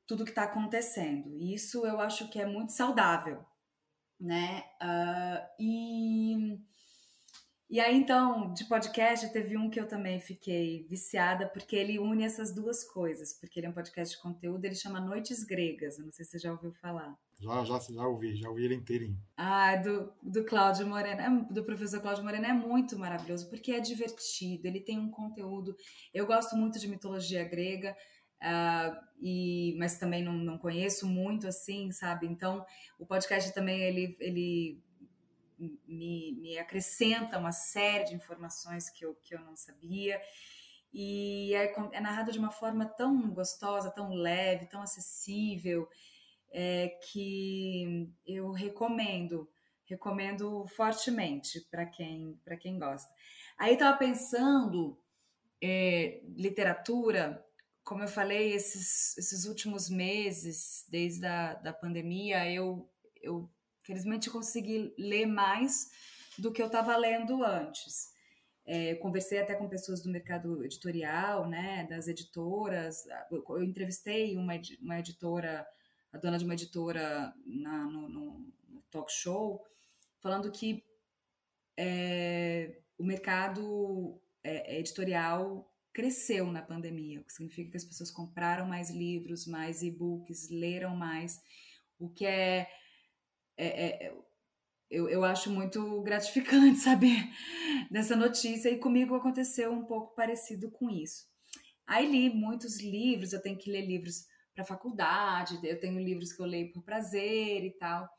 tudo 0.05 0.23
que 0.23 0.29
está 0.29 0.43
acontecendo. 0.43 1.35
E 1.35 1.55
isso 1.55 1.85
eu 1.87 1.99
acho 1.99 2.29
que 2.29 2.39
é 2.39 2.45
muito 2.45 2.71
saudável, 2.71 3.43
né? 4.19 4.63
Uh, 4.79 5.47
e 5.59 6.59
e 7.67 7.79
aí, 7.79 7.95
então, 7.97 8.53
de 8.53 8.63
podcast, 8.65 9.31
teve 9.33 9.57
um 9.57 9.69
que 9.69 9.79
eu 9.79 9.87
também 9.87 10.19
fiquei 10.19 10.85
viciada, 10.87 11.47
porque 11.47 11.75
ele 11.75 11.97
une 11.97 12.23
essas 12.23 12.53
duas 12.53 12.83
coisas. 12.83 13.33
Porque 13.33 13.59
ele 13.59 13.67
é 13.67 13.69
um 13.69 13.73
podcast 13.73 14.15
de 14.15 14.21
conteúdo, 14.21 14.63
ele 14.65 14.75
chama 14.75 14.99
Noites 14.99 15.43
Gregas. 15.43 15.97
Eu 15.97 16.05
não 16.05 16.11
sei 16.11 16.23
se 16.25 16.31
você 16.31 16.39
já 16.39 16.51
ouviu 16.51 16.71
falar. 16.73 17.17
Já, 17.39 17.65
já, 17.65 17.79
já 17.79 18.07
ouvi, 18.07 18.35
já 18.35 18.49
ouvi 18.49 18.65
ele 18.65 18.75
inteirinho. 18.75 19.17
Ah, 19.35 19.75
do, 19.77 20.13
do 20.21 20.45
Cláudio 20.45 20.87
Moreno, 20.87 21.21
é, 21.21 21.53
do 21.53 21.63
professor 21.65 21.99
Cláudio 21.99 22.23
Moreno, 22.23 22.45
é 22.45 22.53
muito 22.53 22.97
maravilhoso, 22.97 23.49
porque 23.49 23.71
é 23.71 23.79
divertido, 23.79 24.67
ele 24.67 24.79
tem 24.79 24.97
um 24.99 25.09
conteúdo. 25.09 25.75
Eu 26.13 26.25
gosto 26.25 26.55
muito 26.55 26.79
de 26.79 26.87
mitologia 26.87 27.43
grega. 27.43 27.95
Uh, 28.41 28.93
e, 29.19 29.75
mas 29.79 29.97
também 29.97 30.21
não, 30.21 30.33
não 30.33 30.57
conheço 30.57 31.07
muito 31.07 31.47
assim, 31.47 31.91
sabe? 31.91 32.27
Então, 32.27 32.63
o 32.99 33.05
podcast 33.05 33.51
também 33.53 33.81
ele, 33.81 34.15
ele 34.19 34.83
me, 35.57 36.33
me 36.33 36.57
acrescenta 36.57 37.37
uma 37.37 37.51
série 37.51 38.05
de 38.05 38.15
informações 38.15 38.89
que 38.89 39.05
eu, 39.05 39.15
que 39.15 39.35
eu 39.35 39.39
não 39.41 39.55
sabia. 39.55 40.21
E 40.93 41.53
é, 41.53 41.73
é 41.91 41.99
narrado 41.99 42.31
de 42.31 42.39
uma 42.39 42.51
forma 42.51 42.85
tão 42.85 43.29
gostosa, 43.31 43.91
tão 43.91 44.13
leve, 44.13 44.67
tão 44.67 44.81
acessível, 44.81 45.89
é, 46.51 46.87
que 47.11 48.09
eu 48.25 48.51
recomendo, 48.51 49.49
recomendo 49.85 50.65
fortemente 50.67 51.59
para 51.69 51.85
quem, 51.85 52.39
quem 52.61 52.79
gosta. 52.79 53.13
Aí 53.57 53.73
estava 53.73 53.97
pensando, 53.97 54.97
é, 55.61 56.21
literatura, 56.35 57.45
como 57.83 58.03
eu 58.03 58.07
falei, 58.07 58.53
esses, 58.53 59.17
esses 59.17 59.45
últimos 59.45 59.89
meses, 59.89 60.85
desde 60.89 61.25
a 61.25 61.53
da 61.55 61.73
pandemia, 61.73 62.49
eu, 62.49 62.89
eu 63.21 63.49
Felizmente 63.85 64.29
consegui 64.29 64.93
ler 64.97 65.27
mais 65.27 65.91
do 66.37 66.51
que 66.51 66.61
eu 66.61 66.65
estava 66.65 66.95
lendo 66.97 67.43
antes. 67.43 68.13
É, 68.65 68.95
conversei 68.95 69.39
até 69.39 69.53
com 69.53 69.69
pessoas 69.69 70.01
do 70.01 70.09
mercado 70.09 70.65
editorial, 70.65 71.47
né, 71.47 71.85
das 71.87 72.07
editoras. 72.07 73.05
Eu 73.31 73.63
entrevistei 73.63 74.35
uma, 74.35 74.53
uma 74.81 74.99
editora, 74.99 75.65
a 76.11 76.17
dona 76.17 76.39
de 76.39 76.45
uma 76.45 76.55
editora 76.55 77.31
na, 77.45 77.85
no, 77.85 78.09
no, 78.09 78.53
talk 78.89 79.11
show, 79.11 79.63
falando 80.19 80.51
que 80.51 80.83
é, 81.77 82.79
o 82.97 83.03
mercado 83.03 84.19
é, 84.43 84.79
editorial 84.79 85.71
cresceu 85.93 86.51
na 86.51 86.61
pandemia, 86.61 87.21
o 87.21 87.23
que 87.23 87.33
significa 87.33 87.71
que 87.71 87.77
as 87.77 87.85
pessoas 87.85 88.09
compraram 88.09 88.65
mais 88.65 88.89
livros, 88.89 89.45
mais 89.45 89.83
e-books, 89.83 90.49
leram 90.49 90.95
mais, 90.95 91.41
o 91.99 92.09
que 92.09 92.25
é 92.25 92.67
é, 93.57 93.67
é, 93.67 94.07
é, 94.07 94.13
eu, 94.89 95.09
eu 95.09 95.23
acho 95.23 95.49
muito 95.49 96.01
gratificante 96.01 96.79
saber 96.79 97.17
dessa 97.89 98.15
notícia 98.15 98.69
e 98.69 98.77
comigo 98.77 99.15
aconteceu 99.15 99.71
um 99.71 99.85
pouco 99.85 100.15
parecido 100.15 100.69
com 100.71 100.89
isso. 100.89 101.25
Aí 101.87 102.09
li 102.09 102.33
muitos 102.33 102.81
livros, 102.81 103.33
eu 103.33 103.41
tenho 103.41 103.57
que 103.57 103.71
ler 103.71 103.85
livros 103.85 104.25
para 104.53 104.65
faculdade, 104.65 105.59
eu 105.63 105.79
tenho 105.79 105.99
livros 105.99 106.33
que 106.33 106.41
eu 106.41 106.45
leio 106.45 106.71
por 106.71 106.83
prazer 106.83 107.63
e 107.65 107.71
tal. 107.77 108.09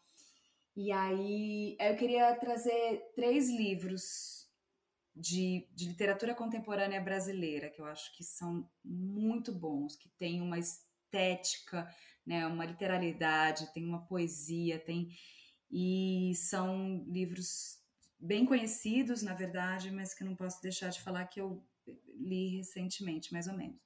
E 0.76 0.92
aí 0.92 1.76
eu 1.80 1.96
queria 1.96 2.34
trazer 2.36 3.02
três 3.14 3.48
livros 3.48 4.46
de, 5.14 5.66
de 5.74 5.88
literatura 5.88 6.34
contemporânea 6.34 7.00
brasileira 7.00 7.70
que 7.70 7.80
eu 7.80 7.86
acho 7.86 8.14
que 8.14 8.22
são 8.22 8.68
muito 8.84 9.50
bons, 9.50 9.96
que 9.96 10.10
têm 10.10 10.42
uma 10.42 10.58
estética 10.58 11.88
né, 12.26 12.46
uma 12.46 12.64
literalidade, 12.64 13.72
tem 13.72 13.84
uma 13.84 14.04
poesia, 14.06 14.78
tem 14.78 15.10
e 15.70 16.32
são 16.34 17.04
livros 17.08 17.78
bem 18.18 18.44
conhecidos, 18.44 19.22
na 19.22 19.34
verdade, 19.34 19.90
mas 19.90 20.14
que 20.14 20.22
eu 20.22 20.28
não 20.28 20.36
posso 20.36 20.60
deixar 20.62 20.90
de 20.90 21.00
falar 21.00 21.26
que 21.26 21.40
eu 21.40 21.62
li 22.18 22.56
recentemente, 22.56 23.32
mais 23.32 23.46
ou 23.46 23.54
menos. 23.54 23.78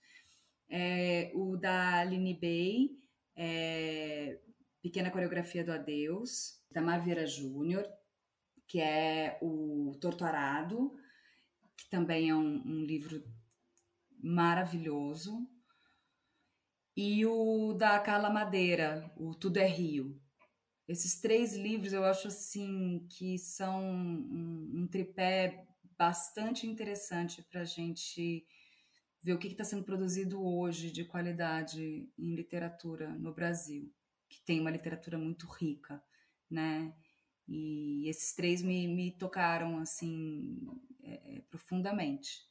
É, 0.68 1.30
o 1.34 1.56
da 1.56 1.98
Aline 1.98 2.34
Bay, 2.34 2.98
é, 3.34 4.38
Pequena 4.80 5.10
Coreografia 5.10 5.64
do 5.64 5.72
Adeus, 5.72 6.62
da 6.70 6.80
Marvira 6.80 7.26
Júnior, 7.26 7.84
que 8.66 8.80
é 8.80 9.38
o 9.42 9.96
Torturado, 10.00 10.96
que 11.76 11.88
também 11.90 12.30
é 12.30 12.34
um, 12.34 12.62
um 12.64 12.84
livro 12.84 13.24
maravilhoso, 14.22 15.48
e 17.02 17.24
o 17.24 17.72
da 17.72 17.98
Carla 17.98 18.28
Madeira, 18.28 19.10
o 19.16 19.34
Tudo 19.34 19.56
é 19.56 19.66
Rio. 19.66 20.20
Esses 20.86 21.18
três 21.18 21.56
livros 21.56 21.94
eu 21.94 22.04
acho 22.04 22.28
assim 22.28 23.06
que 23.08 23.38
são 23.38 23.82
um, 23.82 24.82
um 24.82 24.86
tripé 24.86 25.66
bastante 25.96 26.66
interessante 26.66 27.42
para 27.50 27.62
a 27.62 27.64
gente 27.64 28.44
ver 29.22 29.32
o 29.32 29.38
que 29.38 29.48
está 29.48 29.64
sendo 29.64 29.82
produzido 29.82 30.44
hoje 30.44 30.90
de 30.90 31.06
qualidade 31.06 32.06
em 32.18 32.34
literatura 32.34 33.08
no 33.08 33.32
Brasil, 33.32 33.90
que 34.28 34.42
tem 34.42 34.60
uma 34.60 34.70
literatura 34.70 35.16
muito 35.16 35.46
rica, 35.46 36.02
né? 36.50 36.94
E 37.48 38.06
esses 38.10 38.34
três 38.34 38.60
me, 38.60 38.86
me 38.86 39.10
tocaram 39.12 39.78
assim 39.78 40.68
é, 41.02 41.36
é 41.36 41.40
profundamente. 41.48 42.46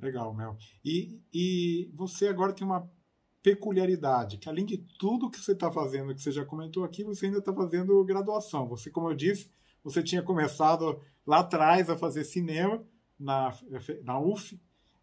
Legal, 0.00 0.34
Mel. 0.34 0.58
E, 0.84 1.22
e 1.32 1.88
você 1.94 2.26
agora 2.26 2.52
tem 2.52 2.66
uma 2.66 2.90
peculiaridade, 3.42 4.38
que 4.38 4.48
além 4.48 4.64
de 4.64 4.78
tudo 4.98 5.30
que 5.30 5.38
você 5.38 5.52
está 5.52 5.70
fazendo, 5.70 6.14
que 6.14 6.22
você 6.22 6.30
já 6.30 6.44
comentou 6.44 6.84
aqui, 6.84 7.02
você 7.02 7.26
ainda 7.26 7.38
está 7.38 7.52
fazendo 7.52 8.04
graduação. 8.04 8.68
Você, 8.68 8.90
como 8.90 9.10
eu 9.10 9.14
disse, 9.14 9.50
você 9.82 10.02
tinha 10.02 10.22
começado 10.22 11.00
lá 11.26 11.40
atrás 11.40 11.90
a 11.90 11.96
fazer 11.96 12.24
cinema 12.24 12.84
na, 13.18 13.52
na 14.04 14.20
UF 14.20 14.60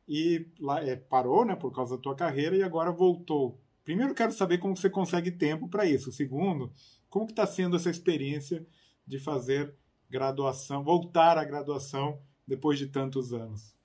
e 0.08 0.48
lá, 0.60 0.82
é, 0.84 0.96
parou, 0.96 1.46
né, 1.46 1.56
por 1.56 1.72
causa 1.72 1.96
da 1.96 2.02
tua 2.02 2.16
carreira 2.16 2.56
e 2.56 2.64
agora 2.64 2.92
voltou. 2.92 3.60
Primeiro, 3.84 4.16
quero 4.16 4.32
saber 4.32 4.58
como 4.58 4.76
você 4.76 4.90
consegue 4.90 5.32
tempo 5.32 5.68
para 5.68 5.86
isso. 5.86 6.12
Segundo, 6.12 6.72
como 7.10 7.26
que 7.26 7.32
está 7.34 7.46
sendo 7.46 7.76
essa 7.76 7.90
experiência 7.90 8.66
de 9.06 9.20
fazer 9.20 9.76
graduação, 10.10 10.84
voltar 10.84 11.38
à 11.38 11.44
graduação 11.44 12.22
depois 12.48 12.80
de 12.80 12.88
tantos 12.88 13.34
anos? 13.34 13.79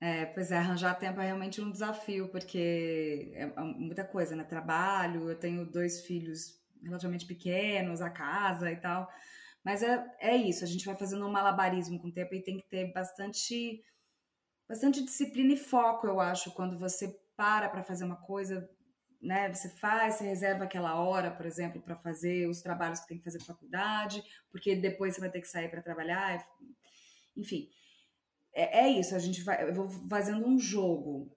É, 0.00 0.24
pois 0.24 0.50
é, 0.50 0.56
arranjar 0.56 0.94
tempo 0.98 1.20
é 1.20 1.26
realmente 1.26 1.60
um 1.60 1.70
desafio, 1.70 2.28
porque 2.30 3.32
é, 3.34 3.42
é 3.42 3.60
muita 3.62 4.02
coisa, 4.02 4.34
né? 4.34 4.42
Trabalho, 4.44 5.28
eu 5.28 5.38
tenho 5.38 5.70
dois 5.70 6.00
filhos 6.06 6.58
relativamente 6.82 7.26
pequenos, 7.26 8.00
a 8.00 8.08
casa 8.08 8.72
e 8.72 8.76
tal. 8.76 9.06
Mas 9.62 9.82
é, 9.82 10.02
é 10.20 10.36
isso, 10.36 10.64
a 10.64 10.66
gente 10.66 10.86
vai 10.86 10.94
fazendo 10.96 11.26
um 11.26 11.30
malabarismo 11.30 12.00
com 12.00 12.08
o 12.08 12.12
tempo 12.12 12.34
e 12.34 12.42
tem 12.42 12.56
que 12.56 12.68
ter 12.70 12.90
bastante, 12.94 13.82
bastante 14.66 15.04
disciplina 15.04 15.52
e 15.52 15.56
foco, 15.58 16.06
eu 16.06 16.18
acho, 16.18 16.50
quando 16.54 16.78
você 16.78 17.14
para 17.36 17.68
para 17.68 17.82
fazer 17.82 18.04
uma 18.04 18.16
coisa, 18.16 18.66
né? 19.20 19.52
Você 19.52 19.68
faz, 19.76 20.14
você 20.14 20.24
reserva 20.24 20.64
aquela 20.64 20.94
hora, 20.98 21.30
por 21.30 21.44
exemplo, 21.46 21.82
para 21.82 21.96
fazer 21.96 22.48
os 22.48 22.62
trabalhos 22.62 23.00
que 23.00 23.08
tem 23.08 23.18
que 23.18 23.24
fazer 23.24 23.38
na 23.38 23.44
faculdade, 23.44 24.22
porque 24.50 24.74
depois 24.76 25.14
você 25.14 25.20
vai 25.20 25.30
ter 25.30 25.42
que 25.42 25.48
sair 25.48 25.70
para 25.70 25.82
trabalhar, 25.82 26.42
enfim 27.36 27.68
é, 28.54 28.86
é 28.86 28.88
isso, 28.88 29.14
a 29.14 29.18
gente 29.18 29.42
vai, 29.42 29.68
eu 29.68 29.74
vou 29.74 29.88
fazendo 30.08 30.46
um 30.46 30.58
jogo 30.58 31.30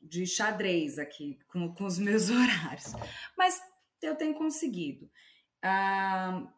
de 0.00 0.26
xadrez 0.26 0.98
aqui 0.98 1.38
com, 1.48 1.72
com 1.74 1.84
os 1.84 1.98
meus 1.98 2.28
horários. 2.30 2.92
Mas 3.36 3.60
eu 4.00 4.16
tenho 4.16 4.34
conseguido. 4.34 5.10
Ah, 5.62 6.52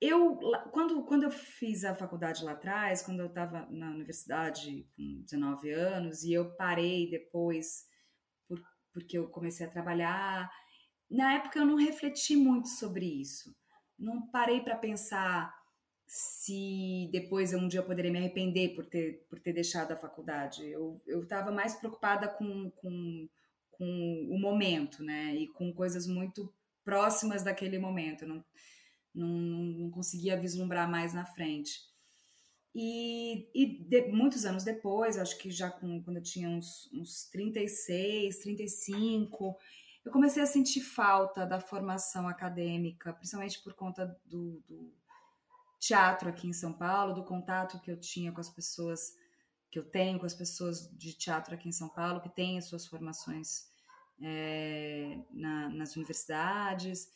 eu, 0.00 0.38
quando, 0.72 1.04
quando 1.04 1.24
eu 1.24 1.30
fiz 1.30 1.84
a 1.84 1.94
faculdade 1.94 2.42
lá 2.42 2.52
atrás, 2.52 3.02
quando 3.02 3.20
eu 3.20 3.26
estava 3.26 3.66
na 3.70 3.90
universidade 3.90 4.88
com 4.96 5.22
19 5.22 5.70
anos, 5.70 6.24
e 6.24 6.32
eu 6.32 6.56
parei 6.56 7.10
depois 7.10 7.86
por, 8.48 8.58
porque 8.94 9.18
eu 9.18 9.28
comecei 9.28 9.66
a 9.66 9.70
trabalhar, 9.70 10.50
na 11.10 11.34
época 11.34 11.58
eu 11.58 11.66
não 11.66 11.76
refleti 11.76 12.34
muito 12.34 12.68
sobre 12.68 13.04
isso. 13.04 13.54
Não 13.98 14.26
parei 14.30 14.62
para 14.62 14.78
pensar 14.78 15.54
se 16.40 17.10
depois 17.12 17.52
um 17.52 17.68
dia 17.68 17.80
eu 17.80 17.84
poderia 17.84 18.10
me 18.10 18.16
arrepender 18.16 18.74
por 18.74 18.86
ter, 18.86 19.26
por 19.28 19.38
ter 19.38 19.52
deixado 19.52 19.92
a 19.92 19.96
faculdade. 19.96 20.66
Eu 20.70 20.98
estava 21.06 21.52
mais 21.52 21.74
preocupada 21.74 22.28
com, 22.28 22.70
com, 22.70 23.28
com 23.70 24.28
o 24.30 24.40
momento, 24.40 25.02
né? 25.02 25.34
E 25.34 25.48
com 25.48 25.70
coisas 25.70 26.06
muito 26.06 26.50
próximas 26.82 27.42
daquele 27.42 27.78
momento. 27.78 28.26
Não, 28.26 28.42
não, 29.14 29.28
não 29.28 29.90
conseguia 29.90 30.40
vislumbrar 30.40 30.90
mais 30.90 31.12
na 31.12 31.26
frente. 31.26 31.78
E, 32.74 33.46
e 33.54 33.84
de, 33.84 34.10
muitos 34.10 34.46
anos 34.46 34.64
depois, 34.64 35.18
acho 35.18 35.36
que 35.36 35.50
já 35.50 35.70
com, 35.70 36.02
quando 36.02 36.16
eu 36.16 36.22
tinha 36.22 36.48
uns, 36.48 36.90
uns 36.90 37.28
36, 37.30 38.38
35, 38.38 39.58
eu 40.06 40.10
comecei 40.10 40.42
a 40.42 40.46
sentir 40.46 40.80
falta 40.80 41.44
da 41.44 41.60
formação 41.60 42.26
acadêmica, 42.26 43.12
principalmente 43.12 43.62
por 43.62 43.74
conta 43.74 44.06
do, 44.24 44.62
do 44.66 44.99
teatro 45.80 46.28
aqui 46.28 46.46
em 46.46 46.52
São 46.52 46.72
Paulo, 46.72 47.14
do 47.14 47.24
contato 47.24 47.80
que 47.80 47.90
eu 47.90 47.98
tinha 47.98 48.30
com 48.30 48.40
as 48.40 48.50
pessoas, 48.50 49.14
que 49.70 49.78
eu 49.78 49.90
tenho 49.90 50.20
com 50.20 50.26
as 50.26 50.34
pessoas 50.34 50.88
de 50.96 51.14
teatro 51.14 51.54
aqui 51.54 51.68
em 51.68 51.72
São 51.72 51.88
Paulo, 51.88 52.20
que 52.20 52.28
têm 52.28 52.58
as 52.58 52.66
suas 52.66 52.86
formações 52.86 53.70
é, 54.22 55.18
na, 55.32 55.70
nas 55.70 55.96
universidades. 55.96 57.08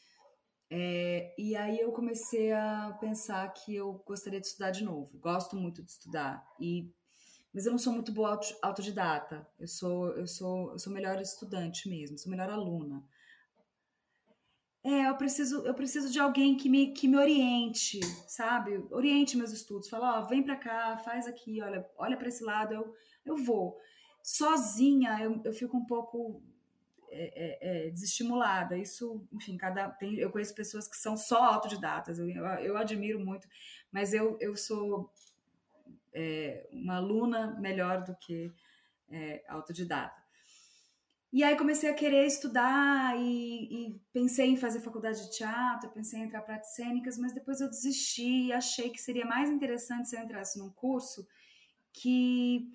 É, 0.71 1.35
e 1.39 1.55
aí 1.55 1.79
eu 1.79 1.93
comecei 1.93 2.53
a 2.53 2.97
pensar 2.99 3.53
que 3.53 3.77
eu 3.77 4.03
gostaria 4.07 4.41
de 4.41 4.47
estudar 4.47 4.71
de 4.71 4.83
novo. 4.83 5.17
Gosto 5.19 5.55
muito 5.55 5.83
de 5.83 5.91
estudar 5.91 6.45
e 6.59 6.91
mas 7.53 7.67
eu 7.67 7.71
não 7.71 7.79
sou 7.79 7.93
muito 7.93 8.11
boa 8.11 8.41
autodidata. 8.63 9.47
Eu 9.61 9.69
sou 9.69 10.09
eu 10.17 10.27
sou 10.27 10.73
eu 10.73 10.79
sou 10.79 10.93
melhor 10.93 11.21
estudante 11.21 11.89
mesmo, 11.89 12.19
sou 12.19 12.31
melhor 12.31 12.51
aluna. 12.51 13.05
É, 14.85 15.09
eu 15.09 15.17
preciso, 15.17 15.67
eu 15.67 15.73
preciso 15.73 16.13
de 16.13 16.21
alguém 16.21 16.57
que 16.59 16.69
me, 16.69 16.93
que 16.93 17.09
me 17.09 17.17
oriente, 17.17 18.01
sabe? 18.29 18.85
Oriente 18.91 19.35
meus 19.35 19.51
estudos. 19.51 19.89
Fala, 19.89 20.19
ó, 20.19 20.27
vem 20.27 20.43
para 20.43 20.57
cá, 20.57 20.99
faz 20.99 21.27
aqui, 21.27 21.63
olha, 21.63 21.89
olha 21.97 22.19
para 22.19 22.29
esse 22.29 22.45
lado, 22.45 22.75
eu, 22.75 22.95
eu 23.25 23.37
vou. 23.37 23.81
Sozinha, 24.23 25.19
eu, 25.23 25.41
eu 25.43 25.53
fico 25.55 25.75
um 25.75 25.87
pouco 25.87 26.43
é, 27.09 27.33
é, 27.35 27.87
é, 27.87 27.91
desestimulada. 27.91 28.77
Isso, 28.77 29.27
enfim, 29.33 29.57
cada 29.57 29.89
tem, 29.89 30.17
eu 30.17 30.31
conheço 30.31 30.55
pessoas 30.55 30.87
que 30.87 30.97
são 30.97 31.17
só 31.17 31.43
autodidatas. 31.45 32.19
Eu, 32.19 32.29
eu, 32.29 32.45
eu 32.45 32.77
admiro 32.77 33.19
muito, 33.19 33.49
mas 33.91 34.13
eu, 34.13 34.37
eu 34.39 34.55
sou 34.55 35.11
é, 36.13 36.69
uma 36.71 36.97
aluna 36.97 37.59
melhor 37.59 38.05
do 38.05 38.15
que 38.17 38.53
é, 39.11 39.43
autodidata. 39.49 40.24
E 41.35 41.43
aí 41.43 41.57
comecei 41.57 41.91
a 41.91 41.95
querer 41.95 42.25
estudar 42.27 43.19
e, 43.19 43.89
e, 43.89 44.01
pensei 44.13 44.51
em 44.51 44.57
fazer 44.57 44.79
faculdade 44.79 45.21
de 45.21 45.37
teatro, 45.37 45.91
pensei 45.91 46.21
em 46.21 46.23
entrar 46.23 46.43
para 46.43 46.55
artes 46.55 46.77
cênicas, 46.77 47.19
mas 47.19 47.35
depois 47.35 47.61
eu 47.61 47.69
desisti 47.69 48.47
e 48.47 48.53
achei 48.53 48.89
que 48.89 49.01
seria 49.01 49.27
mais 49.27 49.51
interessante 49.51 50.09
se 50.09 50.17
eu 50.17 50.23
entrasse 50.23 50.61
num 50.61 50.71
curso 50.71 51.27
que, 51.93 52.73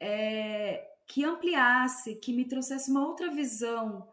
é, 0.00 0.90
que 1.06 1.22
ampliasse, 1.22 2.16
que 2.16 2.32
me 2.32 2.48
trouxesse 2.48 2.90
uma 2.90 3.06
outra 3.06 3.30
visão 3.30 4.08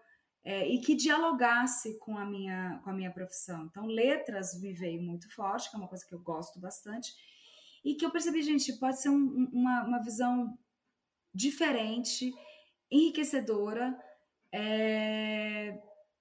é, 0.46 0.68
e 0.68 0.80
que 0.80 0.94
dialogasse 0.94 1.98
com 1.98 2.20
a, 2.20 2.24
minha, 2.24 2.80
com 2.84 2.92
a 2.92 2.94
minha 2.94 3.12
profissão. 3.12 3.66
Então, 3.66 3.88
letras 3.88 4.62
me 4.62 4.74
veio 4.74 5.02
muito 5.02 5.28
forte, 5.34 5.72
que 5.72 5.76
é 5.76 5.80
uma 5.80 5.88
coisa 5.88 6.06
que 6.06 6.14
eu 6.14 6.20
gosto 6.20 6.60
bastante, 6.60 7.16
e 7.84 7.96
que 7.96 8.06
eu 8.06 8.12
percebi, 8.12 8.44
gente, 8.44 8.74
pode 8.74 9.02
ser 9.02 9.10
um, 9.10 9.50
uma, 9.52 9.86
uma 9.86 10.04
visão 10.04 10.56
diferente 11.34 12.32
enriquecedora. 12.92 13.98
É, 14.54 15.80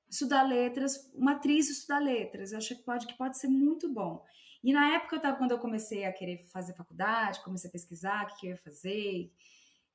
estudar 0.08 0.42
letras, 0.42 1.10
uma 1.14 1.32
atriz 1.32 1.68
estudar 1.68 1.98
letras, 1.98 2.52
eu 2.52 2.58
acho 2.58 2.76
que 2.76 2.82
pode, 2.82 3.06
que 3.06 3.16
pode 3.16 3.38
ser 3.38 3.48
muito 3.48 3.92
bom. 3.92 4.24
E 4.62 4.72
na 4.72 4.94
época, 4.94 5.16
eu 5.16 5.20
tava, 5.20 5.36
quando 5.36 5.52
eu 5.52 5.58
comecei 5.58 6.04
a 6.04 6.12
querer 6.12 6.38
fazer 6.52 6.74
faculdade, 6.74 7.42
comecei 7.42 7.68
a 7.68 7.72
pesquisar 7.72 8.24
o 8.24 8.26
que, 8.28 8.40
que 8.40 8.46
eu 8.46 8.50
ia 8.50 8.56
fazer, 8.56 9.30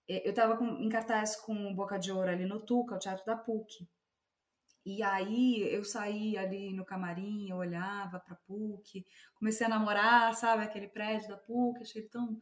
é, 0.07 0.25
eu 0.27 0.31
estava 0.31 0.61
em 0.63 0.89
cartaz 0.89 1.35
com 1.35 1.73
Boca 1.73 1.97
de 1.97 2.11
Ouro 2.11 2.29
ali 2.29 2.45
no 2.45 2.59
Tuca, 2.59 2.95
o 2.95 2.99
Teatro 2.99 3.25
da 3.25 3.35
PUC. 3.35 3.87
E 4.85 5.03
aí 5.03 5.61
eu 5.73 5.83
saí 5.83 6.37
ali 6.37 6.73
no 6.73 6.83
camarim, 6.83 7.49
eu 7.49 7.57
olhava 7.57 8.19
para 8.19 8.35
PUC, 8.47 9.05
comecei 9.35 9.65
a 9.67 9.69
namorar, 9.69 10.33
sabe, 10.33 10.63
aquele 10.63 10.87
prédio 10.87 11.29
da 11.29 11.37
PUC, 11.37 11.81
achei 11.81 12.01
tão 12.03 12.41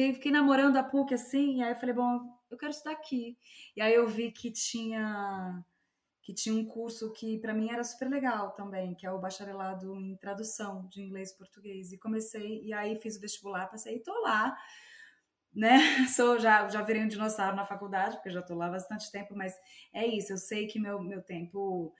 Fiquei, 0.00 0.14
fiquei 0.14 0.32
namorando 0.32 0.78
a 0.78 0.82
PUC 0.82 1.12
assim, 1.12 1.62
aí 1.62 1.72
eu 1.72 1.76
falei, 1.76 1.94
bom, 1.94 2.20
eu 2.50 2.56
quero 2.56 2.70
estudar 2.70 2.92
aqui. 2.92 3.36
E 3.76 3.82
aí 3.82 3.92
eu 3.92 4.08
vi 4.08 4.32
que 4.32 4.50
tinha 4.50 5.62
que 6.22 6.32
tinha 6.32 6.54
um 6.54 6.64
curso 6.64 7.12
que 7.12 7.38
para 7.38 7.52
mim 7.52 7.70
era 7.70 7.82
super 7.84 8.08
legal 8.08 8.52
também, 8.52 8.94
que 8.94 9.06
é 9.06 9.10
o 9.10 9.18
bacharelado 9.18 9.94
em 9.96 10.16
tradução 10.16 10.86
de 10.88 11.02
inglês 11.02 11.30
e 11.30 11.36
português. 11.36 11.92
E 11.92 11.98
comecei, 11.98 12.62
e 12.62 12.72
aí 12.72 12.96
fiz 12.96 13.16
o 13.16 13.20
vestibular, 13.20 13.66
passei 13.66 13.96
e 13.96 14.02
tô 14.02 14.12
lá, 14.22 14.56
né? 15.52 15.78
Sou 16.08 16.38
já 16.38 16.66
já 16.68 16.80
virei 16.80 17.02
um 17.04 17.08
dinossauro 17.08 17.56
na 17.56 17.66
faculdade, 17.66 18.16
porque 18.16 18.30
já 18.30 18.40
tô 18.40 18.54
lá 18.54 18.68
há 18.68 18.70
bastante 18.70 19.10
tempo, 19.12 19.34
mas 19.36 19.54
é 19.92 20.06
isso, 20.06 20.32
eu 20.32 20.38
sei 20.38 20.66
que 20.66 20.78
meu 20.78 21.02
meu 21.02 21.22
tempo 21.22 21.92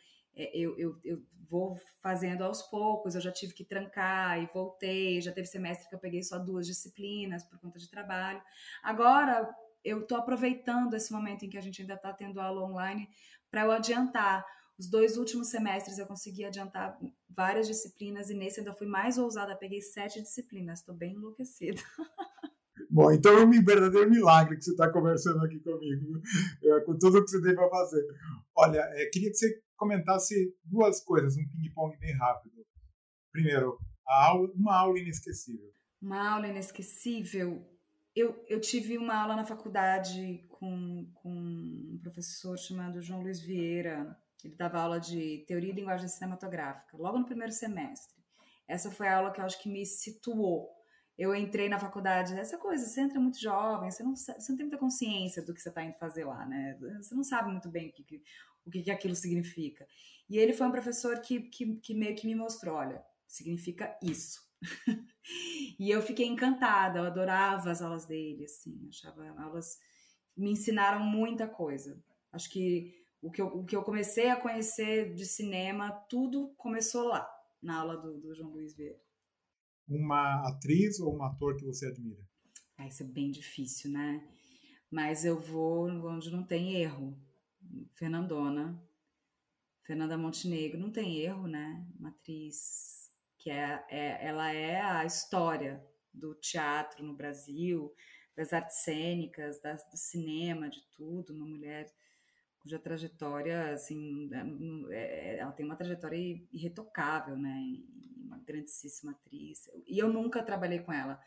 eu, 0.53 0.78
eu, 0.78 1.01
eu 1.05 1.22
vou 1.49 1.76
fazendo 2.01 2.45
aos 2.45 2.62
poucos, 2.62 3.14
eu 3.14 3.20
já 3.20 3.32
tive 3.32 3.53
que 3.53 3.64
trancar 3.64 4.41
e 4.41 4.47
voltei, 4.47 5.20
já 5.20 5.32
teve 5.32 5.47
semestre 5.47 5.88
que 5.88 5.95
eu 5.95 5.99
peguei 5.99 6.22
só 6.22 6.38
duas 6.38 6.66
disciplinas 6.66 7.45
por 7.45 7.59
conta 7.59 7.78
de 7.78 7.91
trabalho. 7.91 8.41
Agora 8.82 9.49
eu 9.84 10.01
estou 10.03 10.16
aproveitando 10.16 10.95
esse 10.95 11.12
momento 11.12 11.45
em 11.45 11.49
que 11.49 11.59
a 11.59 11.61
gente 11.61 11.82
ainda 11.82 11.95
está 11.95 12.12
tendo 12.12 12.41
aula 12.41 12.62
online 12.62 13.09
para 13.51 13.62
eu 13.64 13.72
adiantar. 13.72 14.45
Os 14.78 14.88
dois 14.88 15.16
últimos 15.16 15.49
semestres 15.49 15.99
eu 15.99 16.07
consegui 16.07 16.45
adiantar 16.45 16.99
várias 17.28 17.66
disciplinas 17.66 18.30
e 18.30 18.34
nesse 18.34 18.61
ainda 18.61 18.72
fui 18.72 18.86
mais 18.86 19.18
ousada, 19.18 19.57
peguei 19.57 19.80
sete 19.80 20.22
disciplinas, 20.22 20.78
estou 20.78 20.95
bem 20.95 21.14
enlouquecida. 21.14 21.80
Bom, 22.88 23.12
então 23.12 23.38
é 23.38 23.45
um 23.45 23.51
verdadeiro 23.51 24.11
milagre 24.11 24.57
que 24.57 24.64
você 24.64 24.72
está 24.72 24.91
conversando 24.91 25.45
aqui 25.45 25.61
comigo, 25.61 26.20
é, 26.62 26.80
com 26.80 26.99
tudo 26.99 27.22
que 27.22 27.30
você 27.30 27.43
tem 27.43 27.55
para 27.55 27.68
fazer. 27.68 28.05
Olha, 28.57 28.80
é, 28.95 29.07
queria 29.07 29.30
que 29.30 29.36
você 29.36 29.62
comentasse 29.81 30.55
duas 30.62 31.03
coisas, 31.03 31.39
um 31.39 31.49
ping-pong 31.49 31.97
bem 31.97 32.14
rápido. 32.14 32.66
Primeiro, 33.33 33.78
aula, 34.07 34.53
uma 34.55 34.76
aula 34.76 34.99
inesquecível. 34.99 35.72
Uma 36.03 36.35
aula 36.35 36.49
inesquecível. 36.49 37.66
Eu, 38.14 38.45
eu 38.47 38.61
tive 38.61 38.99
uma 38.99 39.16
aula 39.16 39.37
na 39.37 39.45
faculdade 39.45 40.45
com, 40.51 41.11
com 41.14 41.33
um 41.33 41.99
professor 42.03 42.59
chamado 42.59 43.01
João 43.01 43.22
Luiz 43.22 43.41
Vieira. 43.41 44.14
Ele 44.45 44.55
dava 44.55 44.81
aula 44.81 45.01
de 45.01 45.45
teoria 45.49 45.70
e 45.70 45.74
linguagem 45.74 46.09
cinematográfica, 46.09 46.97
logo 46.97 47.18
no 47.18 47.26
primeiro 47.26 47.53
semestre. 47.53 48.20
Essa 48.68 48.91
foi 48.91 49.09
a 49.09 49.16
aula 49.16 49.33
que 49.33 49.41
eu 49.41 49.45
acho 49.45 49.62
que 49.62 49.68
me 49.68 49.87
situou 49.87 50.68
eu 51.20 51.35
entrei 51.35 51.68
na 51.68 51.78
faculdade, 51.78 52.33
essa 52.33 52.57
coisa, 52.57 52.87
você 52.87 53.03
entra 53.03 53.20
muito 53.20 53.39
jovem, 53.39 53.91
você 53.91 54.03
não, 54.03 54.16
você 54.16 54.33
não 54.49 54.57
tem 54.57 54.64
muita 54.64 54.78
consciência 54.78 55.45
do 55.45 55.53
que 55.53 55.61
você 55.61 55.68
está 55.68 55.85
indo 55.85 55.99
fazer 55.99 56.24
lá, 56.24 56.47
né? 56.47 56.78
Você 56.97 57.14
não 57.14 57.22
sabe 57.22 57.51
muito 57.51 57.68
bem 57.68 57.91
o 57.91 57.93
que, 57.93 58.22
o 58.64 58.70
que, 58.70 58.82
que 58.82 58.90
aquilo 58.90 59.14
significa. 59.14 59.86
E 60.28 60.38
ele 60.38 60.52
foi 60.52 60.66
um 60.66 60.72
professor 60.72 61.20
que, 61.20 61.40
que, 61.42 61.76
que 61.76 61.94
meio 61.94 62.14
que 62.14 62.26
me 62.26 62.34
mostrou, 62.34 62.76
olha, 62.76 63.02
significa 63.26 63.98
isso. 64.02 64.40
e 65.78 65.90
eu 65.90 66.02
fiquei 66.02 66.26
encantada, 66.26 66.98
eu 66.98 67.04
adorava 67.04 67.70
as 67.70 67.82
aulas 67.82 68.06
dele, 68.06 68.44
assim, 68.44 68.88
achava 68.88 69.28
aulas 69.42 69.78
me 70.36 70.52
ensinaram 70.52 71.00
muita 71.00 71.48
coisa. 71.48 72.02
Acho 72.32 72.48
que 72.50 72.94
o 73.20 73.30
que 73.30 73.42
eu, 73.42 73.46
o 73.48 73.64
que 73.64 73.76
eu 73.76 73.82
comecei 73.82 74.28
a 74.28 74.40
conhecer 74.40 75.14
de 75.14 75.26
cinema, 75.26 75.90
tudo 76.08 76.54
começou 76.56 77.08
lá, 77.08 77.28
na 77.62 77.80
aula 77.80 77.96
do, 77.96 78.18
do 78.18 78.34
João 78.34 78.50
Luiz 78.50 78.74
Vieira 78.74 79.00
uma 79.90 80.48
atriz 80.48 81.00
ou 81.00 81.16
um 81.16 81.24
ator 81.24 81.56
que 81.56 81.64
você 81.64 81.86
admira? 81.86 82.22
Ah, 82.78 82.86
isso 82.86 83.02
é 83.02 83.06
bem 83.06 83.30
difícil, 83.30 83.90
né? 83.90 84.24
Mas 84.90 85.24
eu 85.24 85.38
vou 85.38 85.88
onde 85.88 86.30
não 86.30 86.44
tem 86.44 86.76
erro. 86.76 87.18
Fernandona, 87.95 88.81
Fernanda 89.83 90.16
Montenegro, 90.16 90.79
não 90.79 90.91
tem 90.91 91.18
erro, 91.18 91.47
né? 91.47 91.87
Uma 91.99 92.11
atriz 92.11 93.11
que 93.39 93.51
é, 93.51 93.85
é, 93.89 94.27
ela 94.27 94.53
é 94.53 94.81
a 94.81 95.05
história 95.05 95.85
do 96.12 96.35
teatro 96.35 97.03
no 97.03 97.14
Brasil, 97.14 97.93
das 98.37 98.53
artes 98.53 98.77
cênicas, 98.85 99.61
das, 99.61 99.83
do 99.91 99.97
cinema, 99.97 100.68
de 100.68 100.83
tudo. 100.93 101.33
Uma 101.33 101.47
mulher 101.47 101.93
cuja 102.61 102.79
trajetória, 102.79 103.73
assim, 103.73 104.31
é, 104.91 104.95
é, 104.95 105.39
ela 105.39 105.53
tem 105.53 105.64
uma 105.64 105.77
trajetória 105.77 106.18
irretocável, 106.53 107.37
né? 107.37 107.83
uma 108.16 108.39
grandíssima 108.39 109.12
atriz. 109.12 109.68
E 109.87 109.99
eu 109.99 110.12
nunca 110.12 110.43
trabalhei 110.43 110.81
com 110.81 110.93
ela. 110.93 111.21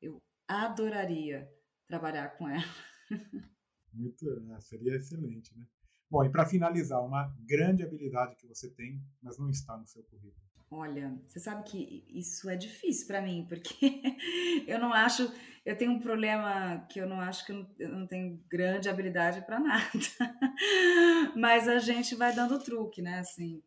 Eu 0.00 0.22
adoraria 0.48 1.52
trabalhar 1.86 2.30
com 2.38 2.48
ela. 2.48 2.62
Muito, 3.92 4.40
né? 4.40 4.60
seria 4.60 4.94
excelente, 4.94 5.56
né? 5.56 5.66
Bom, 6.10 6.24
e 6.24 6.30
para 6.30 6.46
finalizar, 6.46 7.04
uma 7.04 7.34
grande 7.40 7.82
habilidade 7.82 8.36
que 8.36 8.46
você 8.46 8.70
tem, 8.70 9.02
mas 9.22 9.38
não 9.38 9.50
está 9.50 9.76
no 9.76 9.86
seu 9.86 10.02
currículo. 10.04 10.46
Olha, 10.70 11.16
você 11.26 11.38
sabe 11.38 11.62
que 11.64 12.04
isso 12.08 12.50
é 12.50 12.56
difícil 12.56 13.06
para 13.06 13.22
mim, 13.22 13.46
porque 13.48 14.02
eu 14.66 14.78
não 14.80 14.92
acho, 14.92 15.32
eu 15.64 15.76
tenho 15.76 15.92
um 15.92 16.00
problema 16.00 16.84
que 16.90 17.00
eu 17.00 17.08
não 17.08 17.20
acho 17.20 17.46
que 17.46 17.52
eu 17.52 17.88
não, 17.88 18.06
tenho 18.06 18.42
grande 18.48 18.88
habilidade 18.88 19.42
para 19.42 19.60
nada. 19.60 19.84
Mas 21.36 21.68
a 21.68 21.78
gente 21.78 22.16
vai 22.16 22.34
dando 22.34 22.62
truque, 22.62 23.00
né? 23.00 23.20
Assim, 23.20 23.62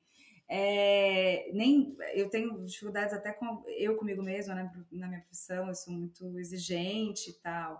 é, 0.49 1.49
nem 1.53 1.95
eu 2.13 2.29
tenho 2.29 2.65
dificuldades 2.65 3.13
até 3.13 3.31
com 3.31 3.63
eu 3.67 3.95
comigo 3.95 4.23
mesma 4.23 4.55
né, 4.55 4.71
na 4.91 5.07
minha 5.07 5.21
profissão 5.21 5.67
eu 5.67 5.75
sou 5.75 5.93
muito 5.93 6.39
exigente 6.39 7.29
e 7.29 7.33
tal 7.33 7.79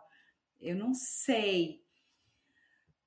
eu 0.61 0.75
não 0.75 0.93
sei 0.93 1.81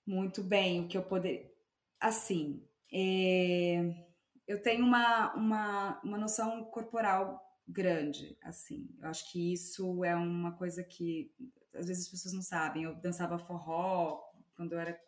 muito 0.06 0.42
bem 0.42 0.80
o 0.80 0.88
que 0.88 0.96
eu 0.96 1.02
poder 1.02 1.54
assim 2.00 2.66
é, 2.92 4.06
eu 4.46 4.60
tenho 4.60 4.84
uma, 4.84 5.34
uma, 5.34 6.00
uma 6.02 6.18
noção 6.18 6.64
corporal 6.64 7.40
grande 7.66 8.36
assim 8.42 8.88
eu 9.00 9.08
acho 9.08 9.30
que 9.30 9.52
isso 9.52 10.04
é 10.04 10.14
uma 10.14 10.52
coisa 10.52 10.82
que 10.82 11.32
às 11.74 11.86
vezes 11.86 12.04
as 12.04 12.10
pessoas 12.10 12.34
não 12.34 12.42
sabem 12.42 12.84
eu 12.84 12.94
dançava 12.96 13.38
forró 13.38 14.20
quando 14.54 14.72
eu 14.72 14.80
era 14.80 14.98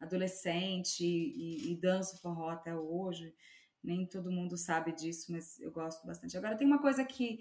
adolescente 0.00 1.04
e, 1.04 1.72
e 1.72 1.80
danço 1.80 2.20
forró 2.20 2.48
até 2.50 2.74
hoje 2.74 3.32
nem 3.82 4.06
todo 4.06 4.30
mundo 4.30 4.56
sabe 4.56 4.92
disso, 4.92 5.32
mas 5.32 5.58
eu 5.60 5.72
gosto 5.72 6.06
bastante. 6.06 6.36
Agora, 6.36 6.56
tem 6.56 6.66
uma 6.66 6.80
coisa 6.80 7.04
que, 7.04 7.40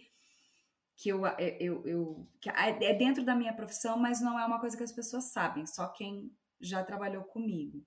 que 0.97 1.09
eu, 1.09 1.25
eu, 1.59 1.85
eu 1.85 2.27
que 2.39 2.49
é 2.49 2.93
dentro 2.93 3.23
da 3.23 3.35
minha 3.35 3.53
profissão, 3.53 3.97
mas 3.97 4.19
não 4.21 4.39
é 4.39 4.45
uma 4.45 4.59
coisa 4.59 4.75
que 4.75 4.83
as 4.83 4.91
pessoas 4.91 5.25
sabem, 5.25 5.65
só 5.65 5.87
quem 5.89 6.35
já 6.61 6.83
trabalhou 6.83 7.23
comigo. 7.23 7.85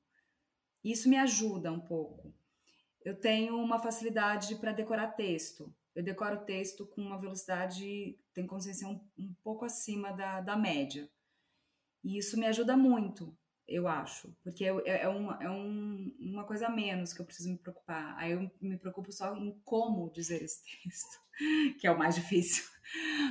Isso 0.83 1.09
me 1.09 1.17
ajuda 1.17 1.73
um 1.73 1.81
pouco. 1.81 2.35
Eu 3.03 3.19
tenho 3.19 3.57
uma 3.57 3.79
facilidade 3.79 4.57
para 4.57 4.73
decorar 4.73 5.13
texto. 5.13 5.75
Eu 5.95 6.03
decoro 6.03 6.45
texto 6.45 6.87
com 6.87 7.03
uma 7.03 7.19
velocidade, 7.19 8.19
tem 8.33 8.47
consciência 8.47 8.89
um, 8.89 9.01
um 9.19 9.35
pouco 9.43 9.65
acima 9.65 10.13
da, 10.13 10.41
da 10.41 10.57
média. 10.57 11.09
E 12.03 12.19
isso 12.19 12.39
me 12.39 12.47
ajuda 12.47 12.77
muito 12.77 13.37
eu 13.67 13.89
acho, 13.89 14.35
porque 14.43 14.65
é, 14.65 15.03
é, 15.03 15.09
uma, 15.09 15.43
é 15.43 15.49
um, 15.49 16.15
uma 16.21 16.45
coisa 16.45 16.67
a 16.67 16.71
menos 16.71 17.13
que 17.13 17.21
eu 17.21 17.25
preciso 17.25 17.51
me 17.51 17.59
preocupar. 17.59 18.15
Aí 18.19 18.33
eu 18.33 18.51
me 18.61 18.77
preocupo 18.77 19.11
só 19.11 19.35
em 19.37 19.59
como 19.65 20.11
dizer 20.11 20.43
esse 20.43 20.63
texto, 20.63 21.21
que 21.81 21.87
é 21.87 21.91
o 21.91 21.99
mais 21.99 22.15
difícil. 22.15 22.65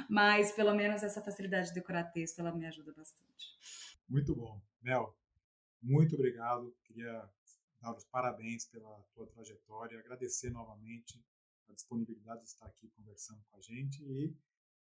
Mas 0.09 0.51
pelo 0.51 0.73
menos 0.73 1.03
essa 1.03 1.21
facilidade 1.21 1.67
de 1.67 1.75
decorar 1.75 2.05
texto, 2.05 2.39
ela 2.39 2.51
me 2.51 2.65
ajuda 2.65 2.91
bastante. 2.93 3.45
Muito 4.09 4.35
bom. 4.35 4.59
Mel, 4.81 5.15
muito 5.83 6.15
obrigado. 6.15 6.75
Queria 6.85 7.29
dar 7.81 7.93
os 7.93 8.05
parabéns 8.05 8.65
pela 8.65 9.03
tua 9.13 9.27
trajetória, 9.27 9.99
agradecer 9.99 10.49
novamente 10.49 11.21
a 11.69 11.73
disponibilidade 11.73 12.41
de 12.41 12.47
estar 12.47 12.65
aqui 12.65 12.87
conversando 12.95 13.43
com 13.49 13.57
a 13.57 13.61
gente 13.61 14.01
e 14.03 14.33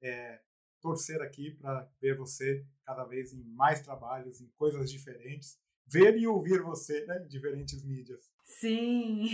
é, 0.01 0.40
torcer 0.80 1.20
aqui 1.20 1.51
para 1.51 1.88
ver 2.01 2.16
você 2.16 2.64
cada 2.84 3.05
vez 3.05 3.32
em 3.32 3.42
mais 3.42 3.82
trabalhos, 3.82 4.40
em 4.40 4.49
coisas 4.57 4.90
diferentes, 4.90 5.59
ver 5.86 6.16
e 6.16 6.26
ouvir 6.26 6.62
você 6.62 7.05
né, 7.07 7.22
em 7.22 7.28
diferentes 7.28 7.84
mídias. 7.84 8.30
Sim, 8.44 9.30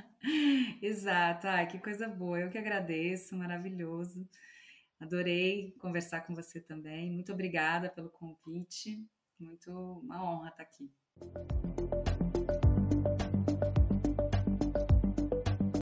exato. 0.82 1.46
Ai, 1.46 1.66
que 1.68 1.78
coisa 1.78 2.08
boa. 2.08 2.40
Eu 2.40 2.50
que 2.50 2.58
agradeço, 2.58 3.36
maravilhoso. 3.36 4.28
Adorei 5.00 5.72
conversar 5.80 6.22
com 6.22 6.34
você 6.34 6.60
também. 6.60 7.10
Muito 7.10 7.32
obrigada 7.32 7.88
pelo 7.88 8.10
convite. 8.10 9.08
Muito 9.38 9.70
uma 9.70 10.22
honra 10.22 10.48
estar 10.48 10.62
aqui. 10.62 10.90